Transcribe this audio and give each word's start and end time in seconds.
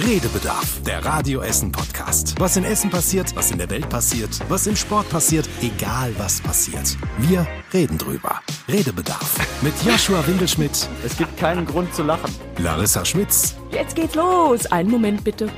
Redebedarf, 0.00 0.80
der 0.84 1.04
Radio 1.04 1.42
Essen 1.42 1.70
Podcast. 1.70 2.34
Was 2.38 2.56
in 2.56 2.64
Essen 2.64 2.90
passiert, 2.90 3.34
was 3.36 3.50
in 3.50 3.58
der 3.58 3.68
Welt 3.70 3.88
passiert, 3.88 4.30
was 4.48 4.66
im 4.66 4.74
Sport 4.74 5.08
passiert, 5.10 5.48
egal 5.60 6.14
was 6.18 6.40
passiert. 6.40 6.96
Wir 7.18 7.46
reden 7.72 7.98
drüber. 7.98 8.40
Redebedarf 8.68 9.36
mit 9.62 9.74
Joshua 9.84 10.26
Windelschmidt, 10.26 10.88
Es 11.04 11.16
gibt 11.16 11.36
keinen 11.36 11.66
Grund 11.66 11.94
zu 11.94 12.02
lachen. 12.02 12.34
Larissa 12.58 13.04
Schmitz 13.04 13.54
Jetzt 13.70 13.94
geht's 13.94 14.14
los. 14.14 14.66
Einen 14.66 14.90
Moment 14.90 15.22
bitte. 15.24 15.50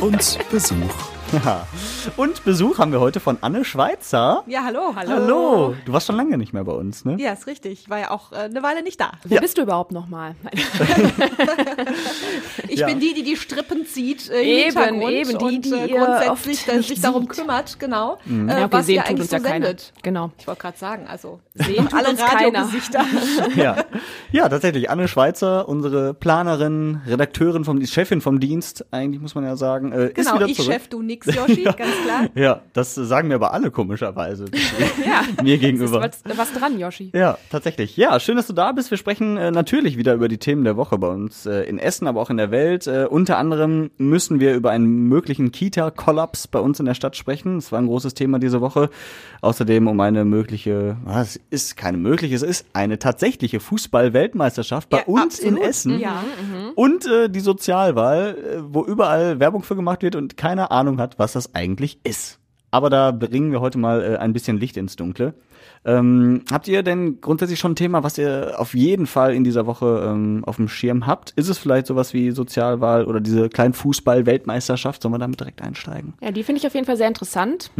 und 0.00 0.38
Besuch. 0.50 1.11
Ja. 1.32 1.66
Und 2.16 2.44
Besuch 2.44 2.78
haben 2.78 2.92
wir 2.92 3.00
heute 3.00 3.18
von 3.20 3.38
Anne 3.40 3.64
Schweizer. 3.64 4.42
Ja, 4.46 4.64
hallo, 4.64 4.92
hallo. 4.94 5.10
Hallo. 5.10 5.74
Du 5.86 5.92
warst 5.92 6.06
schon 6.06 6.16
lange 6.16 6.36
nicht 6.36 6.52
mehr 6.52 6.64
bei 6.64 6.72
uns, 6.72 7.04
ne? 7.04 7.16
Ja, 7.18 7.32
ist 7.32 7.46
richtig. 7.46 7.72
Ich 7.84 7.90
war 7.90 7.98
ja 7.98 8.10
auch 8.10 8.32
äh, 8.32 8.36
eine 8.36 8.62
Weile 8.62 8.82
nicht 8.82 9.00
da. 9.00 9.12
Wer 9.24 9.40
bist 9.40 9.56
du 9.58 9.62
überhaupt 9.62 9.92
nochmal? 9.92 10.34
Ich 12.68 12.80
Ja. 12.80 12.86
bin 12.86 13.00
die, 13.00 13.12
die 13.14 13.22
die 13.22 13.36
Strippen 13.36 13.86
zieht 13.86 14.30
äh, 14.30 14.42
Eben, 14.68 15.02
eben, 15.02 15.38
die, 15.38 15.44
und 15.44 15.64
die 15.64 15.72
äh, 15.72 15.88
grundsätzlich 15.88 16.60
oft 16.68 16.68
äh, 16.68 16.82
sich 16.82 17.00
darum 17.00 17.28
kümmert, 17.28 17.78
genau. 17.78 18.18
Mhm. 18.24 18.48
Äh, 18.48 18.52
Ja, 18.60 18.64
okay, 18.66 18.72
was 18.72 18.86
sehen 18.86 18.94
ihr 18.96 19.00
tut 19.02 19.10
eigentlich 19.10 19.20
uns 19.20 19.30
so 19.30 19.36
ja 19.36 19.42
keiner. 19.42 19.66
sendet. 19.66 19.92
Genau. 20.02 20.30
Ich 20.38 20.46
wollte 20.46 20.60
gerade 20.62 20.78
sagen, 20.78 21.06
also 21.06 21.40
Sehen 21.54 21.88
alle 21.92 22.10
uns 22.10 22.20
keiner. 22.20 22.58
Radiogesichter. 22.60 23.04
Ja. 23.56 23.76
ja, 24.30 24.48
tatsächlich. 24.48 24.88
Anne 24.90 25.08
Schweizer, 25.08 25.68
unsere 25.68 26.14
Planerin, 26.14 27.00
Redakteurin 27.06 27.64
vom 27.64 27.84
Chefin 27.84 28.20
vom 28.20 28.40
Dienst, 28.40 28.86
eigentlich 28.90 29.20
muss 29.20 29.34
man 29.34 29.44
ja 29.44 29.56
sagen, 29.56 29.92
äh, 29.92 30.06
ist 30.08 30.14
Genau, 30.14 30.34
wieder 30.36 30.46
ich 30.46 30.56
zurück. 30.56 30.72
Chef, 30.72 30.88
du 30.88 31.02
nix, 31.02 31.21
Yoshi, 31.26 31.62
ganz 31.64 31.92
klar. 32.04 32.26
Ja, 32.34 32.60
das 32.72 32.94
sagen 32.94 33.28
mir 33.28 33.34
aber 33.36 33.52
alle 33.52 33.70
komischerweise. 33.70 34.46
Ja, 35.04 35.22
mir 35.42 35.54
ist 35.56 35.60
gegenüber. 35.60 36.00
was, 36.00 36.22
was 36.36 36.52
dran, 36.52 36.78
Yoshi. 36.78 37.10
Ja, 37.14 37.38
tatsächlich. 37.50 37.96
Ja, 37.96 38.18
schön, 38.20 38.36
dass 38.36 38.46
du 38.46 38.52
da 38.52 38.72
bist. 38.72 38.90
Wir 38.90 38.98
sprechen 38.98 39.36
äh, 39.36 39.50
natürlich 39.50 39.96
wieder 39.96 40.14
über 40.14 40.28
die 40.28 40.38
Themen 40.38 40.64
der 40.64 40.76
Woche 40.76 40.96
bei 40.98 41.08
uns 41.08 41.44
äh, 41.46 41.62
in 41.64 41.78
Essen, 41.78 42.06
aber 42.06 42.20
auch 42.20 42.30
in 42.30 42.36
der 42.36 42.50
Welt. 42.50 42.86
Äh, 42.86 43.06
unter 43.10 43.38
anderem 43.38 43.90
müssen 43.98 44.38
wir 44.40 44.54
über 44.54 44.70
einen 44.70 45.08
möglichen 45.08 45.50
Kita-Kollaps 45.52 46.46
bei 46.48 46.58
uns 46.60 46.78
in 46.80 46.86
der 46.86 46.94
Stadt 46.94 47.16
sprechen. 47.16 47.56
Das 47.56 47.72
war 47.72 47.78
ein 47.80 47.86
großes 47.86 48.14
Thema 48.14 48.38
diese 48.38 48.60
Woche. 48.60 48.90
Außerdem 49.40 49.88
um 49.88 49.98
eine 50.00 50.24
mögliche, 50.24 50.96
ah, 51.06 51.20
es 51.22 51.40
ist 51.50 51.76
keine 51.76 51.96
mögliche, 51.98 52.34
es 52.34 52.42
ist 52.42 52.66
eine 52.72 52.98
tatsächliche 52.98 53.58
Fußball-Weltmeisterschaft 53.60 54.88
bei 54.90 54.98
Ja, 54.98 55.04
uns 55.06 55.38
in 55.38 55.54
absolut. 55.54 55.68
Essen. 55.68 55.98
Ja. 56.00 56.22
Und 56.74 57.06
äh, 57.06 57.28
die 57.28 57.40
Sozialwahl, 57.40 58.36
äh, 58.38 58.58
wo 58.68 58.84
überall 58.84 59.40
Werbung 59.40 59.62
für 59.62 59.76
gemacht 59.76 60.02
wird 60.02 60.16
und 60.16 60.36
keine 60.36 60.70
Ahnung 60.70 61.00
hat, 61.00 61.11
was 61.18 61.32
das 61.32 61.54
eigentlich 61.54 61.98
ist. 62.04 62.38
Aber 62.70 62.88
da 62.88 63.10
bringen 63.10 63.52
wir 63.52 63.60
heute 63.60 63.78
mal 63.78 64.02
äh, 64.02 64.16
ein 64.16 64.32
bisschen 64.32 64.58
Licht 64.58 64.78
ins 64.78 64.96
Dunkle. 64.96 65.34
Ähm, 65.84 66.42
habt 66.50 66.68
ihr 66.68 66.82
denn 66.82 67.20
grundsätzlich 67.20 67.58
schon 67.58 67.72
ein 67.72 67.76
Thema, 67.76 68.02
was 68.02 68.16
ihr 68.16 68.54
auf 68.56 68.74
jeden 68.74 69.06
Fall 69.06 69.34
in 69.34 69.44
dieser 69.44 69.66
Woche 69.66 70.04
ähm, 70.08 70.42
auf 70.46 70.56
dem 70.56 70.68
Schirm 70.68 71.06
habt? 71.06 71.32
Ist 71.32 71.48
es 71.48 71.58
vielleicht 71.58 71.86
sowas 71.86 72.14
wie 72.14 72.30
Sozialwahl 72.30 73.04
oder 73.04 73.20
diese 73.20 73.48
kleinen 73.50 73.74
Fußball-Weltmeisterschaft? 73.74 75.02
Sollen 75.02 75.12
wir 75.14 75.18
damit 75.18 75.38
direkt 75.38 75.60
einsteigen? 75.60 76.14
Ja, 76.22 76.30
die 76.30 76.42
finde 76.42 76.60
ich 76.60 76.66
auf 76.66 76.74
jeden 76.74 76.86
Fall 76.86 76.96
sehr 76.96 77.08
interessant. 77.08 77.70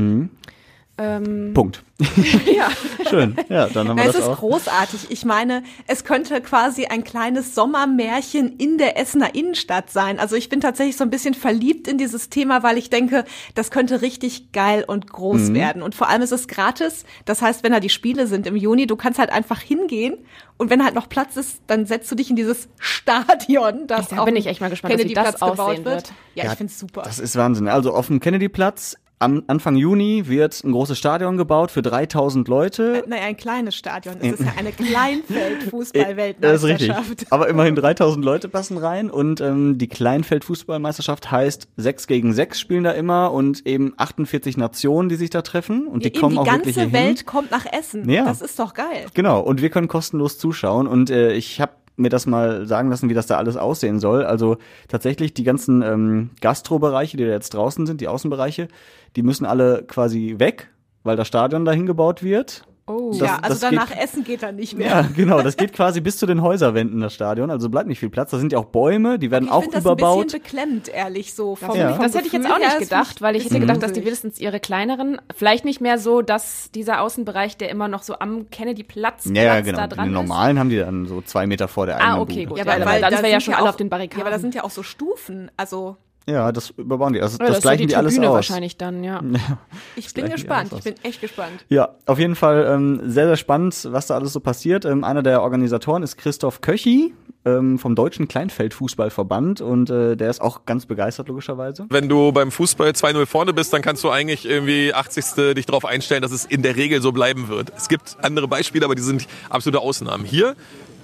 Ähm, 0.98 1.52
Punkt. 1.54 1.82
ja. 2.54 2.68
Schön. 3.08 3.34
Ja, 3.48 3.66
dann 3.68 3.88
haben 3.88 3.96
wir 3.96 4.04
Na, 4.04 4.10
es 4.10 4.16
das 4.16 4.24
ist 4.24 4.28
auch. 4.30 4.38
großartig. 4.40 5.06
Ich 5.10 5.24
meine, 5.24 5.62
es 5.86 6.04
könnte 6.04 6.40
quasi 6.42 6.84
ein 6.86 7.02
kleines 7.02 7.54
Sommermärchen 7.54 8.56
in 8.58 8.76
der 8.76 8.98
Essener 8.98 9.34
Innenstadt 9.34 9.90
sein. 9.90 10.18
Also 10.18 10.36
ich 10.36 10.48
bin 10.50 10.60
tatsächlich 10.60 10.96
so 10.98 11.04
ein 11.04 11.10
bisschen 11.10 11.32
verliebt 11.34 11.88
in 11.88 11.96
dieses 11.96 12.28
Thema, 12.28 12.62
weil 12.62 12.76
ich 12.76 12.90
denke, 12.90 13.24
das 13.54 13.70
könnte 13.70 14.02
richtig 14.02 14.52
geil 14.52 14.84
und 14.86 15.10
groß 15.10 15.48
Mhm. 15.50 15.54
werden. 15.54 15.82
Und 15.82 15.94
vor 15.94 16.08
allem 16.10 16.20
ist 16.22 16.32
es 16.32 16.46
gratis. 16.46 17.04
Das 17.24 17.40
heißt, 17.40 17.62
wenn 17.64 17.72
da 17.72 17.80
die 17.80 17.88
Spiele 17.88 18.26
sind 18.26 18.46
im 18.46 18.56
Juni, 18.56 18.86
du 18.86 18.96
kannst 18.96 19.18
halt 19.18 19.30
einfach 19.30 19.60
hingehen 19.60 20.18
und 20.58 20.68
wenn 20.70 20.84
halt 20.84 20.94
noch 20.94 21.08
Platz 21.08 21.36
ist, 21.36 21.62
dann 21.68 21.86
setzt 21.86 22.10
du 22.10 22.14
dich 22.16 22.28
in 22.30 22.36
dieses 22.36 22.68
Stadion, 22.78 23.86
das 23.86 24.08
Da 24.08 24.24
bin 24.24 24.36
ich 24.36 24.46
echt 24.46 24.60
mal 24.60 24.70
gespannt, 24.70 24.92
wie 24.92 24.96
das 24.96 25.06
Kennedy-Platz 25.24 25.40
gebaut 25.40 25.58
aussehen 25.58 25.84
wird. 25.84 25.94
wird. 26.08 26.12
Ja, 26.34 26.44
Ja, 26.44 26.52
ich 26.52 26.58
find's 26.58 26.78
super. 26.78 27.02
Das 27.02 27.18
ist 27.18 27.36
Wahnsinn. 27.36 27.68
Also 27.68 27.92
auf 27.94 28.06
dem 28.08 28.20
Kennedy-Platz 28.20 28.96
am 29.22 29.42
Anfang 29.46 29.76
Juni 29.76 30.24
wird 30.26 30.62
ein 30.64 30.72
großes 30.72 30.98
Stadion 30.98 31.36
gebaut 31.36 31.70
für 31.70 31.82
3000 31.82 32.48
Leute. 32.48 33.04
Naja, 33.06 33.24
ein 33.24 33.36
kleines 33.36 33.74
Stadion. 33.74 34.16
Es 34.20 34.40
ist 34.40 34.46
ja 34.46 34.52
eine 34.58 34.72
Das 34.72 34.80
ist 34.80 34.92
Kleinfeld-Fußball-Weltmeisterschaft. 34.92 37.10
richtig. 37.10 37.32
Aber 37.32 37.48
immerhin 37.48 37.76
3000 37.76 38.24
Leute 38.24 38.48
passen 38.48 38.78
rein 38.78 39.10
und 39.10 39.40
ähm, 39.40 39.78
die 39.78 39.88
Kleinfeld-Fußballmeisterschaft 39.88 41.30
heißt 41.30 41.68
6 41.76 42.06
gegen 42.06 42.32
6 42.32 42.60
spielen 42.60 42.84
da 42.84 42.92
immer 42.92 43.32
und 43.32 43.66
eben 43.66 43.94
48 43.96 44.56
Nationen, 44.56 45.08
die 45.08 45.16
sich 45.16 45.30
da 45.30 45.42
treffen 45.42 45.86
und 45.86 46.04
die 46.04 46.08
Eben 46.08 46.20
kommen 46.20 46.34
die 46.34 46.38
auch 46.40 46.46
wirklich 46.46 46.76
ganze 46.76 46.90
hier 46.90 47.00
hin. 47.00 47.08
Welt 47.08 47.26
kommt 47.26 47.50
nach 47.50 47.66
Essen. 47.72 48.08
Ja. 48.10 48.24
Das 48.24 48.42
ist 48.42 48.58
doch 48.58 48.74
geil. 48.74 49.06
Genau, 49.14 49.40
und 49.40 49.62
wir 49.62 49.70
können 49.70 49.88
kostenlos 49.88 50.38
zuschauen 50.38 50.86
und 50.86 51.10
äh, 51.10 51.32
ich 51.32 51.60
habe 51.60 51.72
mir 51.96 52.08
das 52.08 52.26
mal 52.26 52.66
sagen 52.66 52.90
lassen, 52.90 53.08
wie 53.08 53.14
das 53.14 53.26
da 53.26 53.36
alles 53.36 53.56
aussehen 53.56 54.00
soll. 54.00 54.24
Also 54.24 54.56
tatsächlich 54.88 55.34
die 55.34 55.44
ganzen 55.44 55.82
ähm, 55.82 56.30
Gastrobereiche, 56.40 57.16
die 57.16 57.24
da 57.24 57.30
jetzt 57.30 57.54
draußen 57.54 57.86
sind, 57.86 58.00
die 58.00 58.08
Außenbereiche, 58.08 58.68
die 59.16 59.22
müssen 59.22 59.44
alle 59.44 59.84
quasi 59.84 60.36
weg, 60.38 60.70
weil 61.04 61.16
das 61.16 61.28
Stadion 61.28 61.64
dahin 61.64 61.86
gebaut 61.86 62.22
wird. 62.22 62.64
Oh. 62.86 63.10
Das- 63.10 63.18
ja, 63.20 63.36
also 63.36 63.48
das 63.50 63.60
danach 63.60 63.88
geht- 63.90 63.98
essen 64.02 64.24
geht 64.24 64.42
dann 64.42 64.56
nicht 64.56 64.76
mehr. 64.76 64.88
Ja, 64.88 65.08
genau, 65.14 65.40
das 65.40 65.56
geht 65.56 65.72
quasi 65.72 66.00
bis 66.00 66.16
zu 66.16 66.26
den 66.26 66.42
Häuserwänden, 66.42 67.00
das 67.00 67.14
Stadion. 67.14 67.50
Also 67.50 67.68
bleibt 67.68 67.86
nicht 67.88 68.00
viel 68.00 68.10
Platz. 68.10 68.30
Da 68.32 68.38
sind 68.38 68.52
ja 68.52 68.58
auch 68.58 68.64
Bäume, 68.66 69.18
die 69.20 69.30
werden 69.30 69.44
ich 69.44 69.50
auch 69.52 69.60
finde 69.62 69.76
das 69.76 69.84
überbaut. 69.84 70.18
ein 70.18 70.24
bisschen 70.26 70.42
beklemmt, 70.42 70.88
ehrlich 70.88 71.32
so. 71.34 71.54
Vom, 71.54 71.76
Ja. 71.76 71.92
vom 71.94 72.02
Das 72.04 72.14
hätte 72.14 72.26
ich 72.26 72.32
jetzt 72.32 72.50
auch 72.50 72.58
nicht 72.58 72.68
ist 72.72 72.78
gedacht, 72.80 73.22
weil 73.22 73.36
ich 73.36 73.44
hätte 73.44 73.54
ein 73.54 73.60
gedacht, 73.60 73.82
dass 73.82 73.92
die 73.92 74.04
wenigstens 74.04 74.40
ihre 74.40 74.58
kleineren, 74.58 75.20
vielleicht 75.34 75.64
nicht 75.64 75.80
mehr 75.80 75.98
so, 75.98 76.22
dass 76.22 76.70
dieser 76.72 77.00
Außenbereich, 77.02 77.56
der 77.56 77.70
immer 77.70 77.86
noch 77.88 78.02
so 78.02 78.18
am 78.18 78.50
Kennedy-Platz 78.50 79.26
ja, 79.32 79.42
ja, 79.42 79.52
Platz 79.54 79.64
genau. 79.66 79.78
da 79.78 79.86
Die 79.86 79.94
dran 79.94 80.12
normalen 80.12 80.58
haben 80.58 80.68
die 80.70 80.78
dann 80.78 81.06
so 81.06 81.22
zwei 81.22 81.46
Meter 81.46 81.68
vor 81.68 81.86
der 81.86 81.98
eigenen 81.98 82.14
Ah, 82.14 82.20
okay, 82.20 82.46
Bude. 82.46 82.46
gut. 82.46 82.58
Ja, 82.58 82.64
Ja, 82.64 82.70
weil, 82.72 82.80
weil 82.80 82.86
weil 82.94 83.00
dann 83.00 83.10
da 83.12 83.16
sind 83.18 83.26
wir 83.26 83.32
ja 83.32 83.40
schon 83.40 83.54
alle 83.54 83.68
auf 83.68 83.76
den 83.76 83.88
Barrikaden. 83.88 84.18
Ja, 84.20 84.24
aber 84.26 84.34
da 84.34 84.40
sind 84.40 84.54
ja 84.56 84.64
auch 84.64 84.70
so 84.70 84.82
Stufen. 84.82 85.50
Also 85.56 85.96
Ja, 86.26 86.52
das 86.52 86.70
überbauen 86.70 87.12
die. 87.12 87.20
Also, 87.20 87.38
das, 87.38 87.50
ist 87.50 87.54
so 87.56 87.60
gleichen 87.62 87.82
die 87.82 87.86
die 87.88 87.96
alles 87.96 88.18
aus. 88.18 88.24
wahrscheinlich 88.26 88.76
dann, 88.76 89.02
ja. 89.02 89.20
ich 89.96 90.12
bin 90.14 90.30
gespannt. 90.30 90.72
Ich 90.72 90.84
bin 90.84 90.94
echt 91.02 91.20
gespannt. 91.20 91.64
Ja, 91.68 91.96
auf 92.06 92.18
jeden 92.18 92.36
Fall 92.36 92.66
ähm, 92.68 93.00
sehr, 93.04 93.26
sehr 93.26 93.36
spannend, 93.36 93.88
was 93.90 94.06
da 94.06 94.14
alles 94.14 94.32
so 94.32 94.40
passiert. 94.40 94.84
Ähm, 94.84 95.04
einer 95.04 95.22
der 95.22 95.42
Organisatoren 95.42 96.02
ist 96.02 96.16
Christoph 96.16 96.60
Köchi 96.60 97.12
ähm, 97.44 97.78
vom 97.78 97.94
Deutschen 97.94 98.28
Kleinfeldfußballverband 98.28 99.60
und 99.60 99.90
äh, 99.90 100.16
der 100.16 100.30
ist 100.30 100.40
auch 100.40 100.64
ganz 100.64 100.86
begeistert, 100.86 101.28
logischerweise. 101.28 101.86
Wenn 101.90 102.08
du 102.08 102.32
beim 102.32 102.52
Fußball 102.52 102.90
2-0 102.90 103.26
vorne 103.26 103.52
bist, 103.52 103.72
dann 103.72 103.82
kannst 103.82 104.04
du 104.04 104.10
eigentlich 104.10 104.46
irgendwie 104.48 104.94
80. 104.94 105.54
dich 105.54 105.66
darauf 105.66 105.84
einstellen, 105.84 106.22
dass 106.22 106.32
es 106.32 106.44
in 106.44 106.62
der 106.62 106.76
Regel 106.76 107.02
so 107.02 107.12
bleiben 107.12 107.48
wird. 107.48 107.72
Es 107.76 107.88
gibt 107.88 108.16
andere 108.22 108.46
Beispiele, 108.46 108.84
aber 108.84 108.94
die 108.94 109.02
sind 109.02 109.26
absolute 109.50 109.80
Ausnahmen. 109.80 110.24
Hier 110.24 110.54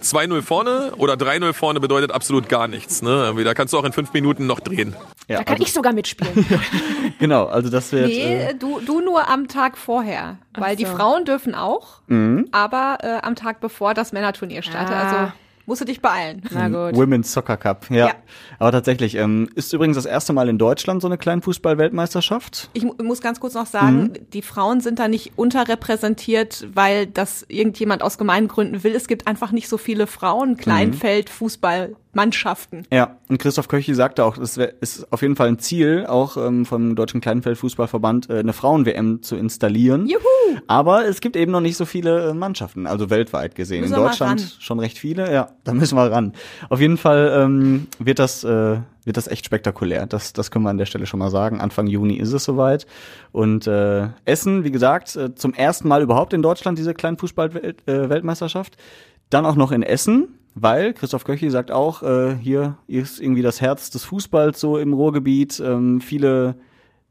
2-0 0.03 0.43
vorne 0.43 0.93
oder 0.97 1.15
3-0 1.15 1.53
vorne 1.53 1.81
bedeutet 1.81 2.13
absolut 2.13 2.49
gar 2.49 2.69
nichts. 2.69 3.03
Ne? 3.03 3.35
Da 3.45 3.55
kannst 3.55 3.75
du 3.75 3.79
auch 3.79 3.85
in 3.85 3.93
fünf 3.93 4.13
Minuten 4.13 4.47
noch 4.47 4.61
drehen. 4.61 4.95
Ja, 5.29 5.39
Da 5.39 5.45
kann 5.45 5.55
also, 5.55 5.65
ich 5.65 5.73
sogar 5.73 5.93
mitspielen. 5.93 6.47
genau, 7.19 7.47
also 7.47 7.69
das 7.71 7.93
wird. 7.93 8.07
Nee, 8.09 8.43
äh, 8.45 8.55
du, 8.55 8.81
du 8.81 9.01
nur 9.01 9.29
am 9.29 9.49
Tag 9.49 9.77
vorher. 9.77 10.39
Weil 10.57 10.77
die 10.77 10.87
so. 10.87 10.97
Frauen 10.97 11.25
dürfen 11.25 11.55
auch, 11.55 12.01
Mhm. 12.07 12.49
aber 12.53 12.99
äh, 13.03 13.19
am 13.27 13.35
Tag 13.37 13.61
bevor 13.61 13.95
das 13.95 14.13
Männerturnier 14.13 14.63
startet. 14.63 14.95
Ah. 14.95 15.03
Also 15.21 15.33
musst 15.69 15.81
du 15.83 15.85
dich 15.85 16.01
beeilen. 16.03 16.43
Na 16.51 16.67
gut. 16.69 16.97
Women's 16.99 17.33
Soccer 17.33 17.57
Cup, 17.57 17.87
ja. 17.91 18.09
Ja. 18.09 18.13
Aber 18.59 18.73
tatsächlich, 18.73 19.15
ähm, 19.15 19.49
ist 19.55 19.73
übrigens 19.73 19.97
das 19.97 20.07
erste 20.07 20.33
Mal 20.33 20.49
in 20.49 20.59
Deutschland 20.59 21.01
so 21.03 21.07
eine 21.09 21.19
Kleinfußball-Weltmeisterschaft. 21.19 22.71
Ich 22.73 22.83
mu- 22.85 22.95
muss 23.03 23.21
ganz 23.21 23.39
kurz 23.39 23.55
noch 23.55 23.67
sagen, 23.67 23.99
Mhm. 24.05 24.31
die 24.33 24.43
Frauen 24.43 24.81
sind 24.81 24.99
da 24.99 25.07
nicht 25.07 25.33
unterrepräsentiert, 25.37 26.67
weil 26.75 27.07
das 27.07 27.45
irgendjemand 27.49 28.03
aus 28.03 28.19
Gemeingründen 28.19 28.83
will. 28.83 28.95
Es 28.95 29.07
gibt 29.09 29.27
einfach 29.27 29.53
nicht 29.53 29.69
so 29.69 29.79
viele 29.79 30.07
Frauen, 30.07 30.51
Mhm. 30.53 30.57
Mannschaften. 32.13 32.85
Ja, 32.93 33.17
und 33.29 33.39
Christoph 33.39 33.69
Köchi 33.69 33.95
sagte 33.95 34.25
auch, 34.25 34.39
es 34.39 34.57
ist 34.57 35.13
auf 35.13 35.23
jeden 35.23 35.37
Fall 35.37 35.49
ein 35.49 35.59
Ziel, 35.59 36.07
auch 36.09 36.37
ähm, 36.37 36.65
vom 36.65 36.97
Deutschen 36.97 37.21
Kleinfeldfußballverband, 37.21 38.31
äh, 38.31 38.39
eine 38.39 38.53
Frauen-WM 38.53 39.23
zu 39.23 39.37
installieren. 39.37 40.07
Juhu! 40.07 40.59
Aber 40.67 41.07
es 41.07 41.21
gibt 41.21 41.37
eben 41.37 41.53
noch 41.53 41.61
nicht 41.61 41.77
so 41.77 41.85
viele 41.85 42.31
äh, 42.31 42.35
Mannschaften, 42.35 42.87
also 42.87 43.11
weltweit 43.11 43.55
gesehen. 43.55 43.83
Müssen 43.83 43.95
In 43.95 44.01
Deutschland 44.01 44.57
schon 44.59 44.81
recht 44.81 44.99
viele, 44.99 45.33
ja, 45.33 45.51
da 45.65 45.75
müssen 45.75 45.97
wir 45.97 46.11
ran. 46.11 46.33
Auf 46.71 46.81
jeden 46.81 46.97
Fall 46.97 47.33
ähm, 47.35 47.87
wird 47.99 48.19
das 48.19 48.45
äh, 48.45 48.79
wird 49.09 49.17
das 49.17 49.27
echt 49.27 49.47
spektakulär. 49.47 50.07
Das, 50.07 50.35
das 50.35 50.51
können 50.51 50.65
wir 50.65 50.71
an 50.71 50.77
der 50.77 50.85
Stelle 50.85 51.07
schon 51.07 51.19
mal 51.19 51.31
sagen. 51.31 51.61
Anfang 51.61 51.87
Juni 51.87 52.17
ist 52.17 52.33
es 52.33 52.45
soweit. 52.45 52.87
Und 53.33 53.67
äh, 53.67 54.09
Essen, 54.27 54.65
wie 54.65 54.71
gesagt, 54.71 55.17
äh, 55.17 55.35
zum 55.35 55.55
ersten 55.55 55.89
Mal 55.89 56.03
überhaupt 56.03 56.35
in 56.35 56.43
Deutschland 56.43 56.79
diese 56.79 56.93
Kleinfußball-Weltmeisterschaft. 56.93 58.77
Dann 59.31 59.47
auch 59.47 59.57
noch 59.57 59.73
in 59.73 59.83
Essen, 59.83 60.38
weil 60.63 60.93
Christoph 60.93 61.25
Köchi 61.25 61.51
sagt 61.51 61.71
auch, 61.71 62.03
äh, 62.03 62.35
hier 62.37 62.77
ist 62.87 63.21
irgendwie 63.21 63.43
das 63.43 63.61
Herz 63.61 63.91
des 63.91 64.05
Fußballs 64.05 64.61
so 64.61 64.79
im 64.79 64.93
Ruhrgebiet. 64.93 65.61
Ähm, 65.61 66.01
viele 66.01 66.57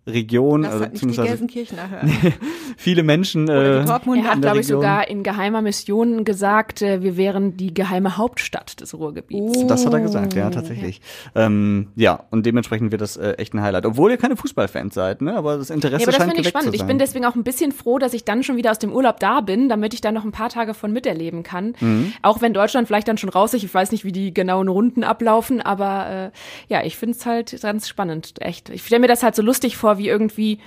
Region. 0.08 0.62
Lass 0.64 0.72
also 0.74 0.84
halt 0.86 0.94
nicht 1.04 1.18
die 1.18 1.22
Gelsenkirchener 1.22 1.90
hören. 1.90 2.34
viele 2.78 3.04
Menschen. 3.04 3.44
Oder 3.46 3.78
Äh, 3.78 3.82
die 3.82 3.88
Dortmunder. 3.88 4.26
Er 4.26 4.32
hat, 4.32 4.42
glaube 4.42 4.60
ich, 4.60 4.68
sogar 4.68 5.08
in 5.08 5.24
geheimer 5.24 5.62
Mission 5.62 6.24
gesagt, 6.24 6.82
äh, 6.82 7.02
wir 7.04 7.18
wären 7.18 7.58
die 7.58 7.74
geheime 7.74 8.18
Hauptstadt 8.18 8.80
des 8.82 8.94
Ruhrgebiets. 8.98 9.66
das 9.68 9.86
hat 9.86 9.94
er 9.94 10.00
gesagt, 10.02 10.34
ja, 10.34 10.50
tatsächlich. 10.50 11.02
Ähm, 11.36 11.90
ja, 11.96 12.24
und 12.32 12.46
dementsprechend 12.46 12.92
wird 12.92 13.02
das 13.02 13.18
äh, 13.18 13.34
echt 13.34 13.54
ein 13.54 13.62
Highlight. 13.62 13.86
Obwohl 13.86 14.12
ihr 14.12 14.18
keine 14.18 14.36
Fußballfans 14.38 14.94
seid, 14.94 15.22
ne? 15.22 15.36
Aber 15.36 15.58
das 15.58 15.70
Interesse 15.70 16.02
Ja, 16.02 16.08
aber 16.08 16.12
das 16.12 16.16
scheint 16.16 16.30
finde 16.32 16.36
ich 16.36 16.38
geweckt 16.48 16.50
spannend. 16.50 16.70
zu 16.70 16.74
Ich 16.76 16.80
sein. 16.80 16.88
bin 16.88 17.00
deswegen 17.00 17.26
auch 17.26 17.36
ein 17.36 17.44
bisschen 17.44 17.72
froh, 17.72 18.00
dass 18.00 18.14
ich 18.14 18.24
dann 18.26 18.44
schon 18.44 18.56
wieder 18.58 18.72
aus 18.72 18.80
dem 18.80 18.92
Urlaub 18.94 19.20
da 19.20 19.42
bin, 19.42 19.70
damit 19.70 19.94
ich 19.94 20.02
da 20.02 20.12
noch 20.12 20.24
ein 20.24 20.32
paar 20.32 20.50
Tage 20.50 20.74
von 20.74 20.92
miterleben 20.94 21.44
kann. 21.44 21.74
Mhm. 21.80 22.14
Auch 22.22 22.42
wenn 22.42 22.54
Deutschland 22.54 22.88
vielleicht 22.88 23.08
dann 23.08 23.18
schon 23.18 23.30
raus 23.30 23.54
ist. 23.54 23.64
Ich 23.64 23.74
weiß 23.74 23.92
nicht, 23.92 24.04
wie 24.06 24.12
die 24.12 24.34
genauen 24.34 24.68
Runden 24.68 25.04
ablaufen, 25.04 25.62
aber 25.62 26.32
äh, 26.68 26.74
ja, 26.74 26.84
ich 26.84 26.96
finde 26.98 27.18
es 27.18 27.26
halt 27.26 27.60
ganz 27.62 27.88
spannend, 27.88 28.34
echt. 28.40 28.70
Ich 28.70 28.86
stelle 28.86 29.02
mir 29.02 29.08
das 29.08 29.24
halt 29.24 29.36
so 29.36 29.42
lustig 29.42 29.78
vor, 29.78 29.97
wie 29.98 30.08
irgendwie 30.08 30.60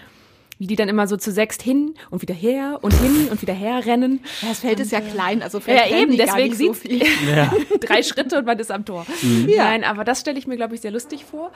wie 0.61 0.67
die 0.67 0.77
dann 0.77 0.91
immer 0.91 1.07
so 1.07 1.17
zu 1.17 1.33
sechst 1.33 1.63
hin 1.63 1.95
und 2.11 2.21
wieder 2.21 2.35
her 2.35 2.81
und 2.83 2.93
hin 2.93 3.29
und 3.31 3.41
wieder 3.41 3.55
her 3.55 3.87
rennen. 3.87 4.21
Ja, 4.43 4.51
das 4.51 4.59
Feld 4.59 4.79
ist 4.79 4.93
ja 4.93 5.01
klein, 5.01 5.43
also 5.43 5.57
Ja, 5.57 5.65
vielleicht 5.65 5.95
rennen 5.95 6.13
eben, 6.13 6.17
deswegen 6.19 6.49
nicht 6.59 6.59
so 6.59 6.75
viel. 6.75 7.03
drei 7.81 8.03
Schritte 8.03 8.37
und 8.37 8.45
man 8.45 8.59
ist 8.59 8.71
am 8.71 8.85
Tor. 8.85 9.07
Ja. 9.47 9.65
Nein, 9.65 9.85
aber 9.85 10.05
das 10.05 10.21
stelle 10.21 10.39
ich 10.39 10.47
mir, 10.47 10.57
glaube 10.57 10.75
ich, 10.75 10.83
sehr 10.83 10.91
lustig 10.91 11.25
vor. 11.25 11.51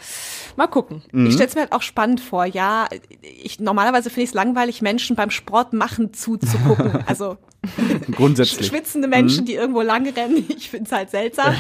Mal 0.57 0.69
gucken. 0.69 1.03
Ich 1.13 1.35
stelle 1.35 1.49
es 1.49 1.55
mir 1.55 1.61
halt 1.61 1.73
auch 1.73 1.83
spannend 1.83 2.23
vor. 2.23 2.47
Ja, 2.47 2.89
ich, 3.21 3.61
normalerweise 3.61 4.09
finde 4.09 4.23
ich 4.23 4.31
es 4.31 4.35
langweilig, 4.35 4.81
Menschen 4.81 5.17
beim 5.17 5.31
Sport 5.31 5.75
machen 5.75 6.15
zuzugucken. 6.15 6.93
Also 7.07 7.37
Grundsätzlich. 8.11 8.69
schwitzende 8.69 9.07
Menschen, 9.07 9.45
die 9.45 9.55
irgendwo 9.55 9.83
lang 9.83 10.09
rennen. 10.09 10.47
Ich 10.57 10.71
finde 10.71 10.87
es 10.87 10.93
halt 10.93 11.11
seltsam. 11.11 11.55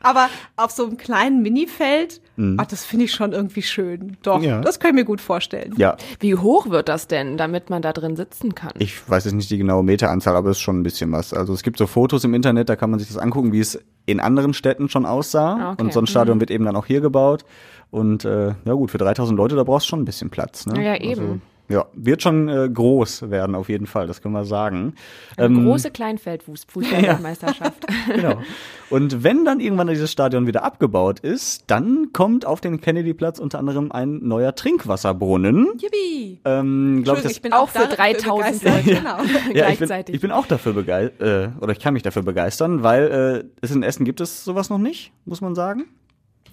Aber 0.00 0.30
auf 0.56 0.70
so 0.70 0.86
einem 0.86 0.96
kleinen 0.96 1.42
Minifeld, 1.42 2.20
ach, 2.58 2.66
das 2.66 2.84
finde 2.84 3.04
ich 3.06 3.12
schon 3.12 3.32
irgendwie 3.32 3.62
schön. 3.62 4.16
Doch, 4.22 4.42
Ja. 4.42 4.60
das 4.60 4.78
kann 4.80 4.90
ich 4.90 4.94
mir 4.94 5.04
gut 5.04 5.20
vorstellen. 5.20 5.74
Ja, 5.76 5.96
Wie 6.20 6.34
hoch 6.34 6.68
wird 6.70 6.88
das 6.88 7.06
denn, 7.08 7.36
damit 7.36 7.70
man 7.70 7.82
da 7.82 7.92
drin 7.92 8.16
sitzen 8.16 8.54
kann? 8.54 8.72
ich 8.78 9.08
weiß 9.08 9.24
jetzt 9.24 9.34
nicht 9.34 9.50
die 9.50 9.58
genaue 9.58 9.82
Meteranzahl, 9.82 10.36
aber 10.36 10.50
es 10.50 10.56
ist 10.58 10.62
schon 10.62 10.78
ein 10.80 10.82
bisschen 10.82 11.10
was. 11.12 11.32
Also 11.32 11.52
es 11.52 11.62
gibt 11.62 11.78
so 11.78 11.86
Fotos 11.86 12.24
im 12.24 12.34
Internet, 12.34 12.68
da 12.68 12.76
kann 12.76 12.90
man 12.90 12.98
sich 12.98 13.08
das 13.08 13.16
angucken, 13.18 13.52
wie 13.52 13.60
es 13.60 13.78
in 14.06 14.20
anderen 14.20 14.54
Städten 14.54 14.88
schon 14.88 15.06
aussah. 15.06 15.56
Ah, 15.56 15.72
okay. 15.72 15.82
Und 15.82 15.92
so 15.92 16.00
ein 16.00 16.06
Stadion 16.06 16.38
wird 16.40 16.50
eben 16.50 16.64
dann 16.64 16.76
auch 16.76 16.86
hier 16.86 17.00
gebaut. 17.00 17.44
Und 17.90 18.24
äh, 18.24 18.48
ja 18.64 18.72
gut, 18.74 18.90
für 18.90 18.98
3000 18.98 19.36
Leute, 19.36 19.56
da 19.56 19.64
brauchst 19.64 19.86
du 19.86 19.90
schon 19.90 20.00
ein 20.02 20.04
bisschen 20.04 20.30
Platz. 20.30 20.66
Ne? 20.66 20.84
Ja, 20.84 20.96
eben. 20.96 21.20
Also, 21.20 21.38
ja, 21.68 21.86
wird 21.94 22.22
schon 22.22 22.48
äh, 22.48 22.68
groß 22.68 23.30
werden 23.30 23.54
auf 23.54 23.68
jeden 23.68 23.86
Fall, 23.86 24.06
das 24.06 24.22
können 24.22 24.34
wir 24.34 24.44
sagen. 24.44 24.94
Eine 25.36 25.46
Ähm, 25.46 25.64
große 25.64 25.90
Kleinfeldfußball-Weltmeisterschaft. 25.90 27.86
Genau. 28.06 28.40
Und 28.88 29.24
wenn 29.24 29.44
dann 29.44 29.58
irgendwann 29.58 29.88
dieses 29.88 30.12
Stadion 30.12 30.46
wieder 30.46 30.62
abgebaut 30.62 31.18
ist, 31.20 31.64
dann 31.66 32.12
kommt 32.12 32.46
auf 32.46 32.60
den 32.60 32.80
Kennedy-Platz 32.80 33.40
unter 33.40 33.58
anderem 33.58 33.90
ein 33.90 34.20
neuer 34.22 34.54
Trinkwasserbrunnen. 34.54 35.72
Yippie. 35.80 36.40
Ähm, 36.44 37.02
glaub 37.02 37.18
ich, 37.18 37.24
Entschuldigung, 37.24 37.24
das 37.24 37.32
ich 37.32 37.42
bin 37.42 37.52
auch 37.52 37.68
für 37.68 37.80
dafür 37.80 37.96
3000 37.96 38.62
begeistert, 38.62 38.86
Leute. 38.86 39.00
Genau. 39.00 39.16
Ja, 39.18 39.68
ich 39.68 39.78
bin, 39.78 39.88
gleichzeitig. 39.88 40.14
ich 40.14 40.20
bin 40.20 40.30
auch 40.30 40.46
dafür 40.46 40.72
begeistert, 40.72 41.20
äh, 41.20 41.48
oder 41.60 41.72
ich 41.72 41.80
kann 41.80 41.94
mich 41.94 42.02
dafür 42.02 42.22
begeistern, 42.22 42.82
weil 42.82 43.44
äh, 43.44 43.48
es 43.60 43.72
in 43.72 43.82
Essen 43.82 44.04
gibt 44.04 44.20
es 44.20 44.44
sowas 44.44 44.70
noch 44.70 44.78
nicht, 44.78 45.12
muss 45.24 45.40
man 45.40 45.54
sagen. 45.54 45.86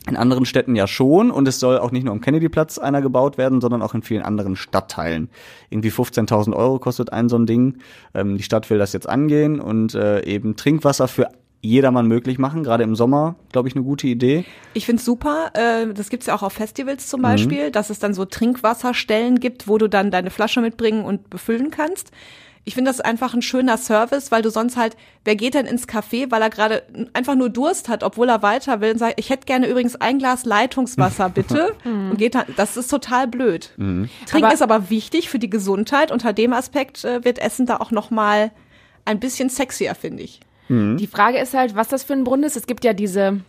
In 0.07 0.17
anderen 0.17 0.45
Städten 0.45 0.75
ja 0.75 0.85
schon 0.85 1.31
und 1.31 1.47
es 1.47 1.59
soll 1.59 1.77
auch 1.79 1.91
nicht 1.91 2.03
nur 2.03 2.13
am 2.13 2.19
Kennedy-Platz 2.19 2.77
einer 2.77 3.01
gebaut 3.01 3.37
werden, 3.37 3.61
sondern 3.61 3.81
auch 3.81 3.93
in 3.93 4.01
vielen 4.01 4.21
anderen 4.21 4.57
Stadtteilen. 4.57 5.29
Irgendwie 5.69 5.91
15.000 5.91 6.53
Euro 6.53 6.77
kostet 6.79 7.13
ein 7.13 7.29
so 7.29 7.37
ein 7.37 7.45
Ding. 7.45 7.77
Ähm, 8.13 8.35
die 8.37 8.43
Stadt 8.43 8.69
will 8.69 8.77
das 8.77 8.91
jetzt 8.91 9.07
angehen 9.07 9.61
und 9.61 9.95
äh, 9.95 10.23
eben 10.25 10.57
Trinkwasser 10.57 11.07
für 11.07 11.29
jedermann 11.61 12.07
möglich 12.07 12.37
machen, 12.37 12.63
gerade 12.63 12.83
im 12.83 12.93
Sommer, 12.93 13.35
glaube 13.53 13.69
ich, 13.69 13.75
eine 13.75 13.85
gute 13.85 14.05
Idee. 14.07 14.43
Ich 14.73 14.85
find's 14.85 15.05
super. 15.05 15.51
Äh, 15.53 15.93
das 15.93 16.09
gibt's 16.09 16.25
ja 16.25 16.35
auch 16.35 16.43
auf 16.43 16.51
Festivals 16.51 17.05
Mhm. 17.05 17.09
zum 17.09 17.21
Beispiel, 17.21 17.71
dass 17.71 17.89
es 17.89 17.99
dann 17.99 18.13
so 18.13 18.25
Trinkwasserstellen 18.25 19.39
gibt, 19.39 19.69
wo 19.69 19.77
du 19.77 19.87
dann 19.87 20.11
deine 20.11 20.29
Flasche 20.29 20.59
mitbringen 20.59 21.05
und 21.05 21.29
befüllen 21.29 21.71
kannst. 21.71 22.11
Ich 22.65 22.75
finde 22.75 22.89
das 22.89 23.01
einfach 23.01 23.33
ein 23.33 23.41
schöner 23.41 23.77
Service, 23.77 24.31
weil 24.31 24.41
du 24.41 24.49
sonst 24.49 24.77
halt, 24.77 24.95
wer 25.25 25.35
geht 25.35 25.53
denn 25.53 25.65
ins 25.65 25.87
Café, 25.87 26.31
weil 26.31 26.41
er 26.41 26.49
gerade 26.49 26.83
einfach 27.13 27.35
nur 27.35 27.49
Durst 27.49 27.89
hat, 27.89 28.03
obwohl 28.03 28.29
er 28.29 28.41
weiter 28.41 28.79
will 28.79 28.91
und 28.93 28.99
sagt, 28.99 29.19
ich 29.19 29.29
hätte 29.29 29.45
gerne 29.45 29.67
übrigens 29.67 29.97
ein 29.97 30.17
Glas 30.17 30.45
Leitungswasser, 30.45 31.27
bitte. 31.33 31.75
und 31.83 32.17
geht 32.17 32.35
dann, 32.35 32.45
das 32.55 32.77
ist 32.77 32.87
total 32.89 33.27
blöd. 33.27 33.71
Trinken 33.75 34.09
Aber- 34.45 34.53
ist 34.53 34.61
aber 34.61 34.89
wichtig 34.89 35.29
für 35.29 35.39
die 35.39 35.49
Gesundheit. 35.49 36.11
Unter 36.11 36.31
dem 36.31 36.53
Aspekt 36.53 37.03
äh, 37.03 37.25
wird 37.25 37.39
Essen 37.39 37.65
da 37.65 37.77
auch 37.77 37.91
noch 37.91 38.11
mal 38.11 38.51
ein 39.05 39.19
bisschen 39.19 39.49
sexier, 39.49 39.93
finde 39.95 40.23
ich. 40.23 40.39
Die 40.69 41.07
Frage 41.07 41.39
ist 41.39 41.53
halt, 41.53 41.75
was 41.75 41.89
das 41.89 42.03
für 42.03 42.13
ein 42.13 42.23
Brunnen 42.23 42.45
ist. 42.45 42.55
Es 42.55 42.65
gibt 42.65 42.85
ja 42.85 42.93
diese, 42.93 43.41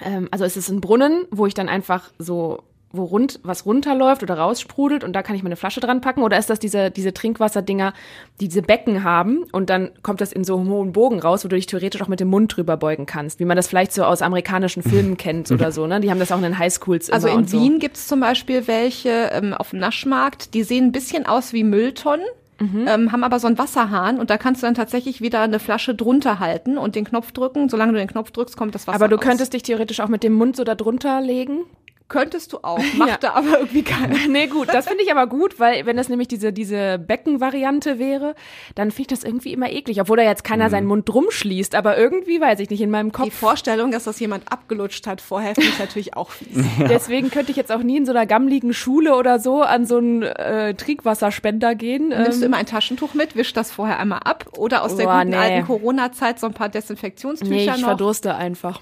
ähm, 0.00 0.28
also 0.30 0.44
es 0.46 0.56
ist 0.56 0.70
ein 0.70 0.80
Brunnen, 0.80 1.26
wo 1.30 1.44
ich 1.46 1.52
dann 1.52 1.68
einfach 1.68 2.10
so, 2.18 2.62
wo 2.92 3.04
rund, 3.04 3.40
was 3.42 3.66
runterläuft 3.66 4.22
oder 4.22 4.38
raussprudelt 4.38 5.04
und 5.04 5.12
da 5.12 5.22
kann 5.22 5.34
ich 5.36 5.42
meine 5.42 5.56
Flasche 5.56 5.80
dran 5.80 6.00
packen. 6.00 6.22
Oder 6.22 6.38
ist 6.38 6.50
das 6.50 6.58
diese, 6.58 6.90
diese 6.90 7.12
Trinkwasserdinger, 7.12 7.92
die 8.40 8.48
diese 8.48 8.62
Becken 8.62 9.04
haben 9.04 9.44
und 9.52 9.70
dann 9.70 9.90
kommt 10.02 10.20
das 10.20 10.32
in 10.32 10.44
so 10.44 10.58
einem 10.58 10.68
hohen 10.68 10.92
Bogen 10.92 11.20
raus, 11.20 11.44
wo 11.44 11.48
du 11.48 11.56
dich 11.56 11.66
theoretisch 11.66 12.02
auch 12.02 12.08
mit 12.08 12.20
dem 12.20 12.28
Mund 12.28 12.56
drüber 12.56 12.76
beugen 12.76 13.06
kannst, 13.06 13.40
wie 13.40 13.44
man 13.44 13.56
das 13.56 13.66
vielleicht 13.68 13.92
so 13.92 14.04
aus 14.04 14.22
amerikanischen 14.22 14.82
Filmen 14.82 15.16
kennt 15.18 15.50
oder 15.50 15.72
so, 15.72 15.86
ne? 15.86 16.00
Die 16.00 16.10
haben 16.10 16.18
das 16.20 16.32
auch 16.32 16.36
in 16.36 16.42
den 16.42 16.58
Highschools 16.58 17.08
immer 17.08 17.14
Also 17.14 17.28
in 17.28 17.36
und 17.36 17.50
so. 17.50 17.60
Wien 17.60 17.78
gibt's 17.78 18.06
zum 18.06 18.20
Beispiel 18.20 18.66
welche 18.66 19.30
ähm, 19.32 19.54
auf 19.54 19.70
dem 19.70 19.78
Naschmarkt, 19.78 20.54
die 20.54 20.62
sehen 20.62 20.86
ein 20.86 20.92
bisschen 20.92 21.26
aus 21.26 21.52
wie 21.52 21.64
Mülltonnen. 21.64 22.26
Mhm. 22.60 22.86
Ähm, 22.86 23.12
haben 23.12 23.24
aber 23.24 23.40
so 23.40 23.48
einen 23.48 23.58
Wasserhahn 23.58 24.20
und 24.20 24.30
da 24.30 24.38
kannst 24.38 24.62
du 24.62 24.66
dann 24.66 24.74
tatsächlich 24.74 25.20
wieder 25.20 25.40
eine 25.40 25.58
Flasche 25.58 25.96
drunter 25.96 26.38
halten 26.38 26.78
und 26.78 26.94
den 26.94 27.04
Knopf 27.04 27.32
drücken. 27.32 27.68
Solange 27.68 27.92
du 27.92 27.98
den 27.98 28.06
Knopf 28.06 28.30
drückst, 28.30 28.56
kommt 28.56 28.74
das 28.74 28.86
Wasser 28.86 28.94
Aber 28.94 29.08
du 29.08 29.16
raus. 29.16 29.24
könntest 29.24 29.52
dich 29.52 29.64
theoretisch 29.64 29.98
auch 29.98 30.08
mit 30.08 30.22
dem 30.22 30.34
Mund 30.34 30.54
so 30.54 30.62
da 30.62 30.76
drunter 30.76 31.20
legen. 31.20 31.64
Könntest 32.08 32.52
du 32.52 32.58
auch, 32.62 32.78
macht 32.96 33.08
Ja. 33.08 33.16
da 33.20 33.32
aber 33.34 33.58
irgendwie 33.60 33.82
keiner. 33.82 34.16
Nee, 34.28 34.46
gut, 34.46 34.68
das 34.72 34.86
finde 34.88 35.02
ich 35.04 35.10
aber 35.10 35.26
gut, 35.26 35.58
weil 35.60 35.86
wenn 35.86 35.96
das 35.96 36.08
nämlich 36.08 36.28
diese, 36.28 36.52
diese 36.52 36.98
Beckenvariante 36.98 37.98
wäre, 37.98 38.34
dann 38.74 38.90
finde 38.90 39.02
ich 39.02 39.06
das 39.20 39.24
irgendwie 39.24 39.52
immer 39.52 39.70
eklig, 39.70 40.00
obwohl 40.00 40.16
da 40.16 40.22
jetzt 40.22 40.44
keiner 40.44 40.70
seinen 40.70 40.86
Mund 40.86 41.08
drum 41.08 41.26
schließt, 41.30 41.74
aber 41.74 41.96
irgendwie, 41.98 42.40
weiß 42.40 42.60
ich 42.60 42.70
nicht, 42.70 42.80
in 42.80 42.90
meinem 42.90 43.08
Die 43.08 43.12
Kopf. 43.12 43.34
Vorstellung, 43.34 43.90
dass 43.90 44.04
das 44.04 44.20
jemand 44.20 44.50
abgelutscht 44.50 45.06
hat 45.06 45.20
vorher, 45.20 45.54
finde 45.54 45.70
ich 45.70 45.78
natürlich 45.78 46.16
auch 46.16 46.30
fies. 46.30 46.64
Deswegen 46.88 47.30
könnte 47.30 47.50
ich 47.50 47.56
jetzt 47.56 47.72
auch 47.72 47.82
nie 47.82 47.96
in 47.96 48.06
so 48.06 48.12
einer 48.12 48.26
gammligen 48.26 48.72
Schule 48.74 49.16
oder 49.16 49.38
so 49.38 49.62
an 49.62 49.86
so 49.86 49.96
einen 49.98 50.22
äh, 50.22 50.74
Trinkwasserspender 50.74 51.74
gehen. 51.74 52.08
Nimmst 52.08 52.40
du 52.40 52.44
Ähm, 52.46 52.52
immer 52.52 52.56
ein 52.58 52.66
Taschentuch 52.66 53.14
mit, 53.14 53.36
wisch 53.36 53.52
das 53.52 53.70
vorher 53.72 53.98
einmal 53.98 54.20
ab 54.20 54.46
oder 54.56 54.82
aus 54.82 54.96
der 54.96 55.04
Boah, 55.04 55.18
guten 55.18 55.30
nee. 55.30 55.36
alten 55.36 55.66
Corona-Zeit 55.66 56.38
so 56.40 56.46
ein 56.46 56.54
paar 56.54 56.68
Desinfektionstücher 56.68 57.50
nee, 57.50 57.64
ich 57.64 57.70
noch. 57.80 57.88
verdurste 57.88 58.34
einfach. 58.34 58.80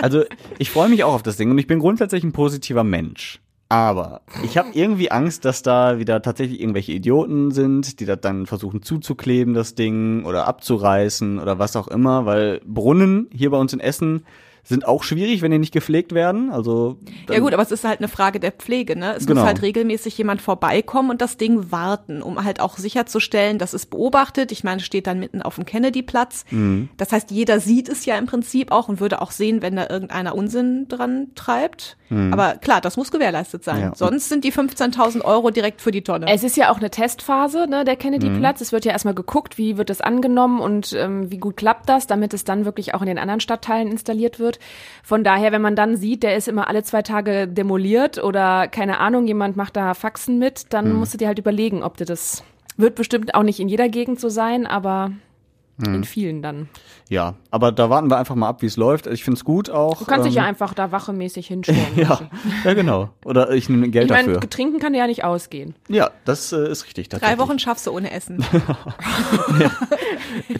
Also 0.00 0.24
ich 0.58 0.70
freue 0.70 0.88
mich 0.88 1.04
auch 1.04 1.14
auf 1.14 1.22
das 1.22 1.36
Ding 1.36 1.50
und 1.50 1.58
ich 1.58 1.66
bin 1.66 1.78
grundsätzlich 1.88 2.22
ein 2.22 2.32
positiver 2.32 2.84
Mensch. 2.84 3.40
Aber 3.70 4.20
ich 4.44 4.58
habe 4.58 4.68
irgendwie 4.74 5.10
Angst, 5.10 5.46
dass 5.46 5.62
da 5.62 5.98
wieder 5.98 6.20
tatsächlich 6.20 6.60
irgendwelche 6.60 6.92
Idioten 6.92 7.50
sind, 7.50 8.00
die 8.00 8.04
das 8.04 8.20
dann 8.20 8.44
versuchen 8.44 8.82
zuzukleben, 8.82 9.54
das 9.54 9.74
Ding, 9.74 10.26
oder 10.26 10.46
abzureißen 10.46 11.38
oder 11.38 11.58
was 11.58 11.76
auch 11.76 11.88
immer, 11.88 12.26
weil 12.26 12.60
Brunnen 12.66 13.30
hier 13.32 13.48
bei 13.48 13.56
uns 13.56 13.72
in 13.72 13.80
Essen 13.80 14.26
sind 14.68 14.86
auch 14.86 15.02
schwierig, 15.02 15.42
wenn 15.42 15.50
die 15.50 15.58
nicht 15.58 15.72
gepflegt 15.72 16.12
werden. 16.12 16.50
Also 16.50 16.98
Ja 17.28 17.38
gut, 17.40 17.52
aber 17.52 17.62
es 17.62 17.70
ist 17.70 17.84
halt 17.84 17.98
eine 18.00 18.08
Frage 18.08 18.38
der 18.40 18.52
Pflege, 18.52 18.96
ne? 18.96 19.14
Es 19.16 19.26
Genau. 19.26 19.40
muss 19.40 19.46
halt 19.48 19.62
regelmäßig 19.62 20.16
jemand 20.18 20.40
vorbeikommen 20.42 21.10
und 21.10 21.20
das 21.20 21.36
Ding 21.36 21.70
warten, 21.72 22.22
um 22.22 22.42
halt 22.44 22.60
auch 22.60 22.76
sicherzustellen, 22.78 23.58
dass 23.58 23.72
es 23.74 23.86
beobachtet. 23.86 24.52
Ich 24.52 24.64
meine, 24.64 24.78
es 24.80 24.86
steht 24.86 25.06
dann 25.06 25.18
mitten 25.20 25.42
auf 25.42 25.56
dem 25.56 25.64
Kennedy-Platz. 25.66 26.44
Mhm. 26.50 26.88
Das 26.96 27.12
heißt, 27.12 27.30
jeder 27.30 27.60
sieht 27.60 27.88
es 27.88 28.04
ja 28.06 28.16
im 28.16 28.26
Prinzip 28.26 28.72
auch 28.72 28.88
und 28.88 29.00
würde 29.00 29.20
auch 29.20 29.30
sehen, 29.30 29.62
wenn 29.62 29.76
da 29.76 29.88
irgendeiner 29.90 30.34
Unsinn 30.34 30.86
dran 30.88 31.28
treibt. 31.34 31.96
Aber 32.10 32.54
klar, 32.56 32.80
das 32.80 32.96
muss 32.96 33.10
gewährleistet 33.10 33.64
sein. 33.64 33.76
Mhm. 33.76 33.82
Ja. 33.82 33.94
Sonst 33.94 34.28
sind 34.28 34.44
die 34.44 34.52
15.000 34.52 35.22
Euro 35.22 35.50
direkt 35.50 35.80
für 35.80 35.90
die 35.90 36.02
Tonne. 36.02 36.26
Es 36.28 36.42
ist 36.42 36.56
ja 36.56 36.70
auch 36.70 36.78
eine 36.78 36.90
Testphase, 36.90 37.66
ne, 37.68 37.84
der 37.84 37.96
Kennedy-Platz. 37.96 38.60
Es 38.60 38.72
wird 38.72 38.84
ja 38.84 38.92
erstmal 38.92 39.14
geguckt, 39.14 39.58
wie 39.58 39.76
wird 39.76 39.90
das 39.90 40.00
angenommen 40.00 40.60
und 40.60 40.92
ähm, 40.94 41.30
wie 41.30 41.38
gut 41.38 41.56
klappt 41.56 41.88
das, 41.88 42.06
damit 42.06 42.34
es 42.34 42.44
dann 42.44 42.64
wirklich 42.64 42.94
auch 42.94 43.02
in 43.02 43.08
den 43.08 43.18
anderen 43.18 43.40
Stadtteilen 43.40 43.90
installiert 43.90 44.38
wird. 44.38 44.58
Von 45.02 45.24
daher, 45.24 45.52
wenn 45.52 45.62
man 45.62 45.76
dann 45.76 45.96
sieht, 45.96 46.22
der 46.22 46.36
ist 46.36 46.48
immer 46.48 46.68
alle 46.68 46.82
zwei 46.82 47.02
Tage 47.02 47.46
demoliert 47.46 48.22
oder 48.22 48.68
keine 48.68 48.98
Ahnung, 48.98 49.26
jemand 49.26 49.56
macht 49.56 49.76
da 49.76 49.94
Faxen 49.94 50.38
mit, 50.38 50.72
dann 50.72 50.92
musst 50.92 51.14
du 51.14 51.18
dir 51.18 51.28
halt 51.28 51.38
überlegen, 51.38 51.82
ob 51.82 51.96
du 51.96 52.04
das 52.04 52.42
wird 52.78 52.94
bestimmt 52.94 53.34
auch 53.34 53.42
nicht 53.42 53.60
in 53.60 53.68
jeder 53.68 53.88
Gegend 53.88 54.20
so 54.20 54.28
sein, 54.28 54.66
aber 54.66 55.10
in 55.86 56.04
vielen 56.04 56.42
dann. 56.42 56.68
ja, 57.08 57.34
aber 57.50 57.72
da 57.72 57.88
warten 57.88 58.10
wir 58.10 58.18
einfach 58.18 58.34
mal 58.34 58.48
ab, 58.48 58.62
wie 58.62 58.66
es 58.66 58.76
läuft. 58.76 59.06
Ich 59.06 59.24
finde 59.24 59.38
es 59.38 59.44
gut 59.44 59.70
auch. 59.70 59.98
Du 59.98 60.04
kannst 60.04 60.26
dich 60.26 60.34
ja 60.34 60.42
ähm, 60.42 60.48
einfach 60.48 60.74
da 60.74 60.92
wachemäßig 60.92 61.46
hinstellen. 61.46 61.78
ja, 61.96 62.20
ja, 62.64 62.74
genau. 62.74 63.10
Oder 63.24 63.50
ich 63.50 63.68
nehme 63.68 63.88
Geld 63.88 64.06
Ich 64.06 64.10
meine, 64.10 64.34
dafür. 64.34 64.50
trinken 64.50 64.78
kann 64.80 64.94
ja 64.94 65.06
nicht 65.06 65.24
ausgehen. 65.24 65.74
Ja, 65.88 66.10
das 66.24 66.52
äh, 66.52 66.70
ist 66.70 66.84
richtig. 66.84 67.08
Drei. 67.08 67.38
Wochen 67.38 67.58
schaffst 67.58 67.86
du 67.86 67.92
ohne 67.92 68.10
Essen. 68.10 68.44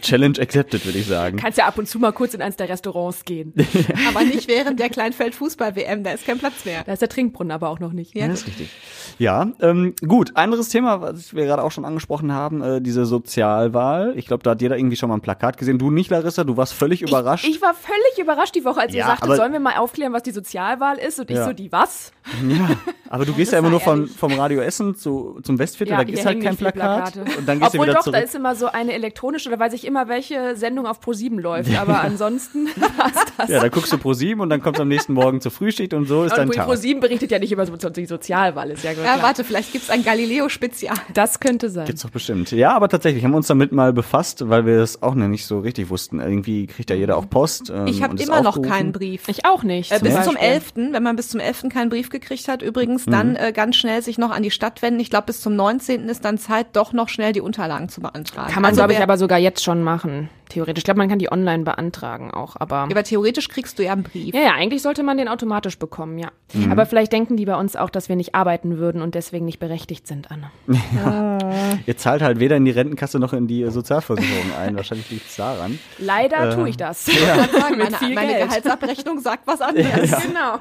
Challenge 0.00 0.38
accepted, 0.40 0.84
würde 0.84 0.98
ich 0.98 1.06
sagen. 1.06 1.38
Kannst 1.38 1.58
ja 1.58 1.66
ab 1.66 1.78
und 1.78 1.88
zu 1.88 1.98
mal 1.98 2.12
kurz 2.12 2.34
in 2.34 2.42
eins 2.42 2.56
der 2.56 2.68
Restaurants 2.68 3.25
gehen. 3.25 3.52
aber 4.08 4.25
nicht 4.25 4.48
während 4.48 4.80
der 4.80 4.88
Kleinfeld-Fußball-WM, 4.88 6.04
da 6.04 6.12
ist 6.12 6.26
kein 6.26 6.38
Platz 6.38 6.64
mehr. 6.64 6.84
Da 6.84 6.92
ist 6.92 7.02
der 7.02 7.08
Trinkbrunnen 7.08 7.50
aber 7.50 7.68
auch 7.68 7.80
noch 7.80 7.92
nicht. 7.92 8.14
Ja. 8.14 8.28
Das 8.28 8.40
ist 8.40 8.46
richtig. 8.46 8.70
Ja, 9.18 9.50
ähm, 9.60 9.94
gut. 10.06 10.37
Anderes 10.37 10.68
Thema, 10.68 11.00
was 11.00 11.34
wir 11.34 11.44
gerade 11.44 11.62
auch 11.62 11.72
schon 11.72 11.84
angesprochen 11.84 12.32
haben, 12.32 12.62
äh, 12.62 12.80
diese 12.80 13.06
Sozialwahl. 13.06 14.14
Ich 14.16 14.26
glaube, 14.26 14.42
da 14.42 14.50
hat 14.50 14.62
jeder 14.62 14.76
irgendwie 14.78 14.96
schon 14.96 15.07
schon 15.08 15.10
mal 15.10 15.16
ein 15.16 15.20
Plakat 15.22 15.56
gesehen. 15.56 15.78
Du 15.78 15.90
nicht, 15.90 16.10
Larissa, 16.10 16.44
du 16.44 16.56
warst 16.56 16.74
völlig 16.74 17.02
überrascht. 17.02 17.44
Ich, 17.44 17.56
ich 17.56 17.62
war 17.62 17.74
völlig 17.74 18.18
überrascht 18.18 18.54
die 18.54 18.64
Woche, 18.64 18.80
als 18.80 18.92
ihr 18.92 19.00
Ja, 19.00 19.06
sagtet, 19.06 19.24
aber- 19.24 19.36
sollen 19.36 19.52
wir 19.52 19.60
mal 19.60 19.76
aufklären, 19.78 20.12
was 20.12 20.22
die 20.22 20.30
Sozialwahl 20.30 20.98
ist? 20.98 21.18
Und 21.18 21.30
ich 21.30 21.36
Ja. 21.36 21.44
so, 21.46 21.52
die 21.52 21.72
was? 21.72 22.12
ja, 22.48 22.68
aber 23.08 23.24
du 23.24 23.32
gehst 23.34 23.52
ja 23.52 23.58
immer 23.58 23.70
nur 23.70 23.80
von, 23.80 24.00
ehrlich. 24.02 24.16
vom 24.16 24.32
Radio 24.34 24.60
Essen 24.60 24.94
zu, 24.94 25.40
zum 25.42 25.58
Westviertel, 25.58 25.96
da 25.96 26.02
hier 26.02 26.14
ist 26.14 26.26
halt 26.26 26.42
kein 26.42 26.56
Plakat. 26.56 27.16
Und 27.16 27.48
dann 27.48 27.58
gehst 27.58 27.74
Obwohl 27.74 27.86
du 27.86 27.90
wieder 27.92 27.94
doch, 27.94 28.04
zurück. 28.04 28.16
da 28.16 28.20
ist 28.20 28.34
immer 28.34 28.54
so 28.54 28.66
eine 28.66 28.92
elektronische, 28.92 29.48
da 29.50 29.58
weiß 29.58 29.72
ich 29.72 29.86
immer, 29.86 30.08
welche 30.08 30.56
Sendung 30.56 30.86
auf 30.86 31.00
Pro7 31.00 31.40
läuft. 31.40 31.70
Aber 31.78 32.00
ansonsten 32.00 32.66
passt 32.96 33.32
das. 33.38 33.48
ja, 33.48 33.60
da 33.60 33.68
guckst 33.68 33.92
du 33.92 33.98
pro 33.98 34.12
sieben 34.12 34.40
und 34.40 34.50
dann 34.50 34.60
kommst 34.62 34.78
du 34.78 34.82
am 34.82 34.88
nächsten 34.88 35.14
Morgen 35.14 35.40
zur 35.40 35.50
Frühschicht 35.52 35.94
und 35.94 36.06
so 36.06 36.24
ist 36.24 36.36
dein 36.36 36.48
Und 36.48 36.54
Tag. 36.54 36.68
Pro7 36.68 37.00
berichtet 37.00 37.30
ja 37.30 37.38
nicht 37.38 37.52
über 37.52 37.64
so- 37.66 37.76
die 37.88 38.06
Sozialwahl, 38.06 38.70
ist 38.70 38.84
ja 38.84 38.92
Ja, 38.92 39.02
klar. 39.02 39.22
warte, 39.22 39.44
vielleicht 39.44 39.72
gibt's 39.72 39.88
ein 39.90 40.04
Galileo-Spezial. 40.04 40.96
Das 41.14 41.40
könnte 41.40 41.70
sein. 41.70 41.86
Gibt's 41.86 42.02
doch 42.02 42.10
bestimmt. 42.10 42.50
Ja, 42.50 42.74
aber 42.74 42.88
tatsächlich 42.88 43.24
haben 43.24 43.30
wir 43.32 43.36
uns 43.38 43.46
damit 43.46 43.72
mal 43.72 43.92
befasst, 43.92 44.48
weil 44.48 44.66
wir 44.66 44.80
es 44.82 44.97
auch 45.00 45.14
noch 45.14 45.28
nicht 45.28 45.46
so 45.46 45.60
richtig 45.60 45.90
wussten. 45.90 46.20
Irgendwie 46.20 46.66
kriegt 46.66 46.90
ja 46.90 46.96
jeder 46.96 47.16
auch 47.16 47.28
Post. 47.28 47.70
Ähm, 47.70 47.86
Ich 47.86 48.02
habe 48.02 48.16
immer 48.20 48.42
noch 48.42 48.60
keinen 48.62 48.92
Brief. 48.92 49.28
Ich 49.28 49.44
auch 49.46 49.62
nicht. 49.62 49.90
Äh, 49.92 49.98
bis 50.00 50.14
Beispiel. 50.14 50.34
zum 50.34 50.36
11., 50.36 50.72
wenn 50.92 51.02
man 51.02 51.16
bis 51.16 51.28
zum 51.28 51.40
11. 51.40 51.68
keinen 51.70 51.88
Brief 51.90 52.10
gekriegt 52.10 52.48
hat, 52.48 52.62
übrigens, 52.62 53.06
Mhm. 53.06 53.10
dann 53.10 53.36
äh, 53.36 53.52
ganz 53.54 53.76
schnell 53.76 54.02
sich 54.02 54.18
noch 54.18 54.30
an 54.30 54.42
die 54.42 54.50
Stadt 54.50 54.82
wenden. 54.82 55.00
Ich 55.00 55.10
glaube, 55.10 55.26
bis 55.26 55.40
zum 55.40 55.56
19. 55.56 56.08
ist 56.08 56.24
dann 56.24 56.38
Zeit, 56.38 56.68
doch 56.74 56.92
noch 56.92 57.08
schnell 57.08 57.32
die 57.32 57.40
Unterlagen 57.40 57.88
zu 57.88 58.00
beantragen. 58.00 58.52
Kann 58.52 58.62
man, 58.62 58.70
Also 58.70 58.80
glaube 58.80 58.92
ich, 58.92 59.00
aber 59.02 59.18
sogar 59.18 59.38
jetzt 59.38 59.62
schon 59.64 59.82
machen. 59.82 60.28
Theoretisch. 60.48 60.80
Ich 60.80 60.84
glaube, 60.84 60.98
man 60.98 61.08
kann 61.08 61.18
die 61.18 61.30
online 61.30 61.64
beantragen 61.64 62.30
auch, 62.30 62.56
aber. 62.58 62.76
Aber 62.90 63.02
theoretisch 63.04 63.48
kriegst 63.48 63.78
du 63.78 63.84
ja 63.84 63.92
einen 63.92 64.02
Brief. 64.02 64.34
Ja, 64.34 64.40
ja, 64.40 64.52
eigentlich 64.54 64.82
sollte 64.82 65.02
man 65.02 65.18
den 65.18 65.28
automatisch 65.28 65.78
bekommen, 65.78 66.18
ja. 66.18 66.28
Mhm. 66.54 66.72
Aber 66.72 66.86
vielleicht 66.86 67.12
denken 67.12 67.36
die 67.36 67.44
bei 67.44 67.56
uns 67.56 67.76
auch, 67.76 67.90
dass 67.90 68.08
wir 68.08 68.16
nicht 68.16 68.34
arbeiten 68.34 68.78
würden 68.78 69.02
und 69.02 69.14
deswegen 69.14 69.44
nicht 69.44 69.58
berechtigt 69.58 70.06
sind, 70.06 70.28
Anne. 70.30 70.50
Ihr 71.86 71.96
zahlt 71.96 72.22
halt 72.22 72.40
weder 72.40 72.56
in 72.56 72.64
die 72.64 72.70
Rentenkasse 72.70 73.18
noch 73.18 73.32
in 73.32 73.46
die 73.46 73.68
Sozialversicherung 73.70 74.52
ein. 74.58 74.76
Wahrscheinlich 74.76 75.10
liegt's 75.10 75.36
daran. 75.36 75.78
Leider 75.98 76.50
Äh, 76.50 76.54
tue 76.54 76.68
ich 76.68 76.76
das. 76.76 77.08
Ich 77.08 77.18
kann 77.26 77.48
sagen, 77.50 77.78
meine, 77.78 77.96
viel 77.96 78.14
meine 78.14 78.32
Geld. 78.32 78.48
Gehaltsabrechnung 78.48 79.18
sagt 79.20 79.46
was 79.46 79.60
anderes. 79.62 80.10
Genau. 80.26 80.58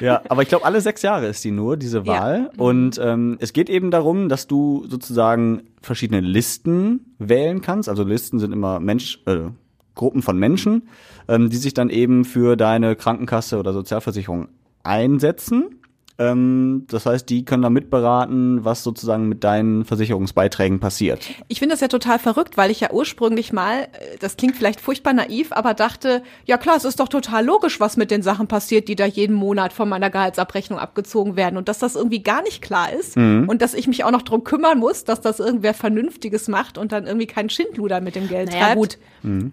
Ja, 0.00 0.22
aber 0.28 0.42
ich 0.42 0.48
glaube, 0.48 0.64
alle 0.64 0.80
sechs 0.80 1.02
Jahre 1.02 1.26
ist 1.26 1.44
die 1.44 1.50
nur, 1.50 1.76
diese 1.76 1.98
Ja. 1.98 2.04
Wahl. 2.06 2.50
Und 2.56 2.98
ähm, 3.02 3.36
es 3.40 3.52
geht 3.52 3.70
eben 3.70 3.90
darum, 3.90 4.28
dass 4.28 4.46
du 4.46 4.84
sozusagen 4.88 5.62
verschiedene 5.80 6.20
Listen 6.20 7.14
wählen 7.18 7.60
kannst. 7.60 7.88
Also 7.88 8.02
Listen 8.04 8.38
sind 8.38 8.52
immer 8.52 8.80
Mensch, 8.80 9.20
äh, 9.26 9.50
Gruppen 9.94 10.22
von 10.22 10.38
Menschen, 10.38 10.88
ähm, 11.26 11.50
die 11.50 11.56
sich 11.56 11.74
dann 11.74 11.90
eben 11.90 12.24
für 12.24 12.56
deine 12.56 12.96
Krankenkasse 12.96 13.58
oder 13.58 13.72
Sozialversicherung 13.72 14.48
einsetzen. 14.82 15.77
Ähm, 16.18 16.84
das 16.90 17.06
heißt, 17.06 17.28
die 17.28 17.44
können 17.44 17.62
da 17.62 17.70
mitberaten, 17.70 18.64
was 18.64 18.82
sozusagen 18.82 19.28
mit 19.28 19.44
deinen 19.44 19.84
Versicherungsbeiträgen 19.84 20.80
passiert. 20.80 21.20
Ich 21.46 21.60
finde 21.60 21.74
das 21.74 21.80
ja 21.80 21.88
total 21.88 22.18
verrückt, 22.18 22.56
weil 22.56 22.70
ich 22.70 22.80
ja 22.80 22.90
ursprünglich 22.92 23.52
mal, 23.52 23.82
äh, 23.82 23.86
das 24.20 24.36
klingt 24.36 24.56
vielleicht 24.56 24.80
furchtbar 24.80 25.12
naiv, 25.12 25.52
aber 25.52 25.74
dachte, 25.74 26.22
ja 26.44 26.56
klar, 26.58 26.76
es 26.76 26.84
ist 26.84 26.98
doch 27.00 27.08
total 27.08 27.44
logisch, 27.44 27.78
was 27.78 27.96
mit 27.96 28.10
den 28.10 28.22
Sachen 28.22 28.48
passiert, 28.48 28.88
die 28.88 28.96
da 28.96 29.06
jeden 29.06 29.34
Monat 29.36 29.72
von 29.72 29.88
meiner 29.88 30.10
Gehaltsabrechnung 30.10 30.78
abgezogen 30.78 31.36
werden 31.36 31.56
und 31.56 31.68
dass 31.68 31.78
das 31.78 31.94
irgendwie 31.94 32.22
gar 32.22 32.42
nicht 32.42 32.62
klar 32.62 32.92
ist 32.92 33.16
Mhm. 33.16 33.48
und 33.48 33.62
dass 33.62 33.74
ich 33.74 33.86
mich 33.86 34.02
auch 34.04 34.10
noch 34.10 34.22
drum 34.22 34.42
kümmern 34.44 34.78
muss, 34.78 35.04
dass 35.04 35.20
das 35.20 35.38
irgendwer 35.38 35.72
Vernünftiges 35.74 36.48
macht 36.48 36.78
und 36.78 36.90
dann 36.92 37.06
irgendwie 37.06 37.26
keinen 37.26 37.50
Schindluder 37.50 38.00
mit 38.00 38.16
dem 38.16 38.26
Geld 38.28 38.48
Naja, 38.50 38.58
treibt. 38.66 38.76
gut. 38.76 38.98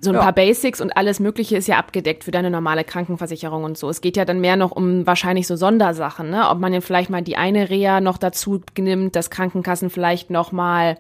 So 0.02 0.12
ein 0.12 0.16
Ja. 0.16 0.22
paar 0.22 0.34
Basics 0.34 0.80
und 0.82 0.96
alles 0.96 1.20
Mögliche 1.20 1.58
ist 1.58 1.68
ja 1.68 1.78
abgedeckt 1.78 2.24
für 2.24 2.32
deine 2.32 2.50
normale 2.52 2.84
Krankenversicherung 2.84 3.64
und 3.64 3.78
so. 3.78 3.90
Es 3.90 4.00
geht 4.02 4.16
ja 4.18 4.24
dann 4.26 4.40
mehr 4.40 4.56
noch 4.56 4.72
um 4.72 5.06
wahrscheinlich 5.08 5.48
so 5.48 5.56
Sondersachen, 5.56 6.30
ne? 6.30 6.48
Ob 6.56 6.62
man 6.62 6.72
jetzt 6.72 6.86
vielleicht 6.86 7.10
mal 7.10 7.22
die 7.22 7.36
eine 7.36 7.70
Reha 7.70 8.00
noch 8.00 8.18
dazu 8.18 8.62
nimmt, 8.78 9.18
dass 9.18 9.30
Krankenkassen 9.30 9.90
vielleicht 9.90 10.30
noch 10.30 10.54
mal 10.54 10.98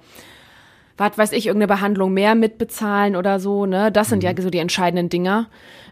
was 0.97 1.17
weiß 1.17 1.31
ich, 1.33 1.47
irgendeine 1.47 1.67
Behandlung 1.73 2.13
mehr 2.13 2.35
mitbezahlen 2.35 3.15
oder 3.15 3.39
so, 3.39 3.65
ne? 3.65 3.91
Das 3.91 4.09
sind 4.09 4.23
ja 4.23 4.31
so 4.39 4.49
die 4.49 4.59
entscheidenden 4.59 5.09
Dinger. 5.09 5.47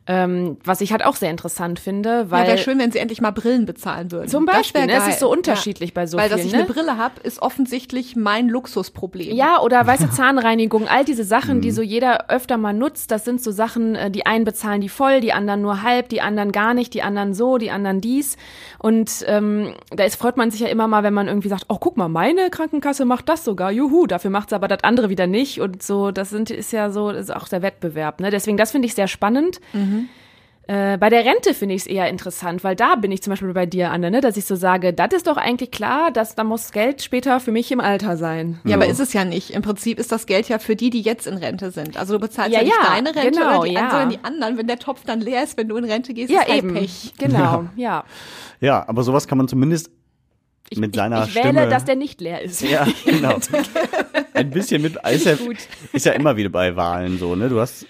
Ähm, 0.06 0.58
was 0.66 0.82
ich 0.82 0.92
halt 0.92 1.06
auch 1.06 1.16
sehr 1.16 1.30
interessant 1.30 1.80
finde, 1.80 2.30
weil 2.30 2.42
Ja, 2.42 2.48
wäre 2.50 2.58
schön, 2.58 2.78
wenn 2.78 2.92
sie 2.92 3.00
endlich 3.00 3.22
mal 3.22 3.32
Brillen 3.32 3.66
bezahlen 3.66 4.12
würden. 4.12 4.28
Zum 4.28 4.46
Beispiel, 4.46 4.86
ne? 4.86 4.92
Es 4.92 5.00
geil. 5.04 5.10
ist 5.12 5.20
so 5.22 5.32
unterschiedlich 5.32 5.94
bei 5.94 6.08
so 6.08 6.18
Weil, 6.18 6.28
dass 6.28 6.42
vielen, 6.42 6.50
ich 6.50 6.54
eine 6.56 6.64
ne? 6.68 6.74
Brille 6.74 6.98
habe, 6.98 7.22
ist 7.24 7.42
offensichtlich 7.42 8.18
mein 8.18 8.50
Luxusproblem. 8.50 9.34
Ja, 9.34 9.62
oder 9.62 9.88
weiße 9.88 10.10
Zahnreinigung, 10.12 10.90
all 10.90 11.06
diese 11.06 11.24
Sachen, 11.24 11.58
Mhm. 11.58 11.62
die 11.62 11.72
so 11.72 11.82
jeder 11.82 12.30
öfter 12.30 12.58
mal 12.58 12.74
nutzt, 12.74 13.12
das 13.12 13.24
sind 13.24 13.42
so 13.42 13.52
Sachen, 13.52 13.96
äh, 13.96 14.12
die 14.12 14.26
einen 14.26 14.44
bezahlen 14.44 14.82
die 14.82 14.90
voll, 14.90 15.22
die 15.22 15.32
anderen 15.32 15.62
nur 15.62 15.84
halb, 15.84 16.10
die 16.10 16.20
anderen 16.20 16.52
gar 16.52 16.74
nicht, 16.74 16.94
die 16.94 17.02
anderen 17.02 17.34
so, 17.34 17.58
die 17.58 17.72
anderen 17.72 18.02
dies. 18.02 18.36
Und 18.80 19.24
ähm, 19.28 19.74
da 19.96 20.04
ist, 20.04 20.18
freut 20.18 20.36
man 20.36 20.52
sich 20.52 20.60
ja 20.60 20.68
immer 20.68 20.90
mal, 20.90 21.04
wenn 21.04 21.14
man 21.14 21.30
irgendwie 21.30 21.48
sagt, 21.48 21.64
oh, 21.70 21.78
guck 21.80 21.96
mal, 21.96 22.10
meine 22.10 22.50
Krankenkasse 22.50 23.06
macht 23.06 23.30
das 23.30 23.46
sogar, 23.46 23.72
juhu, 23.72 24.06
dafür 24.06 24.32
macht's 24.32 24.52
aber 24.52 24.68
das 24.68 24.84
andere 24.84 24.93
wieder 25.10 25.28
nicht. 25.28 25.60
Und 25.62 25.84
so, 25.84 26.12
das 26.12 26.30
sind, 26.30 26.50
ist 26.50 26.72
ja 26.72 26.90
so, 26.92 27.12
das 27.12 27.24
ist 27.24 27.36
auch 27.36 27.48
der 27.48 27.62
Wettbewerb. 27.62 28.20
Ne? 28.20 28.30
Deswegen, 28.30 28.58
das 28.58 28.72
finde 28.72 28.88
ich 28.88 28.96
sehr 28.96 29.08
spannend. 29.08 29.60
Äh, 30.66 30.98
bei 30.98 31.10
der 31.10 31.26
Rente 31.26 31.54
finde 31.54 31.76
ich 31.76 31.82
es 31.82 31.88
eher 31.88 32.08
interessant, 32.10 32.64
weil 32.64 32.76
da 32.76 32.96
bin 32.96 33.12
ich 33.12 33.22
zum 33.22 33.32
Beispiel 33.32 33.52
bei 33.52 33.66
dir, 33.66 33.92
Anne, 33.92 34.10
ne, 34.10 34.22
dass 34.22 34.38
ich 34.38 34.46
so 34.46 34.56
sage, 34.56 34.94
das 34.94 35.12
ist 35.12 35.28
doch 35.28 35.36
eigentlich 35.36 35.72
klar, 35.72 36.10
dass 36.10 36.36
da 36.36 36.46
muss 36.46 36.72
Geld 36.72 37.02
später 37.02 37.42
für 37.42 37.52
mich 37.52 37.70
im 37.74 37.82
Alter 37.82 38.16
sein. 38.16 38.62
Ja, 38.64 38.78
aber 38.78 38.88
ist 38.88 39.02
es 39.02 39.12
ja 39.12 39.26
nicht. 39.26 39.50
Im 39.50 39.62
Prinzip 39.62 40.00
ist 40.00 40.14
das 40.14 40.26
Geld 40.26 40.48
ja 40.48 40.60
für 40.60 40.78
die, 40.78 40.90
die 40.90 41.02
jetzt 41.02 41.28
in 41.28 41.36
Rente 41.36 41.72
sind. 41.72 41.98
Also 41.98 42.14
du 42.14 42.20
bezahlst 42.20 42.54
Ja, 42.54 42.60
ja, 42.60 42.64
nicht 42.64 42.76
ja, 42.82 42.90
deine 42.92 43.14
Rente 43.14 43.32
genau, 43.32 43.60
oder 43.60 43.68
die, 43.68 43.74
ja. 43.74 43.90
sondern 43.90 44.10
die 44.10 44.20
anderen. 44.24 44.58
Wenn 44.58 44.68
der 44.68 44.80
Topf 44.80 45.02
dann 45.06 45.20
leer 45.20 45.44
ist, 45.44 45.58
wenn 45.58 45.68
du 45.68 45.76
in 45.76 45.84
Rente 45.84 46.14
gehst, 46.14 46.32
Ja, 46.32 46.42
ist 46.42 46.48
halt 46.48 46.64
eben. 46.64 46.74
Pech. 46.76 47.14
Genau, 47.20 47.66
ja. 47.76 48.06
Ja, 48.62 48.88
aber 48.88 49.04
sowas 49.04 49.28
kann 49.28 49.38
man 49.38 49.50
zumindest 49.50 49.92
Ich, 50.70 50.80
mit 50.80 50.96
seiner 50.96 51.22
ich, 51.24 51.28
ich 51.28 51.40
Stimme. 51.40 51.62
wähle, 51.62 51.70
dass 51.70 51.86
der 51.86 51.96
nicht 51.96 52.20
leer 52.22 52.42
ist. 52.42 52.62
Ja, 52.62 52.88
genau. 53.06 53.38
Ein 54.34 54.50
bisschen 54.50 54.82
mit 54.82 54.96
ist 55.12 55.26
ja, 55.26 55.38
ist 55.92 56.06
ja 56.06 56.14
immer 56.14 56.36
wieder 56.38 56.50
bei 56.50 56.76
Wahlen 56.76 57.20
so, 57.20 57.36
ne? 57.36 57.50
Du 57.50 57.60
hast 57.60 57.86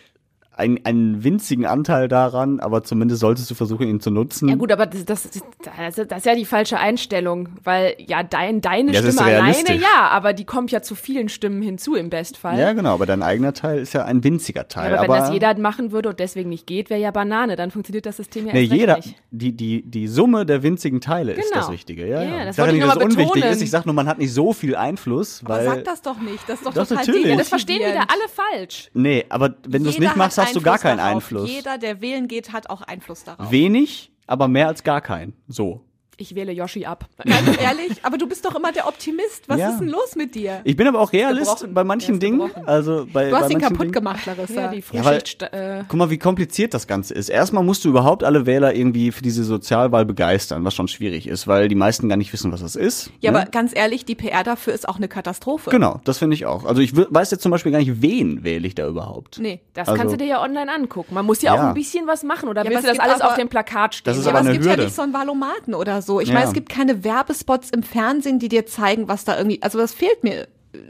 einen, 0.55 0.85
einen 0.85 1.23
winzigen 1.23 1.65
Anteil 1.65 2.07
daran, 2.07 2.59
aber 2.59 2.83
zumindest 2.83 3.21
solltest 3.21 3.49
du 3.49 3.55
versuchen, 3.55 3.87
ihn 3.87 3.99
zu 3.99 4.11
nutzen. 4.11 4.49
Ja 4.49 4.55
gut, 4.55 4.71
aber 4.71 4.85
das, 4.85 5.05
das, 5.05 5.29
das, 5.31 5.95
das 6.07 6.17
ist 6.19 6.25
ja 6.25 6.35
die 6.35 6.45
falsche 6.45 6.77
Einstellung, 6.77 7.49
weil 7.63 7.95
ja 7.99 8.23
dein, 8.23 8.61
deine 8.61 8.91
Ja, 8.91 9.01
das 9.01 9.09
ist 9.15 9.21
Stimme 9.21 9.37
alleine, 9.37 9.75
ja, 9.81 10.09
aber 10.09 10.33
die 10.33 10.45
kommt 10.45 10.71
ja 10.71 10.81
zu 10.81 10.95
vielen 10.95 11.29
Stimmen 11.29 11.61
hinzu 11.61 11.95
im 11.95 12.09
Bestfall. 12.09 12.59
Ja, 12.59 12.73
genau, 12.73 12.93
aber 12.93 13.05
dein 13.05 13.23
eigener 13.23 13.53
Teil 13.53 13.79
ist 13.79 13.93
ja 13.93 14.05
ein 14.05 14.23
winziger 14.23 14.67
Teil. 14.67 14.93
aber 14.93 15.01
wenn 15.03 15.09
aber 15.11 15.19
das 15.19 15.31
jeder 15.33 15.57
machen 15.59 15.91
würde 15.91 16.09
und 16.09 16.19
deswegen 16.19 16.49
nicht 16.49 16.67
geht, 16.67 16.89
wäre 16.89 16.99
ja 17.01 17.11
Banane, 17.11 17.55
dann 17.55 17.71
funktioniert 17.71 18.05
das 18.05 18.17
System 18.17 18.47
ja 18.47 18.53
nee, 18.53 18.61
jeder, 18.61 18.97
nicht. 18.97 19.15
die, 19.31 19.51
die, 19.55 19.81
die 19.83 20.07
Summe 20.07 20.45
der 20.45 20.63
winzigen 20.63 21.01
Teile 21.01 21.33
ist 21.33 21.49
Genau. 21.51 21.65
das 21.65 21.71
Wichtige. 21.71 22.07
Ja, 22.07 22.21
Ja, 22.21 22.29
ja. 22.29 22.45
das 22.45 22.49
ich 22.51 22.55
sage 22.57 22.71
nicht, 22.73 22.81
ich 22.81 22.85
dass 22.85 22.95
es 22.95 22.99
nur 22.99 23.03
mal 23.07 23.11
unwichtig 23.11 23.33
betonen. 23.33 23.53
ist. 23.53 23.61
Ich 23.61 23.71
sage 23.71 23.85
nur, 23.87 23.93
man 23.95 24.07
hat 24.07 24.17
nicht 24.19 24.33
so 24.33 24.53
viel 24.53 24.75
Einfluss, 24.75 25.41
Aber 25.45 25.55
weil. 25.55 25.65
sag 25.65 25.83
das 25.85 26.01
doch 26.01 26.19
nicht. 26.19 26.47
Das 26.47 26.59
ist 26.59 26.65
doch, 26.65 26.73
Doch, 26.73 26.87
total 26.87 27.05
natürlich. 27.05 27.25
Ja, 27.27 27.35
das 27.37 27.49
verstehen 27.49 27.79
wieder 27.79 28.01
alle 28.01 28.27
falsch. 28.31 28.89
Nee, 28.93 29.25
aber 29.29 29.55
wenn 29.67 29.83
du 29.83 29.89
es 29.89 29.99
nicht 29.99 30.15
machst, 30.15 30.37
hast 30.45 30.55
du 30.55 30.61
gar 30.61 30.77
keinen 30.77 30.97
darauf. 30.97 31.15
Einfluss. 31.15 31.49
Jeder, 31.49 31.77
der 31.77 32.01
wählen 32.01 32.27
geht, 32.27 32.51
hat 32.51 32.69
auch 32.69 32.81
Einfluss 32.81 33.23
darauf. 33.23 33.51
Wenig, 33.51 34.11
aber 34.27 34.47
mehr 34.47 34.67
als 34.67 34.83
gar 34.83 35.01
keinen. 35.01 35.33
So. 35.47 35.85
Ich 36.23 36.35
wähle 36.35 36.53
Yoshi 36.53 36.85
ab. 36.85 37.05
Ganz 37.25 37.57
ehrlich, 37.61 37.97
aber 38.03 38.17
du 38.17 38.27
bist 38.27 38.45
doch 38.45 38.55
immer 38.55 38.71
der 38.71 38.87
Optimist. 38.87 39.43
Was 39.47 39.59
Ja. 39.59 39.71
ist 39.71 39.79
denn 39.81 39.89
los 39.89 40.15
mit 40.15 40.35
dir? 40.35 40.61
Ich 40.63 40.77
bin 40.77 40.87
aber 40.87 41.01
auch 41.01 41.11
Realist 41.11 41.67
bei 41.73 41.83
manchen 41.83 42.19
Dingen. 42.21 42.49
Also 42.65 43.05
bei, 43.11 43.29
Du 43.29 43.35
hast 43.35 43.47
bei 43.49 43.53
ihn 43.53 43.59
kaputt 43.59 43.81
Dingen. 43.81 43.91
gemacht, 43.91 44.25
Larissa. 44.25 44.53
Ja, 44.61 44.67
die 44.69 44.83
Ja, 44.93 45.03
weil- 45.03 45.21
äh, 45.51 45.83
Guck 45.87 45.99
mal, 45.99 46.09
wie 46.09 46.17
kompliziert 46.17 46.73
das 46.73 46.87
Ganze 46.87 47.13
ist. 47.13 47.27
Erstmal 47.27 47.61
musst 47.63 47.83
du 47.83 47.89
überhaupt 47.89 48.23
alle 48.23 48.45
Wähler 48.45 48.73
irgendwie 48.73 49.11
für 49.11 49.21
diese 49.21 49.43
Sozialwahl 49.43 50.05
begeistern, 50.05 50.63
was 50.63 50.73
schon 50.73 50.87
schwierig 50.87 51.27
ist, 51.27 51.45
weil 51.45 51.67
die 51.67 51.75
meisten 51.75 52.07
gar 52.07 52.15
nicht 52.15 52.31
wissen, 52.31 52.51
was 52.53 52.61
das 52.61 52.77
ist. 52.77 53.11
ja, 53.19 53.31
ne? 53.31 53.39
aber 53.41 53.49
ganz 53.51 53.75
ehrlich, 53.75 54.05
die 54.05 54.15
PR 54.15 54.43
dafür 54.45 54.71
ist 54.73 54.87
auch 54.87 54.95
eine 54.95 55.09
Katastrophe. 55.09 55.69
Genau, 55.71 55.99
das 56.05 56.19
finde 56.19 56.35
ich 56.35 56.45
auch. 56.45 56.63
Also 56.63 56.81
ich 56.81 56.95
weiß 56.95 57.31
jetzt 57.31 57.41
zum 57.43 57.51
Beispiel 57.51 57.73
gar 57.73 57.79
nicht, 57.79 58.01
wen 58.01 58.45
wähle 58.45 58.65
ich 58.65 58.75
da 58.75 58.87
überhaupt. 58.87 59.39
Nee. 59.39 59.59
das 59.73 59.89
Also- 59.89 59.99
kannst 59.99 60.13
du 60.13 60.17
dir 60.17 60.27
ja 60.27 60.41
online 60.41 60.71
angucken. 60.71 61.13
Man 61.15 61.25
muss 61.25 61.41
ja, 61.41 61.51
auch 61.53 61.57
Ja. 61.57 61.67
ein 61.67 61.73
bisschen 61.73 62.07
was 62.07 62.23
machen. 62.23 62.47
Oder 62.47 62.63
Ja, 62.63 62.69
willst 62.71 62.83
du 62.85 62.91
es 62.91 62.97
das 62.97 63.03
gibt 63.03 63.09
alles 63.09 63.21
aber- 63.21 63.31
auf 63.31 63.37
dem 63.37 63.49
Plakat 63.49 63.95
stehen? 63.95 64.05
Das 64.05 64.17
ist 64.17 64.25
Ja, 64.25 64.29
aber 64.31 64.39
aber 64.39 64.45
es 64.45 64.49
eine 64.49 64.57
gibt 64.57 64.65
ja 64.65 64.71
Hürde. 64.71 64.83
nicht 64.85 64.95
so 64.95 65.01
einen 65.01 65.13
Valomaten 65.13 65.73
oder 65.73 66.01
so. 66.01 66.12
Ich 66.19 66.29
Ja. 66.29 66.35
meine, 66.35 66.47
es 66.47 66.53
gibt 66.53 66.69
keine 66.69 67.03
Werbespots 67.03 67.69
im 67.71 67.83
Fernsehen, 67.83 68.39
die 68.39 68.49
dir 68.49 68.65
zeigen, 68.65 69.07
was 69.07 69.23
da 69.25 69.37
irgendwie, 69.37 69.61
also 69.61 69.77
das 69.77 69.93
fehlt 69.93 70.23
mir. 70.23 70.47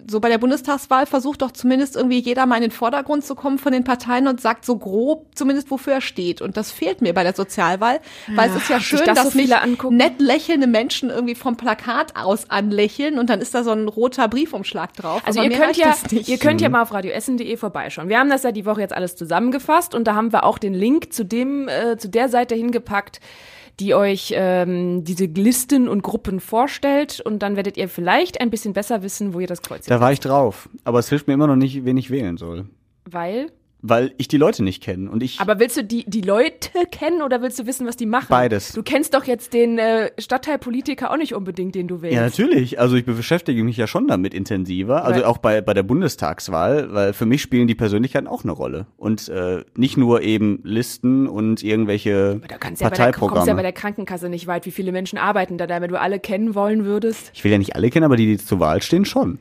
So 0.10 0.22
bei 0.22 0.30
der 0.30 0.38
Bundestagswahl 0.38 1.06
versucht 1.06 1.42
doch 1.42 1.52
zumindest 1.52 1.98
irgendwie 1.98 2.20
jeder 2.20 2.46
mal 2.46 2.56
in 2.56 2.62
den 2.62 2.72
Vordergrund 2.72 3.26
zu 3.26 3.36
kommen 3.36 3.58
von 3.58 3.74
den 3.74 3.84
Parteien 3.84 4.28
und 4.30 4.40
sagt 4.40 4.64
so 4.64 4.78
grob 4.78 5.36
zumindest, 5.36 5.72
wofür 5.72 5.96
er 5.96 6.00
steht. 6.02 6.42
Und 6.42 6.56
das 6.56 6.72
fehlt 6.72 7.02
mir 7.02 7.14
bei 7.14 7.24
der 7.24 7.34
Sozialwahl, 7.34 8.00
weil 8.34 8.50
es 8.50 8.56
ist 8.56 8.70
ja 8.70 8.80
schön, 8.80 9.00
das 9.06 9.18
so 9.18 9.24
dass 9.26 9.36
mich 9.36 9.44
viele 9.44 9.62
angucken. 9.62 9.98
nett 9.98 10.22
lächelnde 10.22 10.68
Menschen 10.68 11.10
irgendwie 11.10 11.36
vom 11.36 11.58
Plakat 11.58 12.16
aus 12.16 12.50
anlächeln 12.50 13.20
und 13.20 13.30
dann 13.30 13.42
ist 13.42 13.54
da 13.56 13.66
so 13.66 13.72
ein 13.72 13.90
roter 13.90 14.30
Briefumschlag 14.30 14.94
drauf. 14.94 15.22
Also 15.26 15.42
Aber 15.42 15.52
ihr 15.52 15.58
könnt 15.58 15.76
ja, 15.76 15.94
ihr 16.12 16.38
könnt 16.38 16.62
ja 16.62 16.70
mal 16.70 16.84
auf 16.84 16.94
radioessen.de 16.94 17.58
vorbeischauen. 17.58 18.08
Wir 18.08 18.20
haben 18.20 18.30
das 18.30 18.44
ja 18.44 18.54
die 18.54 18.66
Woche 18.66 18.80
jetzt 18.80 18.94
alles 18.96 19.18
zusammengefasst 19.18 19.96
und 19.96 20.06
da 20.08 20.16
haben 20.16 20.32
wir 20.32 20.46
auch 20.46 20.60
den 20.60 20.74
Link 20.74 21.12
zu 21.12 21.26
dem, 21.26 21.68
äh, 21.68 21.98
zu 21.98 22.08
der 22.08 22.30
Seite 22.30 22.56
hingepackt, 22.56 23.20
die 23.84 23.94
euch 23.94 24.34
ähm, 24.36 25.04
diese 25.04 25.26
Listen 25.26 25.90
und 25.90 26.04
Gruppen 26.04 26.40
vorstellt 26.40 27.20
und 27.20 27.40
dann 27.40 27.58
werdet 27.58 27.76
ihr 27.76 27.90
vielleicht 27.90 28.40
ein 28.40 28.50
bisschen 28.50 28.72
besser 28.74 29.04
wissen, 29.04 29.34
wo 29.34 29.42
ihr 29.42 29.48
das 29.48 29.62
Kreuz 29.62 29.86
Da 29.86 30.00
war 30.00 30.14
ich 30.14 30.22
drauf. 30.22 30.70
Aber 30.86 31.00
es 31.00 31.10
hilft 31.10 31.28
mir 31.28 31.34
immer 31.34 31.48
noch 31.48 31.58
nicht, 31.58 31.84
wen 31.84 31.98
ich 31.98 32.10
wählen 32.10 32.38
soll. 32.38 32.66
Weil 33.06 33.48
weil 33.86 34.14
ich 34.18 34.30
die 34.30 34.38
Leute 34.38 34.64
nicht 34.64 34.82
kenne 34.82 35.12
und 35.12 35.22
ich 35.22 35.40
Aber 35.42 35.60
willst 35.60 35.76
du 35.78 35.84
die, 35.84 36.06
die 36.08 36.22
Leute 36.22 36.70
kennen 36.90 37.22
oder 37.22 37.42
willst 37.42 37.60
du 37.60 37.66
wissen, 37.68 37.86
was 37.86 37.98
die 37.98 38.06
machen? 38.06 38.28
Beides. 38.30 38.72
Du 38.72 38.82
kennst 38.82 39.14
doch 39.14 39.26
jetzt 39.26 39.54
den 39.54 39.78
äh, 39.78 40.10
Stadtteilpolitiker 40.18 41.12
auch 41.12 41.18
nicht 41.18 41.36
unbedingt, 41.36 41.76
den 41.76 41.88
du 41.88 42.02
wählst. 42.02 42.16
Ja, 42.16 42.24
natürlich. 42.24 42.80
Also 42.80 42.96
ich 42.96 43.06
beschäftige 43.06 43.62
mich 43.64 43.76
ja 43.78 43.86
schon 43.86 44.08
damit 44.08 44.34
intensiver. 44.34 45.04
Also 45.04 45.20
Weil- 45.20 45.26
auch 45.26 45.38
bei, 45.38 45.62
bei 45.62 45.74
der 45.74 45.84
Bundestagswahl, 45.84 46.94
weil 46.94 47.14
für 47.14 47.26
mich 47.26 47.42
spielen 47.42 47.68
die 47.68 47.76
Persönlichkeiten 47.76 48.28
auch 48.28 48.44
eine 48.44 48.54
Rolle. 48.54 48.88
Und 48.98 49.28
äh, 49.28 49.64
nicht 49.76 49.98
nur 49.98 50.22
eben 50.22 50.62
Listen 50.64 51.28
und 51.28 51.62
irgendwelche 51.64 52.42
Da 52.48 52.58
kannst 52.58 52.82
ja 52.82 52.90
bei 52.90 52.96
der, 52.96 53.06
kommst 53.06 53.20
Parteiprogramme. 53.20 53.48
ja 53.50 53.54
bei 53.54 53.62
der 53.64 53.74
Krankenkasse 53.74 54.30
nicht 54.30 54.48
weit. 54.48 54.66
Wie 54.66 54.72
viele 54.72 54.94
Menschen 54.94 55.18
arbeiten 55.20 55.58
da, 55.58 55.68
da, 55.68 55.82
wenn 55.82 55.90
du 55.90 56.00
alle 56.00 56.20
kennen 56.20 56.56
wollen 56.56 56.86
würdest? 56.86 57.32
ich 57.34 57.44
will 57.44 57.52
ja 57.52 57.58
nicht 57.58 57.76
alle 57.76 57.90
kennen, 57.90 58.06
aber 58.06 58.16
die, 58.16 58.26
die 58.28 58.38
zur 58.38 58.60
Wahl 58.62 58.82
stehen, 58.82 59.04
schon. 59.06 59.40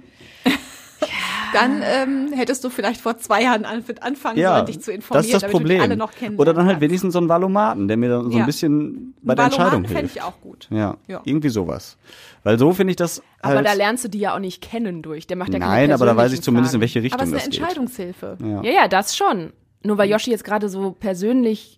Dann 1.52 1.82
ähm, 1.84 2.32
hättest 2.34 2.64
du 2.64 2.70
vielleicht 2.70 3.00
vor 3.00 3.18
zwei 3.18 3.42
Jahren 3.42 3.64
an, 3.64 3.84
anfangen 4.00 4.38
Ja, 4.38 4.54
sollen, 4.56 4.66
dich 4.66 4.80
zu 4.80 4.92
informieren, 4.92 5.18
das 5.22 5.26
ist 5.26 5.34
das 5.34 5.40
damit 5.42 5.54
du 5.54 5.58
Problem. 5.58 5.78
die 5.78 5.82
alle 5.84 5.96
noch 5.96 6.12
kennen. 6.12 6.36
Oder 6.38 6.54
dann 6.54 6.66
halt 6.66 6.80
wenigstens 6.80 7.12
so 7.12 7.20
ein 7.20 7.28
Valomaten, 7.28 7.88
der 7.88 7.96
mir 7.96 8.08
dann 8.10 8.30
so 8.30 8.36
Ja. 8.36 8.44
ein 8.44 8.46
bisschen 8.46 9.14
bei 9.22 9.34
der 9.34 9.46
Entscheidung 9.46 9.84
fände 9.84 10.00
hilft. 10.00 10.16
ich 10.16 10.22
auch 10.22 10.40
gut. 10.40 10.68
Ja, 10.70 10.96
Ja. 11.06 11.20
irgendwie 11.24 11.48
sowas. 11.48 11.96
Weil 12.44 12.58
so 12.58 12.72
finde 12.72 12.90
ich 12.92 12.96
das 12.96 13.22
Aber 13.40 13.56
halt, 13.56 13.66
da 13.66 13.72
lernst 13.74 14.04
du 14.04 14.08
die 14.08 14.18
ja 14.18 14.34
auch 14.34 14.38
nicht 14.40 14.62
kennen 14.62 15.02
durch. 15.02 15.26
Der 15.26 15.36
macht 15.36 15.52
ja 15.52 15.58
keine 15.58 15.70
Nein, 15.72 15.92
aber 15.92 16.06
da 16.06 16.16
weiß 16.16 16.32
ich 16.32 16.42
zumindest, 16.42 16.74
in 16.74 16.78
Fragen. 16.78 16.82
welche 16.82 17.02
Richtung 17.02 17.20
Aber 17.20 17.28
es 17.28 17.32
ist 17.32 17.42
eine 17.42 17.50
das 17.50 17.50
geht. 17.58 17.60
Entscheidungshilfe. 17.60 18.36
Ja. 18.42 18.62
Ja, 18.62 18.70
ja, 18.82 18.88
das 18.88 19.16
schon. 19.16 19.52
Nur 19.84 19.98
weil 19.98 20.08
Yoshi 20.10 20.30
jetzt 20.30 20.44
gerade 20.44 20.68
so 20.68 20.92
persönlich 20.92 21.76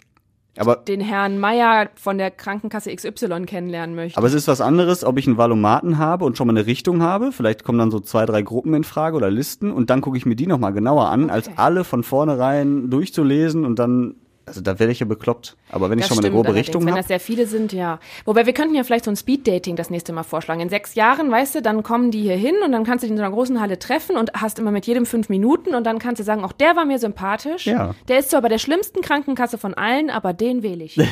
Aber 0.57 0.77
den 0.77 1.01
Herrn 1.01 1.39
Meier 1.39 1.89
von 1.97 2.19
der 2.19 2.31
Krankenkasse 2.31 2.95
XY 2.95 3.45
kennenlernen 3.47 3.97
möchte. 3.97 4.19
Aber 4.19 4.27
es 4.27 4.35
ist 4.35 4.47
was 4.47 4.61
anderes, 4.61 5.05
ob 5.05 5.19
ich 5.19 5.27
einen 5.27 5.37
Valomaten 5.37 5.99
habe 5.99 6.25
und 6.25 6.37
schon 6.37 6.47
mal 6.47 6.57
eine 6.57 6.67
Richtung 6.67 7.03
habe. 7.03 7.33
Vielleicht 7.33 7.65
kommen 7.65 7.79
dann 7.79 7.91
so 7.91 8.01
zwei, 8.01 8.25
drei 8.25 8.43
Gruppen 8.43 8.75
in 8.75 8.85
Frage 8.85 9.17
oder 9.17 9.31
Listen 9.31 9.73
und 9.73 9.91
dann 9.91 10.01
gucke 10.01 10.17
ich 10.17 10.27
mir 10.27 10.37
die 10.37 10.47
nochmal 10.47 10.73
genauer 10.73 11.09
an, 11.09 11.31
als 11.31 11.51
alle 11.57 11.85
von 11.85 12.05
vornherein 12.05 12.91
durchzulesen 12.91 13.65
und 13.65 13.79
dann, 13.79 14.15
also 14.55 14.63
da 14.63 14.79
werde 14.79 14.93
ich 14.93 15.01
ja 15.01 15.07
bekloppt. 15.07 15.57
Aber 15.71 15.91
wenn 15.91 15.99
ich 15.99 16.05
Das 16.05 16.09
schon 16.09 16.19
mal 16.19 16.25
eine 16.25 16.33
grobe 16.33 16.49
allerdings, 16.49 16.69
Richtung 16.69 16.83
Wenn 16.83 16.93
habe. 16.93 17.01
das 17.01 17.09
sehr 17.09 17.19
viele 17.19 17.47
sind, 17.47 17.73
ja. 17.73 17.99
Wobei 18.25 18.47
wir 18.47 18.53
könnten 18.53 18.75
ja 18.77 18.85
vielleicht 18.85 19.05
so 19.05 19.11
ein 19.11 19.17
Speed-Dating 19.17 19.75
das 19.75 19.91
nächste 19.91 20.13
Mal 20.13 20.23
vorschlagen. 20.23 20.61
In 20.61 20.69
sechs 20.69 20.95
Jahren, 20.95 21.31
weißt 21.31 21.57
du, 21.57 21.63
dann 21.63 21.83
kommen 21.83 22.11
die 22.13 22.23
hier 22.23 22.37
hin 22.37 22.55
und 22.65 22.71
dann 22.71 22.85
kannst 22.85 23.03
du 23.03 23.07
die 23.09 23.13
in 23.13 23.17
so 23.17 23.25
einer 23.25 23.33
großen 23.33 23.61
Halle 23.61 23.79
treffen 23.79 24.17
und 24.17 24.33
hast 24.35 24.59
immer 24.61 24.71
mit 24.71 24.87
jedem 24.87 25.07
fünf 25.07 25.29
Minuten 25.29 25.75
und 25.75 25.85
dann 25.85 25.99
kannst 25.99 26.21
du 26.21 26.25
sagen, 26.25 26.45
auch 26.45 26.53
der 26.53 26.77
war 26.77 26.85
mir 26.85 26.99
sympathisch. 26.99 27.67
Ja. 27.67 27.95
Der 28.07 28.21
ist 28.21 28.31
zwar 28.31 28.43
bei 28.43 28.49
der 28.49 28.59
schlimmsten 28.59 29.01
Krankenkasse 29.01 29.59
von 29.59 29.75
allen, 29.75 30.09
aber 30.11 30.33
den 30.33 30.63
wähle 30.63 30.85
ich. 30.85 30.97